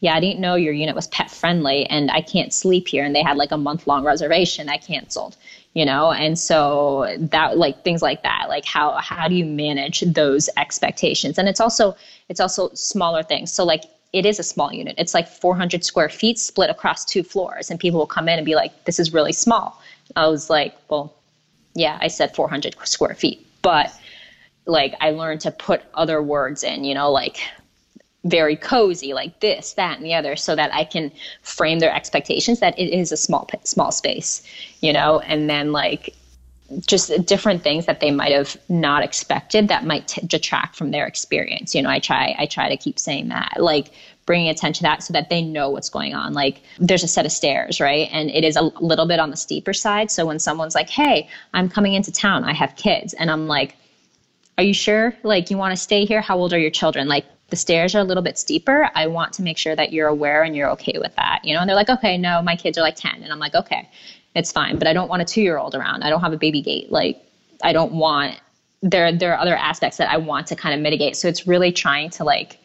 yeah, 0.00 0.14
I 0.14 0.20
didn't 0.20 0.40
know 0.40 0.54
your 0.54 0.72
unit 0.72 0.94
was 0.94 1.06
pet 1.08 1.30
friendly 1.30 1.84
and 1.86 2.10
I 2.10 2.22
can't 2.22 2.52
sleep 2.52 2.88
here. 2.88 3.04
And 3.04 3.14
they 3.14 3.22
had 3.22 3.36
like 3.36 3.52
a 3.52 3.58
month 3.58 3.86
long 3.86 4.02
reservation. 4.02 4.70
I 4.70 4.78
canceled, 4.78 5.36
you 5.74 5.84
know? 5.84 6.10
And 6.10 6.38
so 6.38 7.14
that 7.18 7.58
like 7.58 7.84
things 7.84 8.00
like 8.00 8.22
that, 8.22 8.46
like 8.48 8.64
how, 8.64 8.92
how 8.92 9.28
do 9.28 9.34
you 9.34 9.44
manage 9.44 10.00
those 10.00 10.48
expectations? 10.56 11.38
And 11.38 11.48
it's 11.48 11.60
also, 11.60 11.96
it's 12.30 12.40
also 12.40 12.70
smaller 12.72 13.22
things. 13.22 13.52
So 13.52 13.62
like 13.64 13.84
it 14.14 14.24
is 14.24 14.38
a 14.38 14.42
small 14.42 14.72
unit. 14.72 14.94
It's 14.96 15.12
like 15.12 15.28
400 15.28 15.84
square 15.84 16.08
feet 16.08 16.38
split 16.38 16.70
across 16.70 17.04
two 17.04 17.22
floors. 17.22 17.70
And 17.70 17.78
people 17.78 18.00
will 18.00 18.06
come 18.06 18.28
in 18.28 18.38
and 18.38 18.46
be 18.46 18.54
like, 18.54 18.84
this 18.86 18.98
is 18.98 19.12
really 19.12 19.34
small. 19.34 19.80
I 20.16 20.28
was 20.28 20.48
like, 20.48 20.76
well, 20.88 21.14
yeah, 21.74 21.98
I 22.00 22.08
said 22.08 22.34
400 22.34 22.74
square 22.84 23.14
feet, 23.14 23.46
but 23.62 23.92
like 24.66 24.94
I 25.00 25.10
learned 25.10 25.42
to 25.42 25.50
put 25.50 25.82
other 25.94 26.22
words 26.22 26.64
in, 26.64 26.84
you 26.84 26.94
know, 26.94 27.12
like 27.12 27.38
very 28.24 28.56
cozy, 28.56 29.14
like 29.14 29.40
this, 29.40 29.72
that, 29.74 29.96
and 29.96 30.04
the 30.04 30.14
other, 30.14 30.36
so 30.36 30.54
that 30.54 30.72
I 30.74 30.84
can 30.84 31.10
frame 31.42 31.78
their 31.78 31.94
expectations 31.94 32.60
that 32.60 32.78
it 32.78 32.92
is 32.92 33.12
a 33.12 33.16
small 33.16 33.48
small 33.64 33.92
space, 33.92 34.42
you 34.80 34.92
know, 34.92 35.20
and 35.20 35.48
then 35.48 35.72
like 35.72 36.14
just 36.86 37.26
different 37.26 37.62
things 37.62 37.86
that 37.86 38.00
they 38.00 38.10
might 38.10 38.32
have 38.32 38.56
not 38.68 39.02
expected 39.02 39.68
that 39.68 39.84
might 39.84 40.06
t- 40.06 40.24
detract 40.26 40.76
from 40.76 40.90
their 40.90 41.06
experience. 41.06 41.74
You 41.74 41.82
know, 41.82 41.90
I 41.90 41.98
try 41.98 42.34
I 42.38 42.46
try 42.46 42.68
to 42.68 42.76
keep 42.76 42.98
saying 42.98 43.28
that, 43.28 43.54
like 43.58 43.92
bringing 44.26 44.48
attention 44.48 44.74
to 44.74 44.82
that 44.82 45.02
so 45.02 45.12
that 45.12 45.28
they 45.28 45.42
know 45.42 45.70
what's 45.70 45.88
going 45.88 46.14
on. 46.14 46.32
Like 46.34 46.62
there's 46.78 47.02
a 47.02 47.08
set 47.08 47.26
of 47.26 47.32
stairs, 47.32 47.80
right? 47.80 48.08
And 48.12 48.30
it 48.30 48.44
is 48.44 48.54
a 48.54 48.62
little 48.62 49.06
bit 49.06 49.18
on 49.18 49.30
the 49.30 49.36
steeper 49.36 49.72
side. 49.72 50.10
So 50.10 50.26
when 50.26 50.38
someone's 50.38 50.74
like, 50.74 50.88
"Hey, 50.88 51.28
I'm 51.54 51.68
coming 51.68 51.94
into 51.94 52.12
town. 52.12 52.44
I 52.44 52.52
have 52.52 52.76
kids," 52.76 53.14
and 53.14 53.30
I'm 53.30 53.48
like, 53.48 53.76
"Are 54.58 54.64
you 54.64 54.74
sure? 54.74 55.16
Like 55.22 55.50
you 55.50 55.56
want 55.56 55.72
to 55.72 55.76
stay 55.76 56.04
here? 56.04 56.20
How 56.20 56.38
old 56.38 56.52
are 56.52 56.58
your 56.58 56.70
children?" 56.70 57.08
Like 57.08 57.24
the 57.50 57.56
stairs 57.56 57.94
are 57.94 58.00
a 58.00 58.04
little 58.04 58.22
bit 58.22 58.38
steeper. 58.38 58.90
I 58.94 59.06
want 59.06 59.32
to 59.34 59.42
make 59.42 59.58
sure 59.58 59.76
that 59.76 59.92
you're 59.92 60.08
aware 60.08 60.42
and 60.42 60.56
you're 60.56 60.70
okay 60.70 60.98
with 60.98 61.14
that. 61.16 61.40
You 61.44 61.54
know, 61.54 61.60
and 61.60 61.68
they're 61.68 61.76
like, 61.76 61.88
okay, 61.88 62.16
no, 62.16 62.42
my 62.42 62.56
kids 62.56 62.78
are 62.78 62.82
like 62.82 62.96
10. 62.96 63.22
And 63.22 63.32
I'm 63.32 63.38
like, 63.38 63.54
okay, 63.54 63.88
it's 64.34 64.52
fine. 64.52 64.78
But 64.78 64.86
I 64.86 64.92
don't 64.92 65.08
want 65.08 65.22
a 65.22 65.24
two 65.24 65.42
year 65.42 65.58
old 65.58 65.74
around. 65.74 66.02
I 66.02 66.10
don't 66.10 66.20
have 66.20 66.32
a 66.32 66.38
baby 66.38 66.62
gate. 66.62 66.90
Like, 66.90 67.22
I 67.62 67.72
don't 67.72 67.92
want, 67.92 68.40
there, 68.82 69.12
there 69.12 69.34
are 69.34 69.38
other 69.38 69.56
aspects 69.56 69.98
that 69.98 70.10
I 70.10 70.16
want 70.16 70.46
to 70.48 70.56
kind 70.56 70.74
of 70.74 70.80
mitigate. 70.80 71.16
So 71.16 71.28
it's 71.28 71.46
really 71.46 71.72
trying 71.72 72.10
to 72.10 72.24
like 72.24 72.58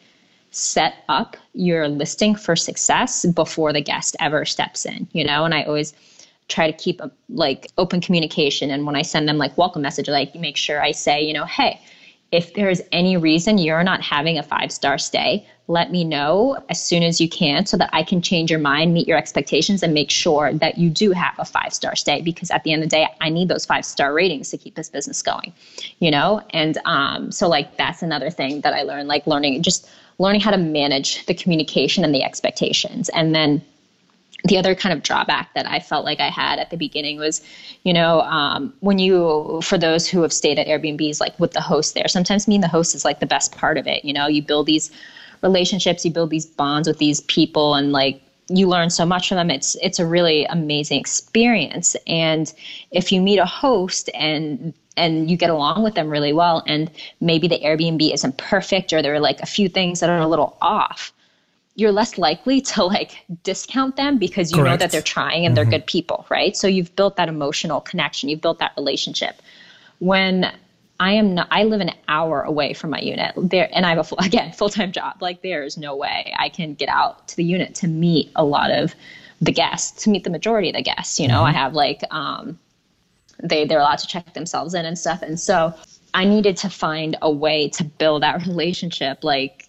set 0.50 0.94
up 1.08 1.36
your 1.52 1.88
listing 1.88 2.34
for 2.34 2.56
success 2.56 3.26
before 3.26 3.72
the 3.72 3.82
guest 3.82 4.16
ever 4.20 4.44
steps 4.44 4.86
in, 4.86 5.06
you 5.12 5.24
know, 5.24 5.44
and 5.44 5.52
I 5.52 5.64
always, 5.64 5.92
try 6.48 6.70
to 6.70 6.76
keep 6.76 7.00
like 7.28 7.70
open 7.76 8.00
communication 8.00 8.70
and 8.70 8.86
when 8.86 8.94
i 8.94 9.02
send 9.02 9.28
them 9.28 9.36
like 9.36 9.56
welcome 9.58 9.82
message 9.82 10.08
like 10.08 10.34
make 10.36 10.56
sure 10.56 10.80
i 10.80 10.92
say 10.92 11.20
you 11.20 11.32
know 11.32 11.44
hey 11.44 11.80
if 12.32 12.54
there's 12.54 12.80
any 12.92 13.16
reason 13.16 13.58
you're 13.58 13.84
not 13.84 14.02
having 14.02 14.38
a 14.38 14.42
five 14.42 14.72
star 14.72 14.98
stay, 14.98 15.46
let 15.68 15.90
me 15.90 16.04
know 16.04 16.56
as 16.68 16.82
soon 16.82 17.02
as 17.02 17.20
you 17.20 17.28
can 17.28 17.66
so 17.66 17.76
that 17.76 17.90
I 17.92 18.02
can 18.02 18.22
change 18.22 18.50
your 18.50 18.60
mind, 18.60 18.94
meet 18.94 19.08
your 19.08 19.18
expectations, 19.18 19.82
and 19.82 19.92
make 19.94 20.10
sure 20.10 20.52
that 20.54 20.78
you 20.78 20.90
do 20.90 21.12
have 21.12 21.34
a 21.38 21.44
five 21.44 21.72
star 21.72 21.96
stay. 21.96 22.20
Because 22.20 22.50
at 22.50 22.64
the 22.64 22.72
end 22.72 22.82
of 22.82 22.90
the 22.90 22.96
day, 22.96 23.06
I 23.20 23.30
need 23.30 23.48
those 23.48 23.64
five 23.64 23.84
star 23.84 24.12
ratings 24.12 24.50
to 24.50 24.58
keep 24.58 24.74
this 24.74 24.88
business 24.88 25.22
going, 25.22 25.52
you 25.98 26.10
know? 26.10 26.42
And 26.50 26.78
um, 26.84 27.32
so, 27.32 27.48
like, 27.48 27.76
that's 27.76 28.02
another 28.02 28.30
thing 28.30 28.60
that 28.62 28.74
I 28.74 28.82
learned, 28.82 29.08
like, 29.08 29.26
learning 29.26 29.62
just 29.62 29.88
learning 30.18 30.40
how 30.40 30.50
to 30.50 30.56
manage 30.56 31.26
the 31.26 31.34
communication 31.34 32.04
and 32.04 32.14
the 32.14 32.22
expectations. 32.22 33.08
And 33.10 33.34
then 33.34 33.62
the 34.44 34.58
other 34.58 34.74
kind 34.74 34.92
of 34.92 35.02
drawback 35.02 35.52
that 35.54 35.66
I 35.66 35.80
felt 35.80 36.04
like 36.04 36.20
I 36.20 36.28
had 36.28 36.58
at 36.58 36.70
the 36.70 36.76
beginning 36.76 37.18
was, 37.18 37.42
you 37.84 37.92
know, 37.92 38.20
um, 38.22 38.72
when 38.80 38.98
you, 38.98 39.60
for 39.62 39.78
those 39.78 40.06
who 40.06 40.22
have 40.22 40.32
stayed 40.32 40.58
at 40.58 40.66
Airbnbs, 40.66 41.20
like 41.20 41.38
with 41.40 41.52
the 41.52 41.60
host 41.60 41.94
there, 41.94 42.08
sometimes 42.08 42.46
mean 42.46 42.60
the 42.60 42.68
host 42.68 42.94
is 42.94 43.04
like 43.04 43.20
the 43.20 43.26
best 43.26 43.56
part 43.56 43.78
of 43.78 43.86
it. 43.86 44.04
You 44.04 44.12
know, 44.12 44.26
you 44.26 44.42
build 44.42 44.66
these 44.66 44.90
relationships, 45.42 46.04
you 46.04 46.10
build 46.10 46.30
these 46.30 46.46
bonds 46.46 46.86
with 46.86 46.98
these 46.98 47.20
people, 47.22 47.74
and 47.74 47.92
like 47.92 48.20
you 48.48 48.68
learn 48.68 48.90
so 48.90 49.04
much 49.04 49.28
from 49.28 49.36
them. 49.36 49.50
It's 49.50 49.74
it's 49.76 49.98
a 49.98 50.06
really 50.06 50.44
amazing 50.46 51.00
experience. 51.00 51.96
And 52.06 52.52
if 52.90 53.10
you 53.10 53.20
meet 53.20 53.38
a 53.38 53.46
host 53.46 54.10
and 54.14 54.72
and 54.96 55.30
you 55.30 55.36
get 55.36 55.50
along 55.50 55.82
with 55.82 55.94
them 55.94 56.08
really 56.08 56.32
well, 56.32 56.62
and 56.66 56.90
maybe 57.20 57.48
the 57.48 57.58
Airbnb 57.58 58.14
isn't 58.14 58.36
perfect 58.38 58.92
or 58.92 59.02
there 59.02 59.14
are 59.14 59.20
like 59.20 59.40
a 59.40 59.46
few 59.46 59.68
things 59.68 60.00
that 60.00 60.08
are 60.08 60.18
a 60.18 60.28
little 60.28 60.56
off 60.62 61.12
you're 61.76 61.92
less 61.92 62.18
likely 62.18 62.60
to 62.72 62.84
like 62.84 63.24
discount 63.44 63.96
them 63.96 64.18
because 64.18 64.50
you 64.50 64.58
Correct. 64.58 64.70
know 64.70 64.76
that 64.78 64.90
they're 64.90 65.02
trying 65.02 65.46
and 65.46 65.54
mm-hmm. 65.54 65.70
they're 65.70 65.78
good 65.78 65.86
people, 65.86 66.26
right? 66.28 66.56
So 66.56 66.66
you've 66.66 66.94
built 66.96 67.16
that 67.16 67.28
emotional 67.28 67.80
connection, 67.80 68.28
you've 68.28 68.40
built 68.40 68.58
that 68.58 68.72
relationship. 68.76 69.40
When 69.98 70.52
I 70.98 71.12
am 71.12 71.34
not, 71.34 71.48
I 71.50 71.64
live 71.64 71.80
an 71.80 71.92
hour 72.08 72.42
away 72.42 72.72
from 72.72 72.90
my 72.90 73.00
unit 73.00 73.32
there, 73.36 73.68
and 73.72 73.84
I 73.84 73.90
have 73.90 73.98
a 73.98 74.04
full, 74.04 74.18
again 74.24 74.52
full 74.52 74.68
time 74.68 74.92
job. 74.92 75.16
Like 75.20 75.42
there 75.42 75.62
is 75.62 75.76
no 75.76 75.94
way 75.94 76.34
I 76.38 76.48
can 76.48 76.74
get 76.74 76.88
out 76.88 77.28
to 77.28 77.36
the 77.36 77.44
unit 77.44 77.74
to 77.76 77.88
meet 77.88 78.30
a 78.34 78.44
lot 78.44 78.70
of 78.70 78.94
the 79.40 79.52
guests, 79.52 80.02
to 80.04 80.10
meet 80.10 80.24
the 80.24 80.30
majority 80.30 80.70
of 80.70 80.74
the 80.74 80.82
guests. 80.82 81.20
You 81.20 81.28
know, 81.28 81.38
mm-hmm. 81.38 81.46
I 81.46 81.52
have 81.52 81.74
like 81.74 82.02
um, 82.10 82.58
they 83.42 83.66
they're 83.66 83.80
allowed 83.80 83.98
to 83.98 84.06
check 84.06 84.32
themselves 84.32 84.74
in 84.74 84.86
and 84.86 84.98
stuff, 84.98 85.22
and 85.22 85.38
so 85.38 85.74
I 86.14 86.24
needed 86.24 86.56
to 86.58 86.70
find 86.70 87.16
a 87.20 87.30
way 87.30 87.68
to 87.70 87.84
build 87.84 88.22
that 88.22 88.46
relationship, 88.46 89.22
like 89.22 89.65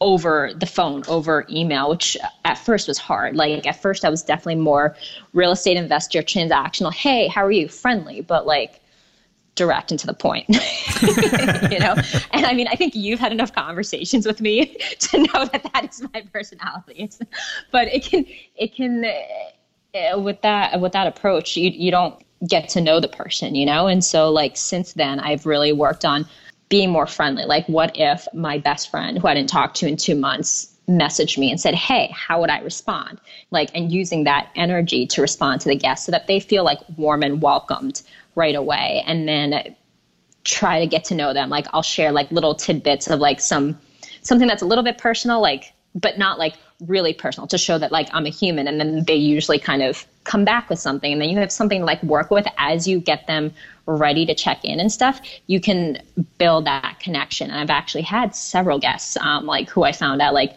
over 0.00 0.52
the 0.54 0.66
phone, 0.66 1.02
over 1.08 1.44
email, 1.50 1.90
which 1.90 2.16
at 2.44 2.56
first 2.58 2.86
was 2.86 2.98
hard. 2.98 3.34
Like 3.36 3.66
at 3.66 3.80
first, 3.82 4.04
I 4.04 4.10
was 4.10 4.22
definitely 4.22 4.56
more 4.56 4.96
real 5.32 5.50
estate 5.50 5.76
investor, 5.76 6.22
transactional. 6.22 6.92
Hey, 6.92 7.26
how 7.26 7.44
are 7.44 7.50
you? 7.50 7.68
Friendly, 7.68 8.20
but 8.20 8.46
like 8.46 8.80
direct 9.58 9.90
and 9.90 9.98
to 9.98 10.06
the 10.06 10.14
point. 10.14 10.46
you 10.48 11.80
know, 11.80 11.96
and 12.30 12.46
I 12.46 12.54
mean, 12.54 12.68
I 12.68 12.76
think 12.76 12.94
you've 12.94 13.18
had 13.18 13.32
enough 13.32 13.52
conversations 13.52 14.24
with 14.24 14.40
me 14.40 14.76
to 15.00 15.18
know 15.18 15.44
that 15.46 15.68
that 15.72 15.88
is 15.90 16.02
my 16.14 16.22
personality. 16.32 16.94
It's, 16.96 17.18
but 17.72 17.88
it 17.88 18.04
can, 18.04 18.24
it 18.56 18.74
can, 18.74 19.04
uh, 19.04 20.20
with 20.20 20.40
that, 20.42 20.80
with 20.80 20.92
that 20.92 21.08
approach, 21.08 21.56
you 21.56 21.70
you 21.70 21.90
don't 21.90 22.22
get 22.46 22.68
to 22.68 22.80
know 22.80 23.00
the 23.00 23.08
person, 23.08 23.54
you 23.54 23.66
know. 23.66 23.88
And 23.88 24.04
so, 24.04 24.30
like 24.30 24.56
since 24.56 24.92
then, 24.92 25.18
I've 25.18 25.44
really 25.44 25.72
worked 25.72 26.04
on 26.04 26.26
being 26.68 26.90
more 26.90 27.06
friendly. 27.06 27.44
Like, 27.44 27.66
what 27.66 27.92
if 27.94 28.26
my 28.34 28.58
best 28.58 28.90
friend, 28.90 29.18
who 29.18 29.26
I 29.26 29.34
didn't 29.34 29.48
talk 29.48 29.74
to 29.74 29.86
in 29.86 29.96
two 29.96 30.14
months, 30.14 30.74
messaged 30.88 31.38
me 31.38 31.50
and 31.50 31.60
said, 31.60 31.74
Hey, 31.74 32.12
how 32.14 32.40
would 32.40 32.50
I 32.50 32.60
respond? 32.60 33.20
Like, 33.50 33.70
and 33.74 33.92
using 33.92 34.24
that 34.24 34.50
energy 34.54 35.06
to 35.08 35.20
respond 35.20 35.60
to 35.62 35.68
the 35.68 35.76
guests 35.76 36.06
so 36.06 36.12
that 36.12 36.26
they 36.26 36.40
feel 36.40 36.64
like 36.64 36.80
warm 36.96 37.22
and 37.22 37.42
welcomed 37.42 38.02
right 38.34 38.54
away. 38.54 39.02
And 39.06 39.28
then 39.28 39.76
try 40.44 40.80
to 40.80 40.86
get 40.86 41.04
to 41.04 41.14
know 41.14 41.34
them. 41.34 41.50
Like, 41.50 41.66
I'll 41.72 41.82
share 41.82 42.12
like 42.12 42.30
little 42.30 42.54
tidbits 42.54 43.08
of 43.08 43.20
like 43.20 43.40
some 43.40 43.78
something 44.22 44.48
that's 44.48 44.62
a 44.62 44.66
little 44.66 44.84
bit 44.84 44.98
personal, 44.98 45.40
like, 45.40 45.72
but 46.00 46.18
not 46.18 46.38
like 46.38 46.54
really 46.86 47.12
personal 47.12 47.46
to 47.48 47.58
show 47.58 47.76
that 47.78 47.90
like 47.90 48.08
I'm 48.12 48.26
a 48.26 48.30
human. 48.30 48.68
And 48.68 48.80
then 48.80 49.04
they 49.04 49.16
usually 49.16 49.58
kind 49.58 49.82
of 49.82 50.06
come 50.24 50.44
back 50.44 50.70
with 50.70 50.78
something. 50.78 51.12
And 51.12 51.20
then 51.20 51.28
you 51.28 51.38
have 51.38 51.50
something 51.50 51.80
to 51.80 51.84
like 51.84 52.02
work 52.02 52.30
with 52.30 52.46
as 52.56 52.86
you 52.86 53.00
get 53.00 53.26
them 53.26 53.52
ready 53.86 54.26
to 54.26 54.34
check 54.34 54.64
in 54.64 54.78
and 54.80 54.92
stuff. 54.92 55.20
You 55.46 55.60
can 55.60 56.02
build 56.38 56.66
that 56.66 57.00
connection. 57.00 57.50
And 57.50 57.58
I've 57.58 57.70
actually 57.70 58.02
had 58.02 58.34
several 58.34 58.78
guests, 58.78 59.16
um, 59.16 59.46
like 59.46 59.68
who 59.68 59.82
I 59.82 59.92
found 59.92 60.22
out 60.22 60.34
like 60.34 60.56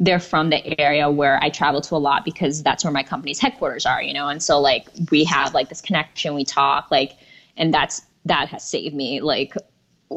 they're 0.00 0.18
from 0.18 0.50
the 0.50 0.80
area 0.80 1.08
where 1.10 1.38
I 1.42 1.50
travel 1.50 1.80
to 1.82 1.94
a 1.94 1.96
lot 1.98 2.24
because 2.24 2.62
that's 2.62 2.82
where 2.82 2.92
my 2.92 3.04
company's 3.04 3.38
headquarters 3.38 3.86
are, 3.86 4.02
you 4.02 4.12
know? 4.12 4.28
And 4.28 4.42
so 4.42 4.60
like 4.60 4.88
we 5.10 5.24
have 5.24 5.54
like 5.54 5.68
this 5.68 5.80
connection, 5.80 6.34
we 6.34 6.44
talk, 6.44 6.90
like, 6.90 7.12
and 7.56 7.72
that's, 7.72 8.02
that 8.24 8.48
has 8.48 8.66
saved 8.66 8.94
me 8.94 9.20
like 9.20 9.54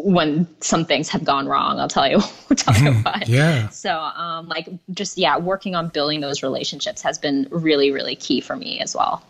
when 0.04 0.48
some 0.62 0.86
things 0.86 1.10
have 1.10 1.24
gone 1.24 1.48
wrong 1.48 1.80
i'll 1.80 1.88
tell 1.88 2.08
you 2.08 2.18
i'll 2.18 2.56
tell 2.56 2.78
you 2.84 2.94
what 3.02 3.28
yeah 3.28 3.70
so 3.70 3.98
um 3.98 4.48
like 4.48 4.68
just 4.92 5.18
yeah 5.18 5.38
working 5.38 5.76
on 5.76 5.90
building 5.90 6.22
those 6.22 6.44
relationships 6.44 7.02
has 7.02 7.18
been 7.18 7.48
really 7.52 7.92
really 7.92 8.16
key 8.16 8.42
for 8.42 8.56
me 8.56 8.80
as 8.80 8.96
well 8.96 9.24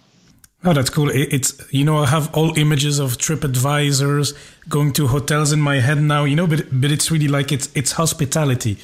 Oh, 0.67 0.73
that's 0.73 0.89
cool. 0.89 1.11
It's, 1.13 1.61
you 1.71 1.85
know, 1.85 1.97
I 1.97 2.07
have 2.07 2.33
all 2.33 2.57
images 2.57 2.97
of 2.97 3.19
trip 3.19 3.43
advisors 3.43 4.33
going 4.67 4.93
to 4.93 5.05
hotels 5.05 5.51
in 5.51 5.59
my 5.61 5.79
head 5.79 6.01
now, 6.01 6.23
you 6.23 6.35
know, 6.35 6.47
but, 6.47 6.65
but 6.71 6.91
it's 6.91 7.11
really 7.11 7.27
like 7.27 7.51
it's, 7.51 7.69
it's 7.75 7.91
hospitality. 7.91 8.79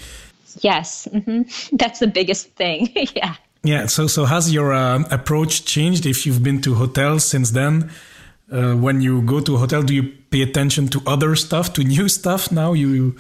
Yes. 0.60 1.08
Mm-hmm. 1.12 1.76
That's 1.78 2.00
the 2.00 2.06
biggest 2.06 2.50
thing. 2.52 2.90
yeah. 3.16 3.36
Yeah. 3.64 3.88
So, 3.88 4.06
so 4.06 4.26
has 4.26 4.54
your 4.54 4.74
uh, 4.74 5.04
approach 5.10 5.66
changed 5.66 6.06
if 6.06 6.28
you've 6.28 6.44
been 6.44 6.62
to 6.62 6.76
hotels 6.76 7.26
since 7.26 7.50
then? 7.50 7.90
Uh, 8.52 8.76
when 8.76 9.00
you 9.02 9.22
go 9.22 9.40
to 9.40 9.56
a 9.56 9.58
hotel, 9.58 9.82
do 9.82 9.94
you 9.94 10.04
pay 10.30 10.42
attention 10.42 10.88
to 10.90 11.02
other 11.08 11.36
stuff, 11.36 11.72
to 11.74 11.84
new 11.84 12.10
stuff 12.10 12.52
now? 12.52 12.74
You, 12.74 13.16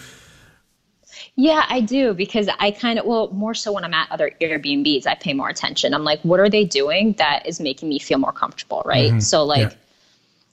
yeah, 1.36 1.66
I 1.70 1.80
do 1.82 2.14
because 2.14 2.50
I 2.60 2.72
kind 2.72 3.00
of, 3.00 3.06
well, 3.06 3.30
more 3.32 3.54
so 3.54 3.72
when 3.72 3.86
I'm 3.86 3.94
at 3.94 4.12
other 4.12 4.32
Airbnbs, 4.42 5.08
I 5.08 5.16
pay 5.16 5.34
more 5.34 5.48
attention. 5.48 5.94
I'm 5.94 6.04
like, 6.04 6.20
what 6.22 6.40
are 6.40 6.50
they 6.50 6.66
doing 6.66 7.14
that 7.14 7.48
is 7.48 7.60
making 7.60 7.88
me 7.88 8.00
feel 8.00 8.18
more 8.18 8.34
comfortable, 8.34 8.82
right? 8.86 9.12
Mm-hmm. 9.12 9.20
So, 9.20 9.46
like, 9.46 9.72
yeah. 9.72 9.78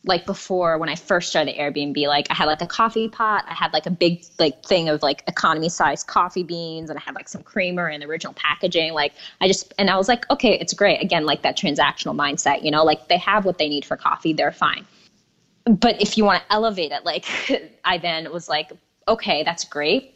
Like 0.08 0.24
before 0.24 0.78
when 0.78 0.88
I 0.88 0.94
first 0.94 1.28
started 1.28 1.54
Airbnb, 1.56 2.08
like 2.08 2.26
I 2.30 2.34
had 2.34 2.46
like 2.46 2.62
a 2.62 2.66
coffee 2.66 3.08
pot, 3.08 3.44
I 3.46 3.52
had 3.54 3.72
like 3.74 3.84
a 3.84 3.90
big 3.90 4.24
like 4.38 4.64
thing 4.64 4.88
of 4.88 5.02
like 5.02 5.22
economy 5.28 5.68
size 5.68 6.02
coffee 6.02 6.42
beans, 6.42 6.88
and 6.88 6.98
I 6.98 7.02
had 7.02 7.14
like 7.14 7.28
some 7.28 7.42
creamer 7.42 7.86
and 7.86 8.02
original 8.02 8.32
packaging. 8.32 8.94
Like 8.94 9.12
I 9.40 9.46
just, 9.46 9.74
and 9.78 9.90
I 9.90 9.96
was 9.96 10.08
like, 10.08 10.28
okay, 10.30 10.58
it's 10.58 10.72
great. 10.72 11.02
Again, 11.02 11.26
like 11.26 11.42
that 11.42 11.58
transactional 11.58 12.16
mindset, 12.16 12.64
you 12.64 12.70
know, 12.70 12.82
like 12.84 13.06
they 13.08 13.18
have 13.18 13.44
what 13.44 13.58
they 13.58 13.68
need 13.68 13.84
for 13.84 13.96
coffee, 13.96 14.32
they're 14.32 14.50
fine. 14.50 14.86
But 15.66 16.00
if 16.00 16.16
you 16.16 16.24
want 16.24 16.42
to 16.42 16.52
elevate 16.52 16.90
it, 16.90 17.04
like 17.04 17.26
I 17.84 17.98
then 17.98 18.32
was 18.32 18.48
like, 18.48 18.72
okay, 19.06 19.44
that's 19.44 19.64
great 19.64 20.14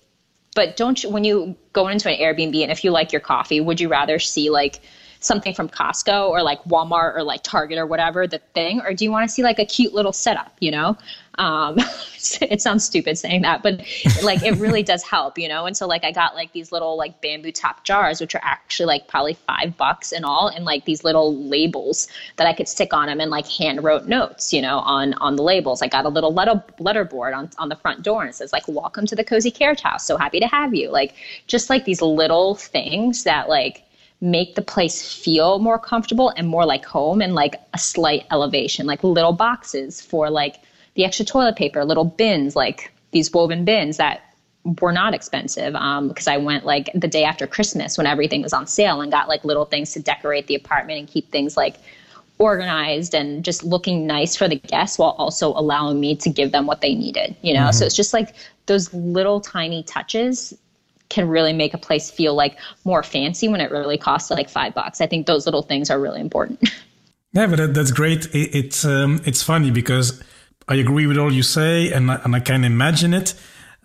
but 0.54 0.76
don't 0.76 1.02
you, 1.02 1.08
when 1.08 1.24
you 1.24 1.56
go 1.72 1.88
into 1.88 2.10
an 2.10 2.18
Airbnb 2.18 2.62
and 2.62 2.70
if 2.70 2.84
you 2.84 2.90
like 2.90 3.12
your 3.12 3.20
coffee, 3.20 3.60
would 3.60 3.80
you 3.80 3.88
rather 3.88 4.18
see 4.18 4.50
like 4.50 4.80
something 5.24 5.54
from 5.54 5.68
Costco 5.68 6.28
or 6.28 6.42
like 6.42 6.62
Walmart 6.64 7.14
or 7.16 7.22
like 7.22 7.42
Target 7.42 7.78
or 7.78 7.86
whatever 7.86 8.26
the 8.26 8.38
thing, 8.54 8.80
or 8.80 8.92
do 8.92 9.04
you 9.04 9.10
want 9.10 9.28
to 9.28 9.32
see 9.32 9.42
like 9.42 9.58
a 9.58 9.64
cute 9.64 9.94
little 9.94 10.12
setup? 10.12 10.56
You 10.60 10.72
know, 10.72 10.98
um, 11.38 11.78
it 12.40 12.60
sounds 12.60 12.84
stupid 12.84 13.16
saying 13.16 13.42
that, 13.42 13.62
but 13.62 13.80
like 14.22 14.42
it 14.42 14.56
really 14.58 14.82
does 14.82 15.02
help, 15.02 15.38
you 15.38 15.48
know. 15.48 15.66
And 15.66 15.76
so 15.76 15.86
like 15.86 16.04
I 16.04 16.12
got 16.12 16.34
like 16.34 16.52
these 16.52 16.72
little 16.72 16.96
like 16.96 17.20
bamboo 17.20 17.52
top 17.52 17.84
jars, 17.84 18.20
which 18.20 18.34
are 18.34 18.40
actually 18.42 18.86
like 18.86 19.08
probably 19.08 19.34
five 19.34 19.76
bucks 19.76 20.12
in 20.12 20.24
all, 20.24 20.48
and 20.48 20.64
like 20.64 20.84
these 20.84 21.04
little 21.04 21.34
labels 21.36 22.08
that 22.36 22.46
I 22.46 22.52
could 22.52 22.68
stick 22.68 22.92
on 22.92 23.06
them 23.06 23.20
and 23.20 23.30
like 23.30 23.46
hand 23.46 23.82
wrote 23.82 24.06
notes, 24.06 24.52
you 24.52 24.60
know, 24.60 24.78
on 24.80 25.14
on 25.14 25.36
the 25.36 25.42
labels. 25.42 25.82
I 25.82 25.88
got 25.88 26.04
a 26.04 26.10
little 26.10 26.32
letter 26.32 26.62
letterboard 26.80 27.36
on 27.36 27.50
on 27.58 27.68
the 27.68 27.76
front 27.76 28.02
door 28.02 28.22
and 28.22 28.30
it 28.30 28.34
says 28.34 28.52
like 28.52 28.66
"Welcome 28.68 29.06
to 29.06 29.16
the 29.16 29.24
Cozy 29.24 29.50
Carriage 29.50 29.80
House. 29.80 30.06
So 30.06 30.16
happy 30.16 30.40
to 30.40 30.46
have 30.48 30.74
you." 30.74 30.90
Like 30.90 31.14
just 31.46 31.70
like 31.70 31.84
these 31.84 32.02
little 32.02 32.54
things 32.54 33.24
that 33.24 33.48
like 33.48 33.84
make 34.22 34.54
the 34.54 34.62
place 34.62 35.12
feel 35.12 35.58
more 35.58 35.78
comfortable 35.78 36.32
and 36.36 36.46
more 36.46 36.64
like 36.64 36.84
home 36.84 37.20
and 37.20 37.34
like 37.34 37.56
a 37.74 37.78
slight 37.78 38.24
elevation, 38.30 38.86
like 38.86 39.02
little 39.02 39.32
boxes 39.32 40.00
for 40.00 40.30
like 40.30 40.60
the 40.94 41.04
extra 41.04 41.24
toilet 41.24 41.56
paper, 41.56 41.84
little 41.84 42.04
bins, 42.04 42.54
like 42.54 42.92
these 43.10 43.32
woven 43.32 43.64
bins 43.64 43.96
that 43.96 44.22
were 44.80 44.92
not 44.92 45.12
expensive 45.12 45.72
because 45.72 46.28
um, 46.28 46.32
I 46.32 46.36
went 46.36 46.64
like 46.64 46.88
the 46.94 47.08
day 47.08 47.24
after 47.24 47.48
Christmas 47.48 47.98
when 47.98 48.06
everything 48.06 48.42
was 48.42 48.52
on 48.52 48.68
sale 48.68 49.00
and 49.00 49.10
got 49.10 49.28
like 49.28 49.44
little 49.44 49.64
things 49.64 49.92
to 49.94 50.00
decorate 50.00 50.46
the 50.46 50.54
apartment 50.54 51.00
and 51.00 51.08
keep 51.08 51.32
things 51.32 51.56
like 51.56 51.78
organized 52.38 53.14
and 53.14 53.44
just 53.44 53.64
looking 53.64 54.06
nice 54.06 54.36
for 54.36 54.46
the 54.46 54.54
guests 54.54 55.00
while 55.00 55.16
also 55.18 55.48
allowing 55.48 55.98
me 55.98 56.14
to 56.14 56.30
give 56.30 56.52
them 56.52 56.66
what 56.66 56.80
they 56.80 56.94
needed, 56.94 57.34
you 57.42 57.54
know? 57.54 57.60
Mm-hmm. 57.60 57.72
So 57.72 57.86
it's 57.86 57.96
just 57.96 58.12
like 58.12 58.36
those 58.66 58.94
little 58.94 59.40
tiny 59.40 59.82
touches 59.82 60.54
can 61.12 61.28
really 61.28 61.52
make 61.52 61.74
a 61.74 61.78
place 61.78 62.10
feel 62.10 62.34
like 62.34 62.56
more 62.84 63.02
fancy 63.02 63.46
when 63.48 63.60
it 63.60 63.70
really 63.70 63.98
costs 63.98 64.30
like 64.30 64.48
five 64.48 64.74
bucks. 64.74 65.00
I 65.00 65.06
think 65.06 65.26
those 65.26 65.46
little 65.46 65.62
things 65.62 65.90
are 65.90 66.00
really 66.00 66.20
important. 66.20 66.68
Yeah, 67.34 67.46
but 67.46 67.56
that, 67.56 67.72
that's 67.72 67.92
great. 67.92 68.26
It, 68.34 68.54
it's 68.54 68.84
um, 68.84 69.22
it's 69.24 69.42
funny 69.42 69.70
because 69.70 70.22
I 70.68 70.74
agree 70.74 71.06
with 71.06 71.16
all 71.16 71.32
you 71.32 71.42
say, 71.42 71.90
and 71.90 72.10
I, 72.10 72.20
and 72.24 72.36
I 72.36 72.40
can 72.40 72.62
imagine 72.62 73.14
it. 73.14 73.32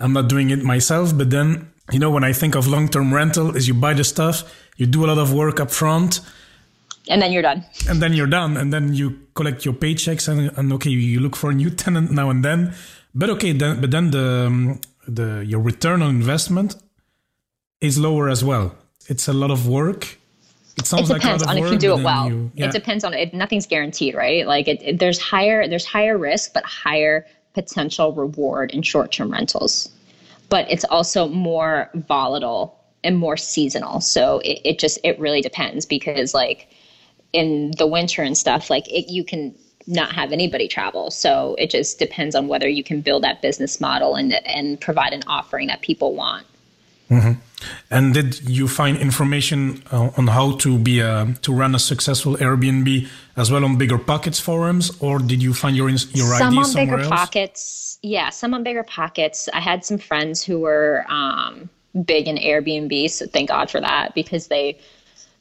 I'm 0.01 0.11
not 0.11 0.27
doing 0.27 0.49
it 0.49 0.63
myself, 0.63 1.17
but 1.17 1.29
then 1.29 1.71
you 1.89 1.97
know 1.97 2.11
when 2.11 2.25
I 2.25 2.33
think 2.33 2.55
of 2.55 2.67
long 2.67 2.89
term 2.89 3.13
rental, 3.13 3.55
is 3.55 3.65
you 3.65 3.73
buy 3.73 3.93
the 3.93 4.03
stuff, 4.03 4.43
you 4.75 4.85
do 4.85 5.05
a 5.05 5.07
lot 5.07 5.17
of 5.17 5.33
work 5.33 5.61
up 5.61 5.71
front, 5.71 6.19
and 7.07 7.21
then 7.21 7.31
you're 7.31 7.41
done. 7.41 7.63
And 7.87 8.01
then 8.01 8.11
you're 8.11 8.27
done, 8.27 8.57
and 8.57 8.73
then 8.73 8.93
you 8.93 9.17
collect 9.33 9.63
your 9.63 9.75
paychecks, 9.75 10.27
and, 10.27 10.51
and 10.57 10.73
okay, 10.73 10.89
you 10.89 11.21
look 11.21 11.37
for 11.37 11.49
a 11.49 11.53
new 11.53 11.69
tenant 11.83 12.11
now 12.11 12.29
and 12.29 12.43
then. 12.43 12.75
But 13.15 13.29
okay, 13.29 13.53
then 13.53 13.79
but 13.79 13.91
then 13.91 14.11
the 14.11 14.45
um, 14.47 14.81
the 15.07 15.45
your 15.47 15.61
return 15.61 16.01
on 16.01 16.09
investment 16.09 16.75
is 17.81 17.97
lower 17.97 18.29
as 18.29 18.43
well. 18.43 18.75
It's 19.07 19.27
a 19.27 19.33
lot 19.33 19.51
of 19.51 19.67
work. 19.67 20.17
It, 20.77 20.91
it 20.93 21.07
depends 21.07 21.43
like 21.43 21.49
on 21.49 21.57
if 21.57 21.71
you 21.71 21.77
do 21.77 21.97
it 21.97 22.03
well. 22.03 22.29
You, 22.29 22.51
yeah. 22.53 22.65
It 22.65 22.71
depends 22.71 23.03
on 23.03 23.13
it. 23.13 23.33
Nothing's 23.33 23.65
guaranteed, 23.65 24.15
right? 24.15 24.45
Like 24.45 24.67
it, 24.67 24.81
it, 24.83 24.99
there's 24.99 25.19
higher 25.19 25.67
there's 25.67 25.85
higher 25.85 26.17
risk, 26.17 26.53
but 26.53 26.63
higher 26.65 27.25
potential 27.53 28.13
reward 28.13 28.71
in 28.71 28.83
short-term 28.83 29.31
rentals. 29.31 29.89
But 30.49 30.69
it's 30.69 30.83
also 30.85 31.27
more 31.27 31.89
volatile 31.95 32.79
and 33.03 33.17
more 33.17 33.37
seasonal. 33.37 34.01
So 34.01 34.39
it, 34.39 34.61
it 34.63 34.79
just 34.79 34.99
it 35.03 35.19
really 35.19 35.41
depends 35.41 35.85
because 35.85 36.33
like 36.33 36.69
in 37.33 37.71
the 37.77 37.87
winter 37.87 38.21
and 38.21 38.37
stuff, 38.37 38.69
like 38.69 38.87
it, 38.91 39.11
you 39.11 39.23
can 39.23 39.55
not 39.87 40.11
have 40.13 40.31
anybody 40.31 40.67
travel. 40.67 41.09
So 41.09 41.55
it 41.57 41.71
just 41.71 41.97
depends 41.97 42.35
on 42.35 42.47
whether 42.47 42.67
you 42.67 42.83
can 42.83 43.01
build 43.01 43.23
that 43.23 43.41
business 43.41 43.81
model 43.81 44.15
and 44.15 44.33
and 44.45 44.79
provide 44.79 45.13
an 45.13 45.23
offering 45.25 45.67
that 45.67 45.81
people 45.81 46.13
want. 46.13 46.45
Mm-hmm. 47.09 47.39
And 47.89 48.13
did 48.13 48.47
you 48.47 48.67
find 48.67 48.97
information 48.97 49.81
uh, 49.91 50.11
on 50.17 50.27
how 50.27 50.57
to 50.57 50.77
be 50.77 50.99
a, 50.99 51.33
to 51.41 51.53
run 51.53 51.73
a 51.73 51.79
successful 51.79 52.35
Airbnb 52.37 53.07
as 53.35 53.51
well 53.51 53.65
on 53.65 53.77
BiggerPockets 53.77 54.39
forums, 54.39 54.91
or 55.01 55.19
did 55.19 55.41
you 55.41 55.53
find 55.53 55.75
your 55.75 55.89
your 55.89 55.97
some 56.37 56.53
ideas 56.53 56.75
on 56.75 56.85
Bigger 56.85 56.99
else? 56.99 57.07
Pockets? 57.07 57.99
Yeah, 58.03 58.29
some 58.29 58.53
on 58.53 58.63
BiggerPockets. 58.63 59.49
I 59.53 59.59
had 59.59 59.83
some 59.83 59.97
friends 59.97 60.43
who 60.43 60.59
were 60.59 61.05
um, 61.09 61.69
big 62.05 62.27
in 62.27 62.35
Airbnb, 62.35 63.09
so 63.09 63.25
thank 63.25 63.49
God 63.49 63.71
for 63.71 63.81
that 63.81 64.13
because 64.13 64.47
they 64.47 64.77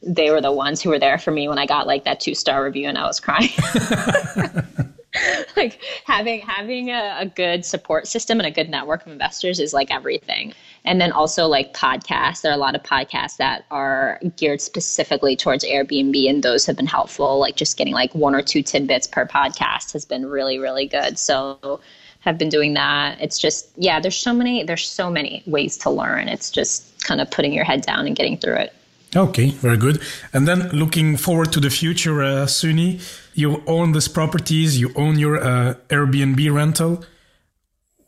they 0.02 0.30
were 0.30 0.40
the 0.40 0.52
ones 0.52 0.80
who 0.80 0.90
were 0.90 0.98
there 0.98 1.18
for 1.18 1.32
me 1.32 1.48
when 1.48 1.58
I 1.58 1.66
got 1.66 1.86
like 1.86 2.04
that 2.04 2.20
two 2.20 2.34
star 2.34 2.64
review 2.64 2.88
and 2.88 2.96
I 2.96 3.06
was 3.06 3.20
crying. 3.20 3.50
like 5.56 5.80
having 6.04 6.40
having 6.40 6.90
a, 6.90 7.16
a, 7.20 7.26
good 7.26 7.64
support 7.64 8.06
system 8.06 8.38
and 8.38 8.46
a 8.46 8.50
good 8.50 8.68
network 8.68 9.04
of 9.06 9.12
investors 9.12 9.58
is 9.58 9.72
like 9.72 9.90
everything 9.90 10.52
and 10.87 11.01
then 11.01 11.12
also 11.12 11.47
like 11.47 11.74
podcasts. 11.74 12.43
There 12.43 12.51
are 12.51 12.55
a 12.55 12.59
lot 12.59 12.74
of 12.74 12.82
podcasts 12.82 13.37
that 13.37 13.64
are 13.70 14.20
geared 14.37 14.61
specifically 14.61 15.37
towards 15.37 15.64
airbnb 15.64 16.28
and 16.28 16.43
those 16.43 16.64
have 16.66 16.76
been 16.76 16.87
helpful. 16.87 17.39
Like 17.39 17.57
just 17.57 17.76
getting 17.76 17.95
like 17.95 18.14
one 18.14 18.34
or 18.34 18.43
two 18.43 18.62
tidbits 18.62 19.07
per 19.07 19.26
podcast 19.26 19.93
has 19.93 20.05
been 20.05 20.26
really 20.26 20.59
really 20.59 20.87
good. 20.87 21.18
So 21.18 21.80
have 22.20 22.39
been 22.39 22.49
doing 22.49 22.74
that. 22.74 23.20
It's 23.20 23.39
just 23.39 23.68
yeah 23.76 24.01
there's 24.01 24.16
so 24.16 24.32
many 24.32 24.62
there's 24.64 24.89
so 24.89 25.11
many 25.11 25.43
ways 25.47 25.76
to 25.78 25.91
learn. 25.91 26.28
It's 26.28 26.51
just 26.51 27.05
kind 27.05 27.20
of 27.20 27.30
putting 27.30 27.53
your 27.53 27.64
head 27.64 27.82
down 27.82 28.07
and 28.07 28.16
getting 28.16 28.39
through 28.39 28.57
it. 28.57 28.72
Okay, 29.14 29.51
very 29.51 29.76
good. 29.78 30.03
And 30.32 30.47
then 30.47 30.68
looking 30.70 31.16
forward 31.16 31.53
to 31.53 31.61
the 31.61 31.70
future, 31.70 32.22
uh, 32.22 32.47
Suni, 32.47 33.01
you 33.34 33.62
own 33.66 33.93
these 33.93 34.09
properties, 34.09 34.78
you 34.78 34.93
own 34.97 35.18
your 35.18 35.43
uh, 35.43 35.74
Airbnb 35.89 36.53
rental. 36.53 37.05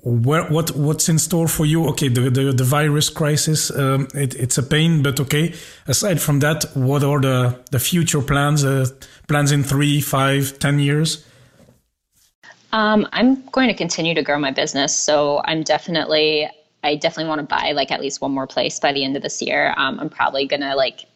Where, 0.02 0.44
what 0.44 0.76
what's 0.76 1.08
in 1.08 1.18
store 1.18 1.48
for 1.48 1.66
you? 1.66 1.88
Okay, 1.88 2.08
the 2.08 2.30
the, 2.30 2.52
the 2.52 2.64
virus 2.64 3.10
crisis, 3.10 3.70
um, 3.70 4.06
it, 4.14 4.34
it's 4.36 4.56
a 4.56 4.62
pain, 4.62 5.02
but 5.02 5.18
okay. 5.18 5.54
Aside 5.88 6.20
from 6.20 6.38
that, 6.38 6.64
what 6.74 7.02
are 7.02 7.20
the 7.20 7.58
the 7.72 7.80
future 7.80 8.22
plans? 8.22 8.64
Uh, 8.64 8.86
plans 9.26 9.50
in 9.50 9.64
three, 9.64 10.00
five, 10.00 10.58
ten 10.60 10.78
years? 10.78 11.24
Um, 12.72 13.08
I'm 13.12 13.42
going 13.46 13.68
to 13.68 13.74
continue 13.74 14.14
to 14.14 14.22
grow 14.22 14.38
my 14.38 14.50
business. 14.50 14.96
So 14.96 15.40
I'm 15.44 15.62
definitely, 15.62 16.48
I 16.84 16.96
definitely 16.96 17.28
want 17.28 17.40
to 17.40 17.46
buy 17.46 17.72
like 17.72 17.90
at 17.90 18.00
least 18.00 18.20
one 18.20 18.32
more 18.32 18.46
place 18.46 18.78
by 18.78 18.92
the 18.92 19.04
end 19.04 19.16
of 19.16 19.22
this 19.22 19.40
year. 19.40 19.74
Um, 19.76 19.98
I'm 19.98 20.10
probably 20.10 20.46
to 20.46 20.74
like 20.74 21.06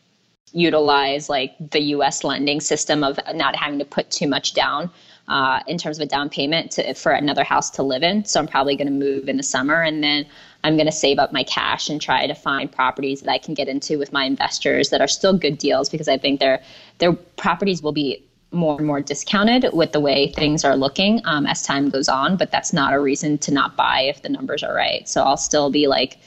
utilize 0.52 1.28
like 1.28 1.54
the 1.70 1.80
US 1.96 2.24
lending 2.24 2.60
system 2.60 3.04
of 3.04 3.18
not 3.34 3.56
having 3.56 3.78
to 3.78 3.84
put 3.84 4.10
too 4.10 4.28
much 4.28 4.54
down. 4.54 4.90
Uh, 5.28 5.60
in 5.68 5.78
terms 5.78 5.98
of 5.98 6.02
a 6.02 6.06
down 6.06 6.28
payment 6.28 6.72
to, 6.72 6.92
for 6.94 7.12
another 7.12 7.44
house 7.44 7.70
to 7.70 7.82
live 7.82 8.02
in. 8.02 8.24
So 8.24 8.40
I'm 8.40 8.48
probably 8.48 8.74
going 8.74 8.88
to 8.88 8.92
move 8.92 9.28
in 9.28 9.36
the 9.36 9.42
summer 9.42 9.80
and 9.80 10.02
then 10.02 10.26
I'm 10.64 10.76
going 10.76 10.86
to 10.86 10.92
save 10.92 11.18
up 11.18 11.32
my 11.32 11.44
cash 11.44 11.88
and 11.88 12.00
try 12.00 12.26
to 12.26 12.34
find 12.34 12.70
properties 12.70 13.22
that 13.22 13.30
I 13.30 13.38
can 13.38 13.54
get 13.54 13.68
into 13.68 13.98
with 13.98 14.12
my 14.12 14.24
investors 14.24 14.90
that 14.90 15.00
are 15.00 15.08
still 15.08 15.32
good 15.36 15.58
deals 15.58 15.88
because 15.88 16.08
I 16.08 16.18
think 16.18 16.40
their 16.40 16.60
their 16.98 17.12
properties 17.12 17.82
will 17.82 17.92
be 17.92 18.22
more 18.50 18.76
and 18.76 18.86
more 18.86 19.00
discounted 19.00 19.66
with 19.72 19.92
the 19.92 20.00
way 20.00 20.28
things 20.32 20.64
are 20.64 20.76
looking 20.76 21.20
um, 21.24 21.46
as 21.46 21.62
time 21.62 21.88
goes 21.88 22.08
on. 22.08 22.36
But 22.36 22.50
that's 22.50 22.72
not 22.72 22.92
a 22.92 23.00
reason 23.00 23.38
to 23.38 23.52
not 23.52 23.76
buy 23.76 24.00
if 24.02 24.22
the 24.22 24.28
numbers 24.28 24.62
are 24.62 24.74
right. 24.74 25.08
So 25.08 25.22
I'll 25.22 25.36
still 25.36 25.70
be 25.70 25.86
like 25.86 26.18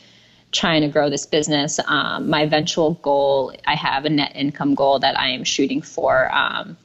trying 0.52 0.82
to 0.82 0.88
grow 0.88 1.10
this 1.10 1.26
business. 1.26 1.80
Um, 1.88 2.30
my 2.30 2.42
eventual 2.42 2.96
goal, 2.96 3.54
I 3.68 3.76
have 3.76 4.06
a 4.06 4.10
net 4.10 4.32
income 4.36 4.74
goal 4.74 5.00
that 5.00 5.20
I 5.20 5.30
am 5.30 5.44
shooting 5.44 5.82
for. 5.82 6.34
Um, 6.34 6.78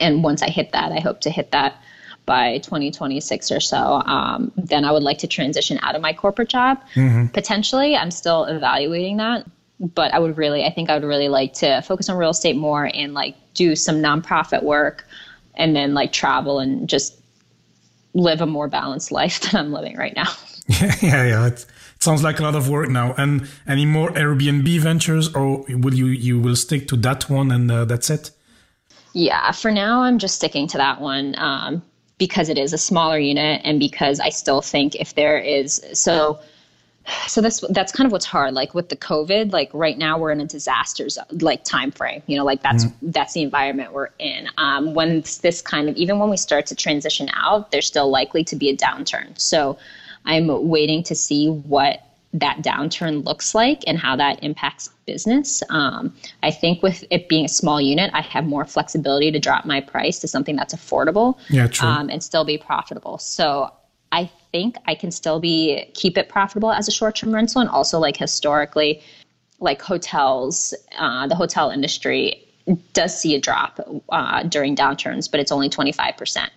and 0.00 0.22
once 0.22 0.42
I 0.42 0.48
hit 0.48 0.72
that, 0.72 0.92
I 0.92 1.00
hope 1.00 1.20
to 1.22 1.30
hit 1.30 1.50
that 1.52 1.80
by 2.24 2.58
2026 2.58 3.50
or 3.50 3.60
so. 3.60 3.76
Um, 3.76 4.52
then 4.56 4.84
I 4.84 4.92
would 4.92 5.02
like 5.02 5.18
to 5.18 5.26
transition 5.26 5.78
out 5.82 5.94
of 5.94 6.02
my 6.02 6.12
corporate 6.12 6.48
job. 6.48 6.80
Mm-hmm. 6.94 7.26
Potentially, 7.28 7.96
I'm 7.96 8.10
still 8.10 8.44
evaluating 8.44 9.16
that 9.16 9.46
but 9.82 10.14
I 10.14 10.18
would 10.18 10.38
really, 10.38 10.64
I 10.64 10.70
think 10.70 10.90
I 10.90 10.94
would 10.94 11.06
really 11.06 11.28
like 11.28 11.54
to 11.54 11.82
focus 11.82 12.08
on 12.08 12.16
real 12.16 12.30
estate 12.30 12.56
more 12.56 12.88
and 12.94 13.14
like 13.14 13.34
do 13.54 13.74
some 13.74 13.96
nonprofit 13.96 14.62
work 14.62 15.04
and 15.54 15.74
then 15.74 15.92
like 15.92 16.12
travel 16.12 16.60
and 16.60 16.88
just 16.88 17.18
live 18.14 18.40
a 18.40 18.46
more 18.46 18.68
balanced 18.68 19.10
life 19.10 19.40
than 19.50 19.56
I'm 19.58 19.72
living 19.72 19.96
right 19.96 20.14
now. 20.14 20.32
Yeah, 20.68 20.94
yeah, 21.02 21.24
yeah. 21.24 21.46
It, 21.48 21.66
it 21.96 22.02
sounds 22.02 22.22
like 22.22 22.38
a 22.38 22.42
lot 22.44 22.54
of 22.54 22.68
work 22.68 22.88
now. 22.88 23.14
And 23.18 23.48
any 23.66 23.84
more 23.84 24.10
Airbnb 24.10 24.78
ventures, 24.78 25.34
or 25.34 25.64
will 25.68 25.92
you 25.92 26.06
you 26.06 26.38
will 26.38 26.54
stick 26.54 26.86
to 26.88 26.96
that 26.98 27.28
one 27.28 27.50
and 27.50 27.68
uh, 27.68 27.84
that's 27.84 28.10
it? 28.10 28.30
Yeah, 29.12 29.52
for 29.52 29.70
now 29.70 30.02
I'm 30.02 30.18
just 30.18 30.36
sticking 30.36 30.66
to 30.68 30.78
that 30.78 31.00
one 31.00 31.34
um, 31.38 31.82
because 32.18 32.48
it 32.48 32.58
is 32.58 32.72
a 32.72 32.78
smaller 32.78 33.18
unit 33.18 33.60
and 33.64 33.78
because 33.78 34.20
I 34.20 34.30
still 34.30 34.62
think 34.62 34.94
if 34.94 35.14
there 35.14 35.38
is 35.38 35.84
so 35.92 36.40
so 37.26 37.40
this 37.40 37.64
that's 37.70 37.92
kind 37.92 38.06
of 38.06 38.12
what's 38.12 38.24
hard 38.24 38.54
like 38.54 38.74
with 38.74 38.88
the 38.88 38.96
covid 38.96 39.52
like 39.52 39.68
right 39.72 39.98
now 39.98 40.18
we're 40.18 40.30
in 40.30 40.40
a 40.40 40.46
disasters 40.46 41.18
like 41.40 41.64
time 41.64 41.90
frame 41.90 42.22
you 42.26 42.36
know 42.36 42.44
like 42.44 42.62
that's 42.62 42.84
mm. 42.84 42.94
that's 43.02 43.34
the 43.34 43.42
environment 43.42 43.92
we're 43.92 44.10
in 44.18 44.48
um, 44.58 44.94
when 44.94 45.20
this 45.42 45.60
kind 45.60 45.88
of 45.88 45.96
even 45.96 46.18
when 46.18 46.30
we 46.30 46.36
start 46.36 46.66
to 46.66 46.74
transition 46.74 47.28
out 47.34 47.70
there's 47.70 47.86
still 47.86 48.08
likely 48.08 48.44
to 48.44 48.54
be 48.54 48.70
a 48.70 48.76
downturn 48.76 49.38
so 49.38 49.76
i'm 50.26 50.46
waiting 50.68 51.02
to 51.02 51.14
see 51.14 51.48
what 51.48 52.06
that 52.32 52.62
downturn 52.62 53.24
looks 53.24 53.54
like 53.54 53.82
and 53.86 53.98
how 53.98 54.16
that 54.16 54.42
impacts 54.42 54.88
business. 55.06 55.62
Um, 55.68 56.14
I 56.42 56.50
think 56.50 56.82
with 56.82 57.04
it 57.10 57.28
being 57.28 57.44
a 57.44 57.48
small 57.48 57.80
unit, 57.80 58.10
I 58.14 58.22
have 58.22 58.46
more 58.46 58.64
flexibility 58.64 59.30
to 59.30 59.38
drop 59.38 59.66
my 59.66 59.80
price 59.80 60.18
to 60.20 60.28
something 60.28 60.56
that's 60.56 60.74
affordable 60.74 61.38
yeah, 61.50 61.66
true. 61.66 61.88
Um, 61.88 62.08
and 62.08 62.22
still 62.22 62.44
be 62.44 62.56
profitable. 62.56 63.18
So 63.18 63.70
I 64.12 64.30
think 64.50 64.76
I 64.86 64.94
can 64.94 65.10
still 65.10 65.40
be 65.40 65.90
keep 65.94 66.16
it 66.16 66.28
profitable 66.28 66.72
as 66.72 66.88
a 66.88 66.90
short 66.90 67.16
term 67.16 67.34
rental, 67.34 67.60
and 67.60 67.70
also 67.70 67.98
like 67.98 68.16
historically, 68.16 69.02
like 69.60 69.82
hotels, 69.82 70.74
uh, 70.98 71.26
the 71.26 71.34
hotel 71.34 71.70
industry 71.70 72.46
does 72.92 73.18
see 73.18 73.34
a 73.34 73.40
drop 73.40 73.80
uh, 74.08 74.42
during 74.44 74.76
downturns, 74.76 75.30
but 75.30 75.40
it's 75.40 75.52
only 75.52 75.68
twenty 75.68 75.92
five 75.92 76.16
percent. 76.16 76.50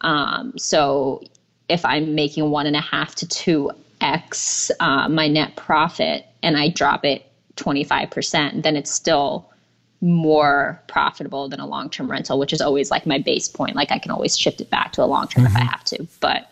Um, 0.00 0.52
so 0.58 1.22
if 1.68 1.84
I'm 1.84 2.14
making 2.14 2.50
one 2.50 2.66
and 2.66 2.76
a 2.76 2.80
half 2.80 3.14
to 3.16 3.28
two 3.28 3.70
x 4.04 4.70
uh, 4.78 5.08
my 5.08 5.26
net 5.26 5.56
profit, 5.56 6.26
and 6.42 6.56
I 6.56 6.68
drop 6.68 7.04
it 7.04 7.26
twenty 7.56 7.82
five 7.82 8.10
percent, 8.10 8.62
then 8.62 8.76
it's 8.76 8.92
still 8.92 9.50
more 10.00 10.80
profitable 10.86 11.48
than 11.48 11.60
a 11.60 11.66
long 11.66 11.88
term 11.88 12.10
rental, 12.10 12.38
which 12.38 12.52
is 12.52 12.60
always 12.60 12.90
like 12.90 13.06
my 13.06 13.18
base 13.18 13.48
point. 13.48 13.74
Like 13.74 13.90
I 13.90 13.98
can 13.98 14.10
always 14.10 14.38
shift 14.38 14.60
it 14.60 14.70
back 14.70 14.92
to 14.92 15.02
a 15.02 15.06
long 15.06 15.26
term 15.28 15.44
mm-hmm. 15.44 15.56
if 15.56 15.56
I 15.56 15.60
mm-hmm. 15.60 15.68
have 15.70 15.84
to, 15.84 16.06
but 16.20 16.50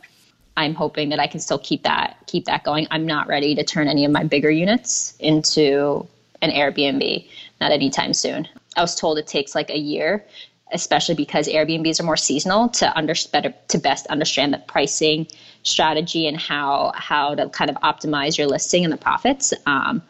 I'm 0.56 0.74
hoping 0.74 1.10
that 1.10 1.20
I 1.20 1.26
can 1.26 1.40
still 1.40 1.58
keep 1.58 1.82
that 1.82 2.16
keep 2.26 2.46
that 2.46 2.64
going. 2.64 2.86
I'm 2.90 3.06
not 3.06 3.28
ready 3.28 3.54
to 3.54 3.64
turn 3.64 3.88
any 3.88 4.04
of 4.04 4.10
my 4.10 4.24
bigger 4.24 4.50
units 4.50 5.14
into 5.20 6.06
an 6.40 6.50
Airbnb, 6.50 7.28
not 7.60 7.70
anytime 7.70 8.14
soon. 8.14 8.48
I 8.76 8.80
was 8.80 8.94
told 8.94 9.18
it 9.18 9.26
takes 9.26 9.54
like 9.54 9.70
a 9.70 9.78
year, 9.78 10.24
especially 10.72 11.14
because 11.14 11.46
Airbnbs 11.46 12.00
are 12.00 12.04
more 12.04 12.16
seasonal 12.16 12.68
to 12.70 12.96
under, 12.96 13.14
better, 13.30 13.54
to 13.68 13.78
best 13.78 14.06
understand 14.06 14.52
the 14.52 14.58
pricing 14.58 15.26
strategy 15.62 16.26
and 16.26 16.36
how 16.36 16.92
how 16.94 17.34
to 17.34 17.48
kind 17.48 17.70
of 17.70 17.76
optimize 17.76 18.36
your 18.36 18.46
listing 18.46 18.84
and 18.84 18.92
the 18.92 18.96
profits. 18.96 19.52
Um, 19.66 20.02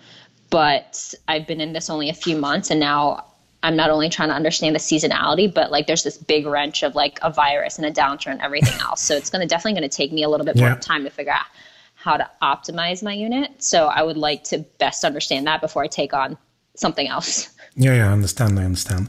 but 0.51 1.15
I've 1.29 1.47
been 1.47 1.61
in 1.61 1.73
this 1.73 1.89
only 1.89 2.11
a 2.11 2.15
few 2.15 2.37
months, 2.37 2.71
and 2.71 2.79
now 2.79 3.25
I'm 3.63 3.77
not 3.77 3.91
only 3.91 4.09
trying 4.09 4.29
to 4.29 4.35
understand 4.35 4.75
the 4.75 4.81
seasonality, 4.81 5.53
but 5.53 5.71
like 5.71 5.87
there's 5.87 6.03
this 6.03 6.19
big 6.19 6.47
wrench 6.47 6.83
of 6.83 6.95
like 6.95 7.19
a 7.23 7.31
virus 7.31 7.79
and 7.79 7.87
a 7.87 7.93
downturn 7.93 8.33
and 8.33 8.43
everything 8.43 8.79
else. 8.81 9.01
So 9.01 9.17
it's 9.17 9.31
going 9.31 9.43
to 9.43 9.49
definitely 9.49 9.81
to 9.89 9.89
take 9.89 10.13
me 10.13 10.23
a 10.25 10.29
little 10.29 10.47
bit 10.47 10.57
yeah. 10.57 10.71
more 10.71 10.79
time 10.79 11.05
to 11.05 11.11
figure 11.11 11.33
out 11.33 11.47
how 11.95 12.17
to 12.17 12.29
optimize 12.43 13.03
my 13.03 13.13
unit. 13.13 13.63
So 13.63 13.87
I 13.87 14.03
would 14.03 14.17
like 14.17 14.43
to 14.45 14.59
best 14.79 15.05
understand 15.05 15.47
that 15.47 15.61
before 15.61 15.85
I 15.85 15.87
take 15.87 16.13
on 16.13 16.37
something 16.75 17.07
else. 17.07 17.51
Yeah, 17.77 17.95
yeah, 17.95 18.09
I 18.11 18.13
understand. 18.13 18.59
I 18.59 18.65
understand. 18.65 19.09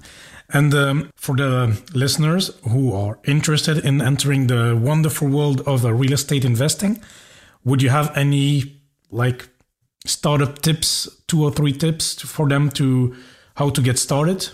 And 0.53 0.73
um, 0.75 1.09
for 1.15 1.35
the 1.35 1.81
listeners 1.95 2.51
who 2.69 2.93
are 2.93 3.17
interested 3.25 3.83
in 3.83 4.01
entering 4.01 4.47
the 4.47 4.79
wonderful 4.79 5.27
world 5.27 5.61
of 5.61 5.83
uh, 5.83 5.91
real 5.91 6.13
estate 6.13 6.45
investing, 6.45 7.01
would 7.65 7.81
you 7.81 7.89
have 7.89 8.15
any 8.15 8.79
like 9.09 9.49
startup 10.05 10.61
tips, 10.61 11.09
two 11.27 11.43
or 11.43 11.51
three 11.51 11.73
tips 11.73 12.21
for 12.21 12.47
them 12.47 12.69
to 12.71 13.15
how 13.55 13.69
to 13.69 13.81
get 13.81 13.97
started? 13.97 14.49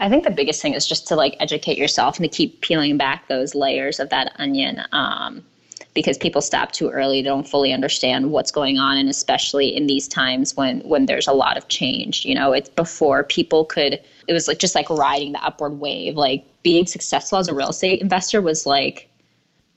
I 0.00 0.08
think 0.08 0.24
the 0.24 0.30
biggest 0.30 0.62
thing 0.62 0.74
is 0.74 0.86
just 0.86 1.06
to 1.08 1.16
like 1.16 1.36
educate 1.40 1.76
yourself 1.76 2.16
and 2.16 2.24
to 2.24 2.34
keep 2.34 2.62
peeling 2.62 2.96
back 2.96 3.28
those 3.28 3.54
layers 3.54 4.00
of 4.00 4.08
that 4.10 4.32
onion. 4.36 4.82
Um, 4.92 5.44
because 5.94 6.18
people 6.18 6.40
stop 6.40 6.72
too 6.72 6.90
early, 6.90 7.22
don't 7.22 7.48
fully 7.48 7.72
understand 7.72 8.30
what's 8.30 8.50
going 8.50 8.78
on, 8.78 8.96
and 8.96 9.08
especially 9.08 9.74
in 9.74 9.86
these 9.86 10.06
times 10.06 10.56
when 10.56 10.80
when 10.80 11.06
there's 11.06 11.28
a 11.28 11.32
lot 11.32 11.56
of 11.56 11.68
change. 11.68 12.24
You 12.24 12.34
know, 12.34 12.52
it's 12.52 12.68
before 12.68 13.24
people 13.24 13.64
could. 13.64 14.00
It 14.26 14.32
was 14.32 14.46
like 14.48 14.58
just 14.58 14.74
like 14.74 14.88
riding 14.90 15.32
the 15.32 15.42
upward 15.42 15.80
wave. 15.80 16.16
Like 16.16 16.44
being 16.62 16.86
successful 16.86 17.38
as 17.38 17.48
a 17.48 17.54
real 17.54 17.70
estate 17.70 18.00
investor 18.00 18.40
was 18.40 18.66
like 18.66 19.08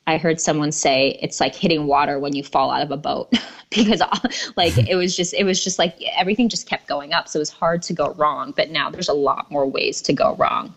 I 0.06 0.16
heard 0.16 0.40
someone 0.40 0.72
say 0.72 1.18
it's 1.22 1.40
like 1.40 1.54
hitting 1.54 1.86
water 1.86 2.18
when 2.18 2.34
you 2.34 2.42
fall 2.42 2.70
out 2.70 2.82
of 2.82 2.90
a 2.90 2.96
boat 2.96 3.32
because 3.70 4.02
like 4.56 4.76
it 4.76 4.96
was 4.96 5.16
just 5.16 5.32
it 5.34 5.44
was 5.44 5.62
just 5.62 5.78
like 5.78 5.96
everything 6.16 6.48
just 6.48 6.68
kept 6.68 6.88
going 6.88 7.12
up 7.12 7.28
so 7.28 7.38
it 7.38 7.40
was 7.40 7.50
hard 7.50 7.82
to 7.82 7.92
go 7.92 8.12
wrong 8.14 8.52
but 8.56 8.70
now 8.70 8.90
there's 8.90 9.08
a 9.08 9.14
lot 9.14 9.50
more 9.50 9.66
ways 9.66 10.02
to 10.02 10.12
go 10.12 10.34
wrong 10.36 10.74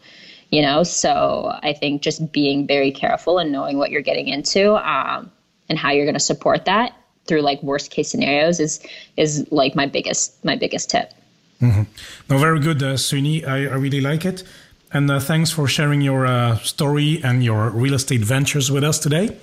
you 0.55 0.61
know 0.61 0.83
so 0.83 1.51
I 1.69 1.73
think 1.73 2.01
just 2.01 2.19
being 2.31 2.59
very 2.75 2.91
careful 2.91 3.39
and 3.39 3.51
knowing 3.51 3.77
what 3.77 3.89
you're 3.91 4.07
getting 4.11 4.27
into 4.27 4.63
um, 4.75 5.31
and 5.69 5.77
how 5.77 5.91
you're 5.91 6.05
going 6.05 6.21
to 6.21 6.27
support 6.33 6.65
that 6.65 6.89
through 7.25 7.41
like 7.41 7.61
worst 7.63 7.91
case 7.91 8.09
scenarios 8.11 8.59
is 8.59 8.73
is 9.17 9.47
like 9.51 9.75
my 9.75 9.87
biggest 9.87 10.43
my 10.43 10.55
biggest 10.55 10.89
tip. 10.89 11.11
Mm-hmm. 11.61 11.83
No, 12.29 12.37
very 12.37 12.59
good, 12.59 12.83
uh, 12.83 12.95
Suni. 12.95 13.45
I, 13.47 13.57
I 13.73 13.75
really 13.85 14.01
like 14.01 14.25
it. 14.25 14.43
And 14.91 15.09
uh, 15.09 15.19
thanks 15.19 15.51
for 15.51 15.67
sharing 15.67 16.01
your 16.01 16.25
uh, 16.25 16.57
story 16.57 17.21
and 17.23 17.43
your 17.43 17.69
real 17.69 17.93
estate 17.93 18.21
ventures 18.21 18.71
with 18.71 18.83
us 18.83 18.99
today. 18.99 19.37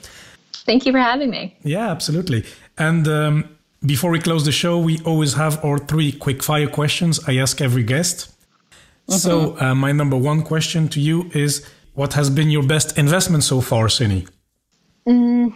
Thank 0.66 0.86
you 0.86 0.92
for 0.92 0.98
having 0.98 1.30
me. 1.30 1.56
Yeah, 1.62 1.90
absolutely. 1.90 2.44
And 2.78 3.08
um, 3.08 3.56
before 3.84 4.10
we 4.10 4.20
close 4.20 4.44
the 4.44 4.52
show, 4.52 4.78
we 4.78 5.00
always 5.04 5.34
have 5.34 5.64
our 5.64 5.78
three 5.78 6.12
quick 6.12 6.42
fire 6.42 6.68
questions 6.68 7.20
I 7.26 7.36
ask 7.36 7.60
every 7.60 7.82
guest. 7.82 8.32
Mm-hmm. 9.08 9.18
So, 9.18 9.58
uh, 9.60 9.74
my 9.74 9.92
number 9.92 10.16
one 10.16 10.42
question 10.42 10.88
to 10.88 11.00
you 11.00 11.30
is 11.34 11.66
What 11.94 12.14
has 12.14 12.30
been 12.30 12.50
your 12.50 12.62
best 12.62 12.96
investment 12.96 13.44
so 13.44 13.60
far, 13.60 13.86
Suni? 13.86 14.28
Mm, 15.06 15.54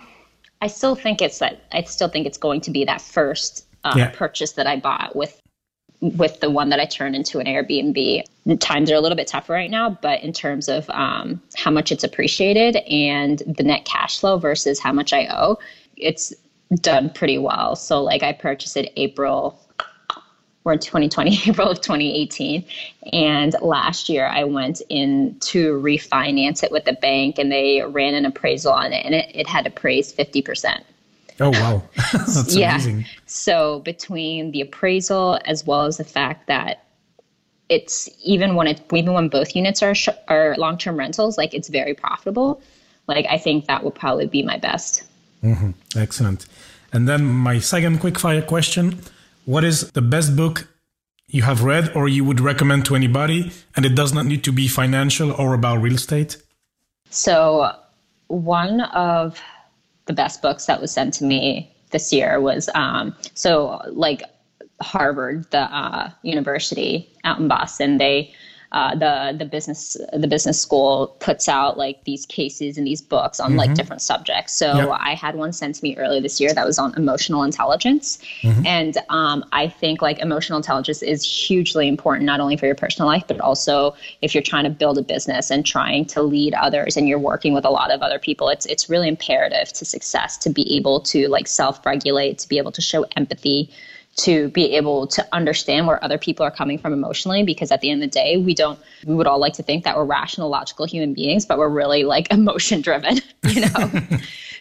I 0.60 0.66
still 0.66 0.94
think 0.94 1.22
it's 1.22 1.38
that, 1.38 1.64
I 1.72 1.82
still 1.84 2.08
think 2.08 2.26
it's 2.26 2.38
going 2.38 2.60
to 2.62 2.70
be 2.70 2.84
that 2.84 3.00
first 3.00 3.66
uh, 3.84 3.94
yeah. 3.96 4.10
purchase 4.10 4.52
that 4.52 4.66
I 4.66 4.76
bought 4.76 5.16
with 5.16 5.40
with 6.00 6.40
the 6.40 6.50
one 6.50 6.68
that 6.68 6.80
I 6.80 6.84
turned 6.84 7.16
into 7.16 7.38
an 7.38 7.46
Airbnb. 7.46 8.22
Times 8.60 8.90
are 8.90 8.94
a 8.94 9.00
little 9.00 9.16
bit 9.16 9.26
tougher 9.26 9.54
right 9.54 9.70
now, 9.70 9.98
but 10.02 10.22
in 10.22 10.32
terms 10.32 10.68
of 10.68 10.88
um, 10.90 11.40
how 11.56 11.70
much 11.70 11.90
it's 11.90 12.04
appreciated 12.04 12.76
and 12.76 13.38
the 13.46 13.62
net 13.62 13.84
cash 13.86 14.20
flow 14.20 14.38
versus 14.38 14.78
how 14.78 14.92
much 14.92 15.12
I 15.12 15.26
owe, 15.28 15.58
it's 15.96 16.34
done 16.82 17.10
pretty 17.10 17.38
well. 17.38 17.76
So, 17.76 18.02
like, 18.02 18.22
I 18.22 18.32
purchased 18.32 18.76
it 18.76 18.92
April. 18.96 19.58
We're 20.66 20.72
in 20.72 20.80
2020, 20.80 21.42
April 21.50 21.70
of 21.70 21.80
2018. 21.80 22.64
And 23.12 23.54
last 23.62 24.08
year 24.08 24.26
I 24.26 24.42
went 24.42 24.82
in 24.88 25.38
to 25.38 25.80
refinance 25.80 26.64
it 26.64 26.72
with 26.72 26.84
the 26.86 26.94
bank 26.94 27.38
and 27.38 27.52
they 27.52 27.82
ran 27.82 28.14
an 28.14 28.26
appraisal 28.26 28.72
on 28.72 28.92
it 28.92 29.06
and 29.06 29.14
it, 29.14 29.30
it 29.32 29.46
had 29.46 29.64
appraised 29.64 30.18
50%. 30.18 30.82
Oh 31.38 31.50
wow, 31.50 31.82
that's 32.12 32.56
yeah. 32.56 32.74
amazing. 32.74 33.04
So 33.26 33.78
between 33.80 34.50
the 34.50 34.62
appraisal 34.62 35.38
as 35.44 35.64
well 35.64 35.82
as 35.82 35.98
the 35.98 36.04
fact 36.04 36.48
that 36.48 36.84
it's 37.68 38.08
even 38.24 38.56
when 38.56 38.66
it 38.66 38.80
even 38.92 39.12
when 39.12 39.28
both 39.28 39.54
units 39.54 39.82
are 39.82 39.94
sh- 39.94 40.08
are 40.28 40.56
long 40.56 40.78
term 40.78 40.96
rentals, 40.96 41.36
like 41.38 41.52
it's 41.54 41.68
very 41.68 41.94
profitable. 41.94 42.60
like 43.06 43.26
I 43.30 43.38
think 43.38 43.66
that 43.66 43.84
would 43.84 43.94
probably 43.94 44.26
be 44.26 44.42
my 44.42 44.56
best. 44.56 45.04
Mm-hmm. 45.44 45.72
Excellent. 45.96 46.46
And 46.92 47.06
then 47.06 47.24
my 47.24 47.58
second 47.58 48.00
quick 48.00 48.18
fire 48.18 48.42
question 48.42 48.98
What 49.46 49.62
is 49.62 49.92
the 49.92 50.02
best 50.02 50.36
book 50.36 50.66
you 51.28 51.42
have 51.42 51.62
read 51.62 51.94
or 51.94 52.08
you 52.08 52.24
would 52.24 52.40
recommend 52.40 52.84
to 52.86 52.96
anybody? 52.96 53.52
And 53.76 53.86
it 53.86 53.94
does 53.94 54.12
not 54.12 54.26
need 54.26 54.42
to 54.44 54.52
be 54.52 54.66
financial 54.66 55.30
or 55.30 55.54
about 55.54 55.80
real 55.80 55.94
estate. 55.94 56.36
So, 57.10 57.70
one 58.26 58.80
of 58.80 59.40
the 60.06 60.12
best 60.12 60.42
books 60.42 60.66
that 60.66 60.80
was 60.80 60.90
sent 60.90 61.14
to 61.14 61.24
me 61.24 61.72
this 61.90 62.12
year 62.12 62.40
was 62.40 62.68
um, 62.74 63.14
so 63.34 63.80
like 63.88 64.24
Harvard, 64.82 65.48
the 65.52 65.60
uh, 65.60 66.10
university 66.22 67.08
out 67.22 67.38
in 67.38 67.46
Boston. 67.46 67.98
They 67.98 68.34
uh, 68.72 68.94
the 68.94 69.36
the 69.38 69.44
business 69.44 69.96
the 70.12 70.28
business 70.28 70.60
school 70.60 71.16
puts 71.20 71.48
out 71.48 71.78
like 71.78 72.02
these 72.04 72.26
cases 72.26 72.76
and 72.78 72.86
these 72.86 73.00
books 73.00 73.40
on 73.40 73.50
mm-hmm. 73.50 73.58
like 73.58 73.74
different 73.74 74.02
subjects. 74.02 74.52
So 74.52 74.74
yep. 74.74 74.88
I 75.00 75.14
had 75.14 75.36
one 75.36 75.52
sent 75.52 75.76
to 75.76 75.84
me 75.84 75.96
earlier 75.96 76.20
this 76.20 76.40
year 76.40 76.52
that 76.54 76.66
was 76.66 76.78
on 76.78 76.94
emotional 76.96 77.42
intelligence, 77.42 78.18
mm-hmm. 78.42 78.66
and 78.66 78.98
um, 79.08 79.44
I 79.52 79.68
think 79.68 80.02
like 80.02 80.18
emotional 80.18 80.56
intelligence 80.56 81.02
is 81.02 81.24
hugely 81.24 81.88
important 81.88 82.26
not 82.26 82.40
only 82.40 82.56
for 82.56 82.66
your 82.66 82.74
personal 82.74 83.06
life 83.08 83.24
but 83.26 83.40
also 83.40 83.94
if 84.22 84.34
you're 84.34 84.42
trying 84.42 84.64
to 84.64 84.70
build 84.70 84.98
a 84.98 85.02
business 85.02 85.50
and 85.50 85.64
trying 85.64 86.04
to 86.06 86.22
lead 86.22 86.54
others 86.54 86.96
and 86.96 87.08
you're 87.08 87.18
working 87.18 87.54
with 87.54 87.64
a 87.64 87.70
lot 87.70 87.90
of 87.90 88.02
other 88.02 88.18
people. 88.18 88.48
It's 88.48 88.66
it's 88.66 88.88
really 88.88 89.08
imperative 89.08 89.72
to 89.74 89.84
success 89.84 90.36
to 90.38 90.50
be 90.50 90.76
able 90.76 91.00
to 91.00 91.28
like 91.28 91.46
self 91.46 91.84
regulate, 91.84 92.38
to 92.38 92.48
be 92.48 92.58
able 92.58 92.72
to 92.72 92.82
show 92.82 93.04
empathy 93.16 93.70
to 94.16 94.48
be 94.48 94.74
able 94.74 95.06
to 95.06 95.26
understand 95.32 95.86
where 95.86 96.02
other 96.02 96.16
people 96.16 96.44
are 96.44 96.50
coming 96.50 96.78
from 96.78 96.92
emotionally 96.92 97.42
because 97.42 97.70
at 97.70 97.82
the 97.82 97.90
end 97.90 98.02
of 98.02 98.10
the 98.10 98.14
day 98.14 98.38
we 98.38 98.54
don't 98.54 98.78
we 99.04 99.14
would 99.14 99.26
all 99.26 99.38
like 99.38 99.52
to 99.52 99.62
think 99.62 99.84
that 99.84 99.96
we're 99.96 100.04
rational 100.04 100.48
logical 100.48 100.86
human 100.86 101.12
beings 101.12 101.44
but 101.44 101.58
we're 101.58 101.68
really 101.68 102.04
like 102.04 102.30
emotion 102.32 102.80
driven 102.80 103.18
you 103.44 103.60
know? 103.60 103.90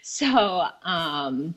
So 0.08 0.68
um 0.84 1.56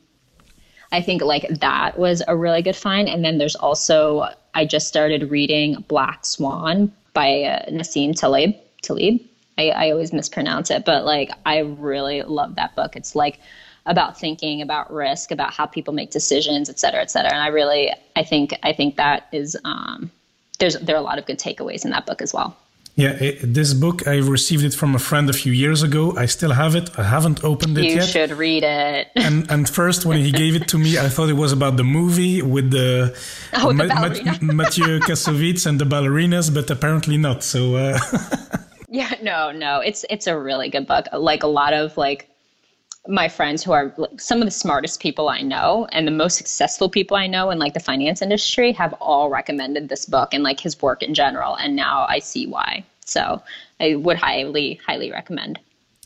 i 0.90 1.02
think 1.02 1.22
like 1.22 1.46
that 1.60 1.98
was 1.98 2.22
a 2.28 2.36
really 2.36 2.62
good 2.62 2.76
find. 2.76 3.08
And 3.08 3.24
then 3.24 3.38
there's 3.38 3.56
also 3.56 4.28
i 4.54 4.64
just 4.64 4.88
started 4.88 5.30
reading 5.30 5.84
black 5.88 6.24
swan 6.24 6.92
by 7.12 7.42
uh, 7.42 7.70
nassim 7.70 8.18
taleb 8.18 8.54
taleb. 8.82 9.20
I, 9.58 9.70
I 9.70 9.90
always 9.90 10.12
mispronounce 10.12 10.70
it 10.70 10.84
but 10.84 11.04
like 11.04 11.30
i 11.44 11.58
really 11.58 12.22
love 12.22 12.54
that 12.54 12.76
book. 12.76 12.94
It's 12.96 13.14
like 13.14 13.40
about 13.88 14.20
thinking 14.20 14.62
about 14.62 14.92
risk, 14.92 15.32
about 15.32 15.52
how 15.52 15.66
people 15.66 15.92
make 15.92 16.10
decisions, 16.10 16.68
et 16.68 16.78
cetera, 16.78 17.00
et 17.00 17.10
cetera. 17.10 17.32
And 17.32 17.42
I 17.42 17.48
really, 17.48 17.90
I 18.14 18.22
think, 18.22 18.54
I 18.62 18.72
think 18.72 18.96
that 18.96 19.26
is, 19.32 19.56
um, 19.64 20.10
there's, 20.60 20.76
there 20.76 20.94
are 20.94 20.98
a 20.98 21.02
lot 21.02 21.18
of 21.18 21.26
good 21.26 21.38
takeaways 21.38 21.84
in 21.84 21.90
that 21.90 22.06
book 22.06 22.22
as 22.22 22.32
well. 22.32 22.56
Yeah, 22.96 23.10
it, 23.10 23.54
this 23.54 23.74
book 23.74 24.08
I 24.08 24.16
received 24.16 24.64
it 24.64 24.74
from 24.74 24.96
a 24.96 24.98
friend 24.98 25.30
a 25.30 25.32
few 25.32 25.52
years 25.52 25.84
ago. 25.84 26.16
I 26.16 26.26
still 26.26 26.50
have 26.50 26.74
it. 26.74 26.90
I 26.98 27.04
haven't 27.04 27.44
opened 27.44 27.78
it 27.78 27.84
you 27.84 27.90
yet. 27.90 28.06
You 28.06 28.10
should 28.10 28.32
read 28.32 28.64
it. 28.64 29.06
and 29.14 29.48
and 29.52 29.68
first 29.68 30.04
when 30.04 30.18
he 30.18 30.32
gave 30.32 30.56
it 30.56 30.66
to 30.72 30.78
me, 30.78 30.98
I 30.98 31.08
thought 31.08 31.28
it 31.28 31.38
was 31.44 31.52
about 31.52 31.76
the 31.76 31.84
movie 31.84 32.42
with 32.42 32.72
the, 32.72 33.16
oh, 33.54 33.72
Ma- 33.72 33.84
the 33.84 34.40
Ma- 34.42 34.52
Mathieu 34.64 34.98
Kassovitz 34.98 35.64
and 35.64 35.80
the 35.80 35.84
ballerinas, 35.84 36.52
but 36.52 36.68
apparently 36.70 37.16
not. 37.16 37.44
So 37.44 37.76
uh... 37.76 38.00
yeah, 38.88 39.14
no, 39.22 39.52
no, 39.52 39.78
it's 39.78 40.04
it's 40.10 40.26
a 40.26 40.36
really 40.36 40.68
good 40.68 40.88
book. 40.88 41.06
Like 41.12 41.44
a 41.44 41.52
lot 41.60 41.74
of 41.74 41.96
like 41.96 42.28
my 43.08 43.26
friends 43.26 43.64
who 43.64 43.72
are 43.72 43.94
some 44.18 44.42
of 44.42 44.46
the 44.46 44.52
smartest 44.52 45.00
people 45.00 45.30
I 45.30 45.40
know 45.40 45.88
and 45.92 46.06
the 46.06 46.12
most 46.12 46.36
successful 46.36 46.90
people 46.90 47.16
I 47.16 47.26
know 47.26 47.50
in 47.50 47.58
like 47.58 47.72
the 47.72 47.80
finance 47.80 48.20
industry 48.20 48.70
have 48.72 48.92
all 49.00 49.30
recommended 49.30 49.88
this 49.88 50.04
book 50.04 50.34
and 50.34 50.44
like 50.44 50.60
his 50.60 50.80
work 50.82 51.02
in 51.02 51.14
general. 51.14 51.56
And 51.56 51.74
now 51.74 52.06
I 52.08 52.18
see 52.18 52.46
why. 52.46 52.84
So 53.06 53.42
I 53.80 53.94
would 53.94 54.18
highly, 54.18 54.78
highly 54.86 55.10
recommend. 55.10 55.58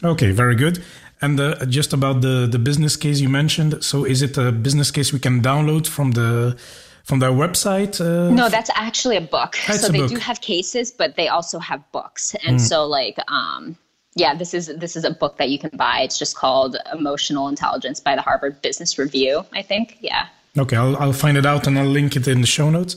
Okay, 0.05 0.31
very 0.31 0.55
good. 0.55 0.83
And 1.21 1.39
uh, 1.41 1.65
just 1.67 1.93
about 1.93 2.21
the 2.21 2.49
the 2.51 2.59
business 2.59 2.97
case 2.97 3.21
you 3.21 3.29
mentioned. 3.29 3.83
So 3.85 4.05
is 4.05 4.23
it 4.23 4.37
a 4.39 4.51
business 4.51 4.91
case 4.91 5.13
we 5.13 5.21
can 5.21 5.41
download 5.43 5.87
from 5.87 6.13
the 6.13 6.57
from 7.05 7.19
their 7.19 7.31
website? 7.31 8.01
Uh, 8.01 8.31
no, 8.31 8.49
that's 8.49 8.71
actually 8.75 9.17
a 9.17 9.21
book. 9.21 9.57
That's 9.67 9.83
so 9.83 9.89
a 9.89 9.93
they 9.93 9.99
book. 9.99 10.11
do 10.11 10.17
have 10.17 10.41
cases, 10.41 10.91
but 10.91 11.15
they 11.17 11.29
also 11.29 11.59
have 11.59 11.81
books. 11.93 12.35
And 12.47 12.59
mm. 12.59 12.61
so 12.61 12.87
like 12.87 13.19
um 13.29 13.77
yeah, 14.15 14.35
this 14.35 14.53
is 14.53 14.67
this 14.77 14.97
is 14.97 15.05
a 15.05 15.11
book 15.11 15.39
that 15.39 15.49
you 15.49 15.59
can 15.59 15.71
buy. 15.75 16.01
It's 16.01 16.19
just 16.19 16.37
called 16.37 16.77
Emotional 16.93 17.49
Intelligence 17.49 17.99
by 18.01 18.15
the 18.15 18.23
Harvard 18.23 18.61
Business 18.61 18.99
Review, 18.99 19.45
I 19.53 19.63
think. 19.63 19.99
Yeah. 20.01 20.27
Okay, 20.59 20.77
I'll 20.77 20.97
I'll 20.97 21.15
find 21.15 21.37
it 21.37 21.47
out 21.47 21.67
and 21.67 21.79
I'll 21.79 21.87
link 21.87 22.15
it 22.17 22.29
in 22.29 22.43
the 22.43 22.47
show 22.47 22.69
notes. 22.69 22.97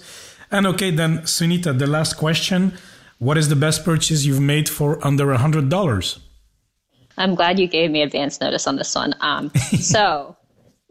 And 0.52 0.68
okay, 0.68 0.92
then 0.92 1.20
Sunitha, 1.20 1.78
the 1.78 1.88
last 1.88 2.18
question: 2.18 2.74
What 3.20 3.38
is 3.38 3.48
the 3.48 3.56
best 3.56 3.86
purchase 3.86 4.26
you've 4.26 4.42
made 4.42 4.68
for 4.68 5.06
under 5.06 5.32
a 5.32 5.38
hundred 5.38 5.70
dollars? 5.70 6.20
I'm 7.18 7.34
glad 7.34 7.60
you 7.60 7.68
gave 7.68 7.92
me 7.92 8.02
advance 8.02 8.42
notice 8.42 8.68
on 8.68 8.76
this 8.76 8.94
one. 8.94 9.16
Um, 9.22 9.50
so 9.80 10.36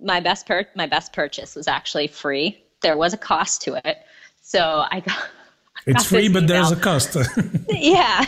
my 0.00 0.20
best 0.20 0.46
per- 0.46 0.68
my 0.74 0.86
best 0.86 1.12
purchase 1.12 1.54
was 1.54 1.68
actually 1.68 2.06
free. 2.06 2.64
There 2.80 2.96
was 2.96 3.12
a 3.12 3.18
cost 3.18 3.60
to 3.62 3.74
it, 3.86 3.98
so 4.40 4.84
I 4.90 5.00
got 5.00 5.18
it's 5.86 6.06
free, 6.06 6.28
but 6.28 6.46
there's 6.46 6.70
a 6.70 6.76
cost. 6.76 7.16
yeah. 7.68 8.26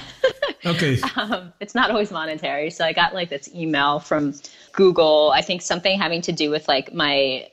okay. 0.65 1.01
Um, 1.17 1.53
it's 1.61 1.75
not 1.75 1.91
always 1.91 2.11
monetary. 2.11 2.71
So 2.71 2.85
I 2.85 2.93
got 2.93 3.15
like 3.15 3.31
this 3.31 3.53
email 3.55 4.01
from 4.01 4.35
Google. 4.73 5.33
I 5.35 5.43
think 5.43 5.63
something 5.63 5.99
having 5.99 6.23
to 6.23 6.33
do 6.33 6.51
with 6.51 6.69
like 6.69 6.93
my 6.93 7.49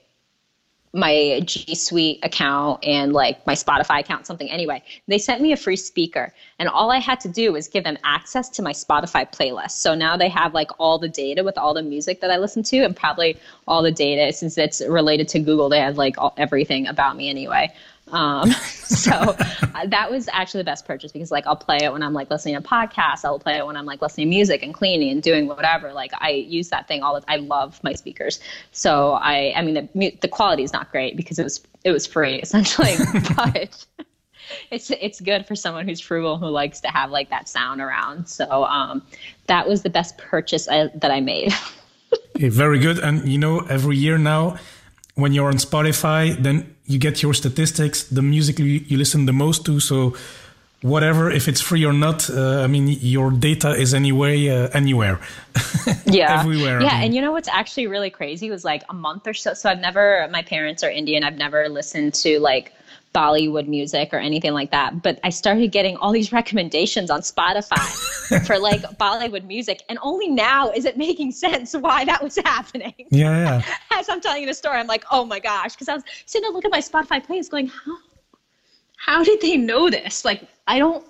my 0.95 1.41
G 1.43 1.73
Suite 1.73 2.19
account 2.21 2.85
and 2.85 3.13
like 3.13 3.45
my 3.47 3.55
Spotify 3.55 4.01
account, 4.01 4.27
something. 4.27 4.49
Anyway, 4.49 4.83
they 5.07 5.17
sent 5.17 5.41
me 5.41 5.51
a 5.51 5.57
free 5.57 5.75
speaker, 5.75 6.31
and 6.59 6.69
all 6.69 6.91
I 6.91 6.99
had 6.99 7.19
to 7.21 7.29
do 7.29 7.51
was 7.51 7.67
give 7.67 7.83
them 7.83 7.97
access 8.03 8.47
to 8.49 8.61
my 8.61 8.73
Spotify 8.73 9.29
playlist. 9.31 9.71
So 9.71 9.95
now 9.95 10.15
they 10.15 10.29
have 10.29 10.53
like 10.53 10.69
all 10.79 10.99
the 10.99 11.09
data 11.09 11.43
with 11.43 11.57
all 11.57 11.73
the 11.73 11.81
music 11.81 12.21
that 12.21 12.29
I 12.29 12.37
listen 12.37 12.61
to, 12.63 12.83
and 12.83 12.95
probably 12.95 13.37
all 13.67 13.81
the 13.81 13.91
data 13.91 14.31
since 14.33 14.57
it's 14.57 14.81
related 14.81 15.27
to 15.29 15.39
Google. 15.39 15.67
They 15.67 15.79
have 15.79 15.97
like 15.97 16.17
all, 16.19 16.33
everything 16.37 16.85
about 16.85 17.17
me 17.17 17.27
anyway. 17.27 17.73
Um, 18.11 18.51
so 18.51 19.11
uh, 19.11 19.87
that 19.87 20.11
was 20.11 20.29
actually 20.31 20.61
the 20.61 20.65
best 20.65 20.85
purchase 20.85 21.11
because 21.11 21.31
like 21.31 21.47
I'll 21.47 21.55
play 21.55 21.77
it 21.81 21.91
when 21.91 22.03
I'm 22.03 22.13
like 22.13 22.29
listening 22.29 22.55
to 22.55 22.61
podcasts. 22.61 23.23
I'll 23.23 23.39
play 23.39 23.57
it 23.57 23.65
when 23.65 23.77
I'm 23.77 23.85
like 23.85 24.01
listening 24.01 24.27
to 24.27 24.29
music 24.29 24.63
and 24.63 24.73
cleaning 24.73 25.09
and 25.09 25.21
doing 25.21 25.47
whatever. 25.47 25.93
Like 25.93 26.11
I 26.19 26.31
use 26.31 26.69
that 26.69 26.87
thing 26.87 27.01
all 27.01 27.19
the. 27.19 27.23
I 27.27 27.37
love 27.37 27.79
my 27.83 27.93
speakers. 27.93 28.39
So 28.71 29.13
I, 29.13 29.53
I 29.55 29.61
mean, 29.61 29.89
the 29.93 30.17
the 30.21 30.27
quality 30.27 30.63
is 30.63 30.73
not 30.73 30.91
great 30.91 31.15
because 31.15 31.39
it 31.39 31.43
was 31.43 31.61
it 31.83 31.91
was 31.91 32.05
free 32.05 32.35
essentially, 32.41 32.95
but 33.35 33.85
it's 34.71 34.91
it's 34.91 35.21
good 35.21 35.47
for 35.47 35.55
someone 35.55 35.87
who's 35.87 35.99
frugal 35.99 36.37
who 36.37 36.47
likes 36.47 36.81
to 36.81 36.89
have 36.89 37.11
like 37.11 37.29
that 37.29 37.49
sound 37.49 37.81
around. 37.81 38.27
So 38.27 38.65
um, 38.65 39.01
that 39.47 39.67
was 39.67 39.83
the 39.83 39.89
best 39.89 40.17
purchase 40.17 40.67
I, 40.67 40.89
that 40.95 41.11
I 41.11 41.21
made. 41.21 41.53
okay, 42.35 42.49
very 42.49 42.79
good. 42.79 42.99
And 42.99 43.27
you 43.27 43.37
know, 43.37 43.59
every 43.59 43.97
year 43.97 44.17
now, 44.17 44.57
when 45.15 45.33
you're 45.33 45.47
on 45.47 45.55
Spotify, 45.55 46.35
then 46.41 46.72
you 46.85 46.99
get 46.99 47.21
your 47.21 47.33
statistics, 47.33 48.03
the 48.03 48.21
music 48.21 48.59
you, 48.59 48.97
listen 48.97 49.25
the 49.25 49.33
most 49.33 49.65
to. 49.65 49.79
So 49.79 50.15
whatever, 50.81 51.31
if 51.31 51.47
it's 51.47 51.61
free 51.61 51.85
or 51.85 51.93
not, 51.93 52.29
uh, 52.29 52.61
I 52.61 52.67
mean, 52.67 52.87
your 52.87 53.31
data 53.31 53.71
is 53.71 53.93
anyway 53.93 54.49
uh, 54.49 54.69
anywhere. 54.73 55.19
yeah, 56.05 56.39
everywhere. 56.39 56.81
Yeah, 56.81 56.89
I 56.89 56.93
mean. 56.93 57.03
and 57.03 57.15
you 57.15 57.21
know 57.21 57.31
what's 57.31 57.47
actually 57.47 57.87
really 57.87 58.09
crazy 58.09 58.49
was 58.49 58.65
like 58.65 58.83
a 58.89 58.93
month 58.93 59.27
or 59.27 59.33
so. 59.33 59.53
So 59.53 59.69
I've 59.69 59.79
never. 59.79 60.27
My 60.31 60.43
parents 60.43 60.83
are 60.83 60.89
Indian. 60.89 61.23
I've 61.23 61.37
never 61.37 61.69
listened 61.69 62.13
to 62.15 62.39
like 62.39 62.73
Bollywood 63.13 63.67
music 63.67 64.09
or 64.13 64.17
anything 64.17 64.53
like 64.53 64.71
that. 64.71 65.01
But 65.01 65.19
I 65.23 65.29
started 65.29 65.71
getting 65.71 65.97
all 65.97 66.11
these 66.11 66.31
recommendations 66.39 67.09
on 67.09 67.21
Spotify 67.21 68.45
for 68.47 68.57
like 68.57 68.81
Bollywood 68.97 69.45
music. 69.45 69.83
And 69.89 69.99
only 70.01 70.27
now 70.27 70.71
is 70.71 70.85
it 70.85 70.97
making 70.97 71.31
sense 71.31 71.73
why 71.73 72.05
that 72.05 72.23
was 72.23 72.35
happening. 72.45 72.93
Yeah, 73.09 73.61
yeah. 73.61 73.75
As 73.91 74.09
I'm 74.09 74.21
telling 74.21 74.41
you 74.41 74.47
the 74.47 74.53
story, 74.53 74.77
I'm 74.77 74.87
like, 74.87 75.05
oh 75.11 75.25
my 75.25 75.39
gosh. 75.39 75.73
Because 75.73 75.89
I 75.89 75.95
was 75.95 76.03
sitting 76.25 76.49
to 76.49 76.53
look 76.53 76.65
at 76.65 76.71
my 76.71 76.79
Spotify 76.79 77.25
playlist 77.25 77.49
going, 77.49 77.67
how 77.67 77.97
how 78.95 79.23
did 79.23 79.41
they 79.41 79.57
know 79.57 79.89
this? 79.89 80.23
Like 80.23 80.47
I 80.65 80.79
don't 80.79 81.05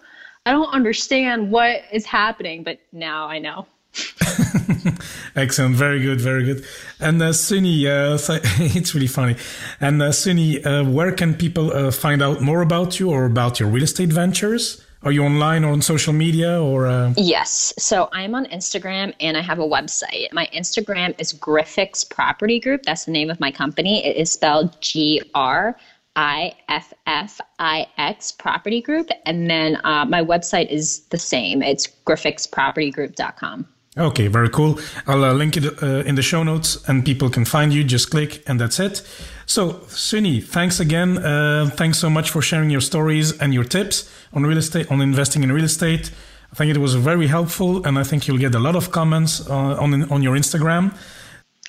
I 0.46 0.52
don't 0.52 0.74
understand 0.74 1.52
what 1.52 1.84
is 1.92 2.06
happening, 2.06 2.64
but 2.64 2.80
now 2.92 3.28
I 3.28 3.40
know. 3.40 3.68
Excellent, 5.36 5.76
very 5.76 6.00
good, 6.00 6.20
very 6.20 6.44
good. 6.44 6.66
And 7.00 7.22
uh, 7.22 7.30
Suni, 7.30 7.86
uh, 7.86 8.18
it's 8.78 8.94
really 8.96 9.08
funny. 9.08 9.36
And 9.80 10.02
uh, 10.02 10.10
Suni, 10.10 10.66
uh, 10.66 10.90
where 10.90 11.12
can 11.12 11.36
people 11.36 11.72
uh, 11.72 11.92
find 11.92 12.22
out 12.22 12.42
more 12.42 12.62
about 12.62 13.00
you 13.00 13.12
or 13.12 13.26
about 13.26 13.60
your 13.60 13.70
real 13.70 13.84
estate 13.84 14.12
ventures? 14.12 14.84
Are 15.04 15.12
you 15.12 15.26
online 15.26 15.66
or 15.66 15.74
on 15.74 15.82
social 15.82 16.14
media 16.14 16.62
or? 16.62 16.88
Uh... 16.88 17.14
Yes, 17.18 17.74
so 17.78 18.10
I'm 18.14 18.34
on 18.36 18.46
Instagram 18.46 19.14
and 19.20 19.36
I 19.36 19.42
have 19.42 19.60
a 19.60 19.68
website. 19.68 20.32
My 20.32 20.48
Instagram 20.54 21.14
is 21.20 21.34
Griffix 21.34 22.10
Property 22.10 22.60
Group. 22.60 22.84
That's 22.84 23.06
the 23.06 23.12
name 23.12 23.30
of 23.30 23.40
my 23.40 23.52
company. 23.52 24.06
It 24.06 24.16
is 24.16 24.32
spelled 24.32 24.80
G 24.82 25.22
R 25.36 25.76
I 26.16 26.54
F 26.70 26.94
F 27.06 27.42
I 27.60 27.88
X 27.98 28.32
Property 28.32 28.82
Group, 28.82 29.10
and 29.26 29.50
then 29.50 29.78
uh, 29.84 30.06
my 30.06 30.24
website 30.24 30.70
is 30.70 31.02
the 31.08 31.18
same. 31.18 31.62
It's 31.62 31.88
griffixpropertygroup.com. 32.06 33.68
Okay, 33.96 34.28
very 34.28 34.50
cool. 34.50 34.80
I'll 35.06 35.24
uh, 35.24 35.34
link 35.34 35.56
it 35.56 35.84
uh, 35.84 36.04
in 36.06 36.16
the 36.16 36.24
show 36.24 36.42
notes 36.44 36.84
and 36.88 37.06
people 37.06 37.30
can 37.30 37.46
find 37.46 37.72
you. 37.72 37.84
Just 37.84 38.10
click 38.10 38.42
and 38.48 38.60
that's 38.60 38.80
it. 38.80 39.04
So, 39.46 39.74
Suni, 39.88 40.44
thanks 40.44 40.80
again. 40.80 41.20
Uh, 41.20 41.70
thanks 41.76 42.00
so 42.00 42.10
much 42.10 42.32
for 42.32 42.42
sharing 42.42 42.72
your 42.72 42.82
stories 42.82 43.38
and 43.40 43.54
your 43.54 43.64
tips 43.64 44.10
on 44.34 44.46
real 44.46 44.58
estate, 44.58 44.90
on 44.90 45.00
investing 45.02 45.44
in 45.44 45.52
real 45.52 45.66
estate. 45.66 46.12
I 46.52 46.56
think 46.56 46.76
it 46.76 46.80
was 46.80 46.96
very 46.96 47.28
helpful, 47.28 47.86
and 47.86 47.98
I 47.98 48.04
think 48.04 48.28
you'll 48.28 48.38
get 48.38 48.54
a 48.56 48.60
lot 48.60 48.76
of 48.76 48.92
comments 48.92 49.42
uh, 49.50 49.76
on 49.82 50.12
on 50.12 50.22
your 50.22 50.36
Instagram. 50.36 50.96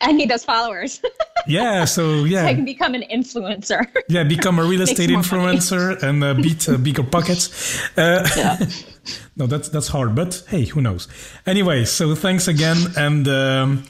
I 0.03 0.12
need 0.12 0.29
those 0.29 0.45
followers. 0.45 1.01
yeah, 1.47 1.87
so 1.87 2.25
yeah, 2.25 2.43
so 2.43 2.49
I 2.49 2.55
can 2.55 2.66
become 2.66 2.95
an 2.95 3.05
influencer. 3.11 3.87
yeah, 4.09 4.25
become 4.25 4.59
a 4.59 4.64
real 4.64 4.83
estate 4.89 5.09
influencer 5.09 6.03
and 6.03 6.22
uh, 6.22 6.35
beat 6.35 6.68
uh, 6.68 6.77
BiggerPockets. 6.77 7.49
Uh, 7.97 8.29
yeah. 8.37 8.66
no, 9.37 9.47
that's 9.47 9.69
that's 9.69 9.89
hard, 9.89 10.15
but 10.15 10.43
hey, 10.49 10.65
who 10.65 10.81
knows? 10.81 11.09
Anyway, 11.47 11.85
so 11.85 12.15
thanks 12.15 12.49
again, 12.49 12.79
and 12.97 13.29
um, 13.29 13.85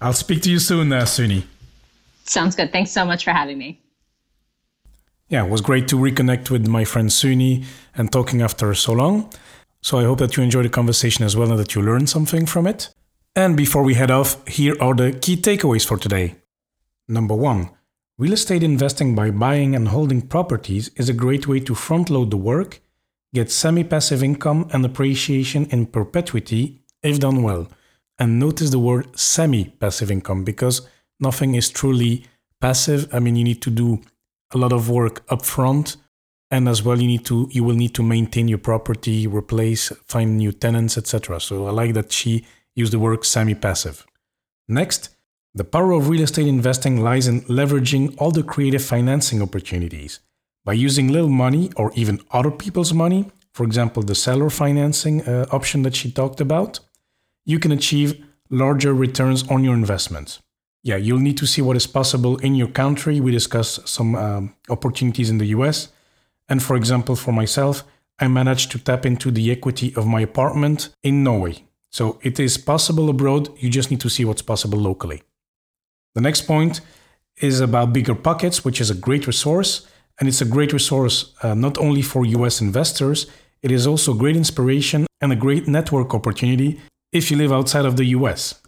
I'll 0.00 0.12
speak 0.12 0.42
to 0.42 0.50
you 0.50 0.58
soon, 0.58 0.92
uh, 0.92 1.02
Suni. 1.02 1.44
Sounds 2.24 2.56
good. 2.56 2.72
Thanks 2.72 2.90
so 2.90 3.04
much 3.04 3.24
for 3.24 3.30
having 3.30 3.58
me. 3.58 3.80
Yeah, 5.28 5.44
it 5.44 5.50
was 5.50 5.60
great 5.60 5.88
to 5.88 5.96
reconnect 5.96 6.50
with 6.50 6.68
my 6.68 6.84
friend 6.84 7.08
Suni 7.08 7.64
and 7.96 8.12
talking 8.12 8.42
after 8.42 8.72
so 8.74 8.92
long. 8.92 9.32
So 9.82 9.98
I 9.98 10.04
hope 10.04 10.18
that 10.18 10.36
you 10.36 10.42
enjoyed 10.42 10.64
the 10.64 10.68
conversation 10.68 11.24
as 11.24 11.36
well 11.36 11.50
and 11.50 11.58
that 11.58 11.74
you 11.74 11.82
learned 11.82 12.08
something 12.08 12.46
from 12.46 12.66
it. 12.66 12.90
And 13.34 13.56
before 13.56 13.82
we 13.82 13.94
head 13.94 14.10
off, 14.10 14.46
here 14.48 14.76
are 14.80 14.94
the 14.94 15.12
key 15.12 15.36
takeaways 15.36 15.86
for 15.86 15.96
today. 15.96 16.36
Number 17.08 17.34
one, 17.34 17.70
real 18.18 18.32
estate 18.32 18.62
investing 18.62 19.14
by 19.14 19.30
buying 19.30 19.74
and 19.74 19.88
holding 19.88 20.22
properties 20.22 20.90
is 20.96 21.08
a 21.08 21.12
great 21.12 21.46
way 21.46 21.60
to 21.60 21.74
front 21.74 22.08
load 22.08 22.30
the 22.30 22.36
work, 22.36 22.80
get 23.38 23.50
semi 23.50 23.84
passive 23.84 24.22
income 24.22 24.68
and 24.72 24.84
appreciation 24.84 25.66
in 25.74 25.86
perpetuity 25.86 26.62
if 27.02 27.18
done 27.18 27.42
well. 27.42 27.68
And 28.18 28.40
notice 28.40 28.70
the 28.70 28.78
word 28.88 29.06
semi 29.18 29.64
passive 29.82 30.10
income 30.10 30.44
because 30.44 30.76
nothing 31.20 31.54
is 31.54 31.68
truly 31.70 32.24
passive. 32.60 33.00
I 33.14 33.18
mean, 33.20 33.36
you 33.36 33.44
need 33.44 33.62
to 33.62 33.70
do 33.70 34.00
a 34.54 34.58
lot 34.58 34.72
of 34.72 34.88
work 34.88 35.26
upfront 35.26 35.96
and 36.50 36.68
as 36.68 36.82
well 36.82 37.00
you 37.00 37.08
need 37.08 37.24
to 37.24 37.48
you 37.50 37.64
will 37.64 37.74
need 37.74 37.94
to 37.94 38.02
maintain 38.02 38.48
your 38.48 38.58
property 38.58 39.26
replace 39.26 39.92
find 40.06 40.36
new 40.36 40.52
tenants 40.52 40.96
etc 40.96 41.40
so 41.40 41.66
i 41.66 41.70
like 41.70 41.94
that 41.94 42.12
she 42.12 42.44
used 42.74 42.92
the 42.92 42.98
word 42.98 43.24
semi-passive 43.24 44.06
next 44.68 45.10
the 45.54 45.64
power 45.64 45.92
of 45.92 46.08
real 46.08 46.22
estate 46.22 46.46
investing 46.46 47.02
lies 47.02 47.26
in 47.26 47.40
leveraging 47.42 48.14
all 48.18 48.30
the 48.30 48.42
creative 48.42 48.84
financing 48.84 49.42
opportunities 49.42 50.20
by 50.66 50.74
using 50.86 51.08
little 51.08 51.34
money 51.44 51.64
or 51.76 51.90
even 51.94 52.20
other 52.38 52.52
people's 52.62 52.92
money 52.92 53.20
for 53.56 53.64
example 53.64 54.02
the 54.02 54.18
seller 54.26 54.50
financing 54.50 55.16
uh, 55.22 55.46
option 55.58 55.80
that 55.82 55.94
she 56.00 56.08
talked 56.10 56.40
about 56.40 56.80
you 57.52 57.58
can 57.58 57.72
achieve 57.72 58.10
larger 58.50 58.92
returns 58.92 59.40
on 59.48 59.64
your 59.64 59.74
investments 59.74 60.40
yeah, 60.86 60.94
you'll 60.94 61.18
need 61.18 61.36
to 61.38 61.46
see 61.46 61.62
what 61.62 61.76
is 61.76 61.88
possible 61.88 62.36
in 62.36 62.54
your 62.54 62.68
country. 62.68 63.20
We 63.20 63.32
discussed 63.32 63.88
some 63.88 64.14
um, 64.14 64.54
opportunities 64.68 65.30
in 65.30 65.38
the 65.38 65.46
US. 65.46 65.88
And 66.48 66.62
for 66.62 66.76
example, 66.76 67.16
for 67.16 67.32
myself, 67.32 67.82
I 68.20 68.28
managed 68.28 68.70
to 68.70 68.78
tap 68.78 69.04
into 69.04 69.32
the 69.32 69.50
equity 69.50 69.92
of 69.96 70.06
my 70.06 70.20
apartment 70.20 70.90
in 71.02 71.24
Norway. 71.24 71.64
So 71.90 72.20
it 72.22 72.38
is 72.38 72.56
possible 72.56 73.08
abroad, 73.08 73.48
you 73.58 73.68
just 73.68 73.90
need 73.90 74.00
to 74.02 74.08
see 74.08 74.24
what's 74.24 74.42
possible 74.42 74.78
locally. 74.78 75.24
The 76.14 76.20
next 76.20 76.42
point 76.42 76.82
is 77.38 77.58
about 77.58 77.92
BiggerPockets, 77.92 78.64
which 78.64 78.80
is 78.80 78.88
a 78.88 78.94
great 78.94 79.26
resource. 79.26 79.88
And 80.18 80.28
it's 80.28 80.40
a 80.40 80.46
great 80.46 80.72
resource 80.72 81.34
uh, 81.42 81.54
not 81.54 81.78
only 81.78 82.02
for 82.02 82.24
US 82.24 82.60
investors, 82.60 83.26
it 83.62 83.70
is 83.70 83.86
also 83.86 84.14
great 84.14 84.36
inspiration 84.36 85.06
and 85.20 85.32
a 85.32 85.36
great 85.36 85.66
network 85.66 86.14
opportunity 86.14 86.80
if 87.12 87.30
you 87.30 87.36
live 87.36 87.52
outside 87.52 87.84
of 87.84 87.96
the 87.96 88.06
US. 88.16 88.60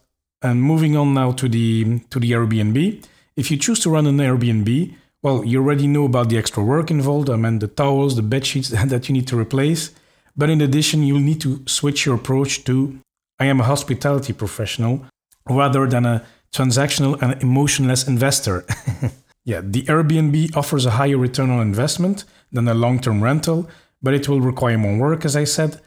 And 0.43 0.63
moving 0.63 0.97
on 0.97 1.15
now 1.15 1.33
to 1.33 1.49
the 1.49 2.01
to 2.11 2.21
the 2.21 2.33
Airbnb. 2.33 3.05
If 3.37 3.51
you 3.51 3.57
choose 3.57 3.81
to 3.81 3.91
run 3.91 4.07
an 4.07 4.19
Airbnb, 4.19 4.95
well, 5.23 5.45
you 5.45 5.59
already 5.59 5.87
know 5.87 6.05
about 6.05 6.29
the 6.29 6.39
extra 6.39 6.63
work 6.63 6.91
involved. 6.91 7.29
I 7.29 7.37
mean, 7.37 7.59
the 7.59 7.69
towels, 7.69 8.15
the 8.15 8.23
bed 8.23 8.47
sheets 8.47 8.69
that 8.93 9.09
you 9.09 9.13
need 9.13 9.29
to 9.29 9.39
replace. 9.39 9.91
But 10.37 10.51
in 10.51 10.61
addition, 10.61 11.03
you'll 11.03 11.29
need 11.31 11.41
to 11.41 11.63
switch 11.67 12.07
your 12.07 12.15
approach 12.15 12.65
to 12.65 12.99
I 13.41 13.47
am 13.47 13.61
a 13.61 13.65
hospitality 13.65 14.33
professional 14.33 15.07
rather 15.49 15.87
than 15.87 16.07
a 16.07 16.25
transactional 16.53 17.21
and 17.23 17.41
emotionless 17.43 18.07
investor. 18.07 18.65
yeah, 19.49 19.63
the 19.65 19.85
Airbnb 19.85 20.55
offers 20.55 20.85
a 20.85 20.91
higher 21.01 21.17
return 21.17 21.49
on 21.49 21.63
investment 21.63 22.27
than 22.53 22.69
a 22.69 22.75
long 22.75 23.01
term 23.01 23.25
rental, 23.25 23.67
but 24.03 24.13
it 24.13 24.29
will 24.29 24.43
require 24.43 24.77
more 24.77 24.99
work, 24.99 25.25
as 25.25 25.37
I 25.37 25.45
said. 25.45 25.81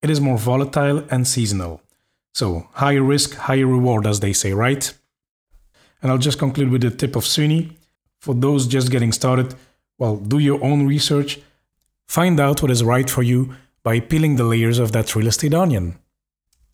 It 0.00 0.08
is 0.08 0.18
more 0.18 0.38
volatile 0.38 1.04
and 1.10 1.28
seasonal. 1.28 1.82
So, 2.32 2.68
higher 2.72 3.02
risk, 3.02 3.34
higher 3.34 3.66
reward, 3.66 4.06
as 4.06 4.20
they 4.20 4.32
say, 4.32 4.54
right? 4.54 4.90
And 6.00 6.10
I'll 6.10 6.26
just 6.26 6.38
conclude 6.38 6.70
with 6.70 6.84
a 6.84 6.90
tip 6.90 7.14
of 7.14 7.24
Suni. 7.24 7.76
For 8.18 8.34
those 8.34 8.66
just 8.66 8.90
getting 8.90 9.12
started, 9.12 9.56
well, 9.98 10.16
do 10.16 10.38
your 10.38 10.64
own 10.64 10.86
research. 10.86 11.38
Find 12.08 12.40
out 12.40 12.62
what 12.62 12.70
is 12.70 12.82
right 12.82 13.10
for 13.10 13.22
you 13.22 13.54
by 13.82 14.00
peeling 14.00 14.36
the 14.36 14.44
layers 14.44 14.78
of 14.78 14.92
that 14.92 15.14
real 15.14 15.26
estate 15.26 15.52
onion. 15.52 15.98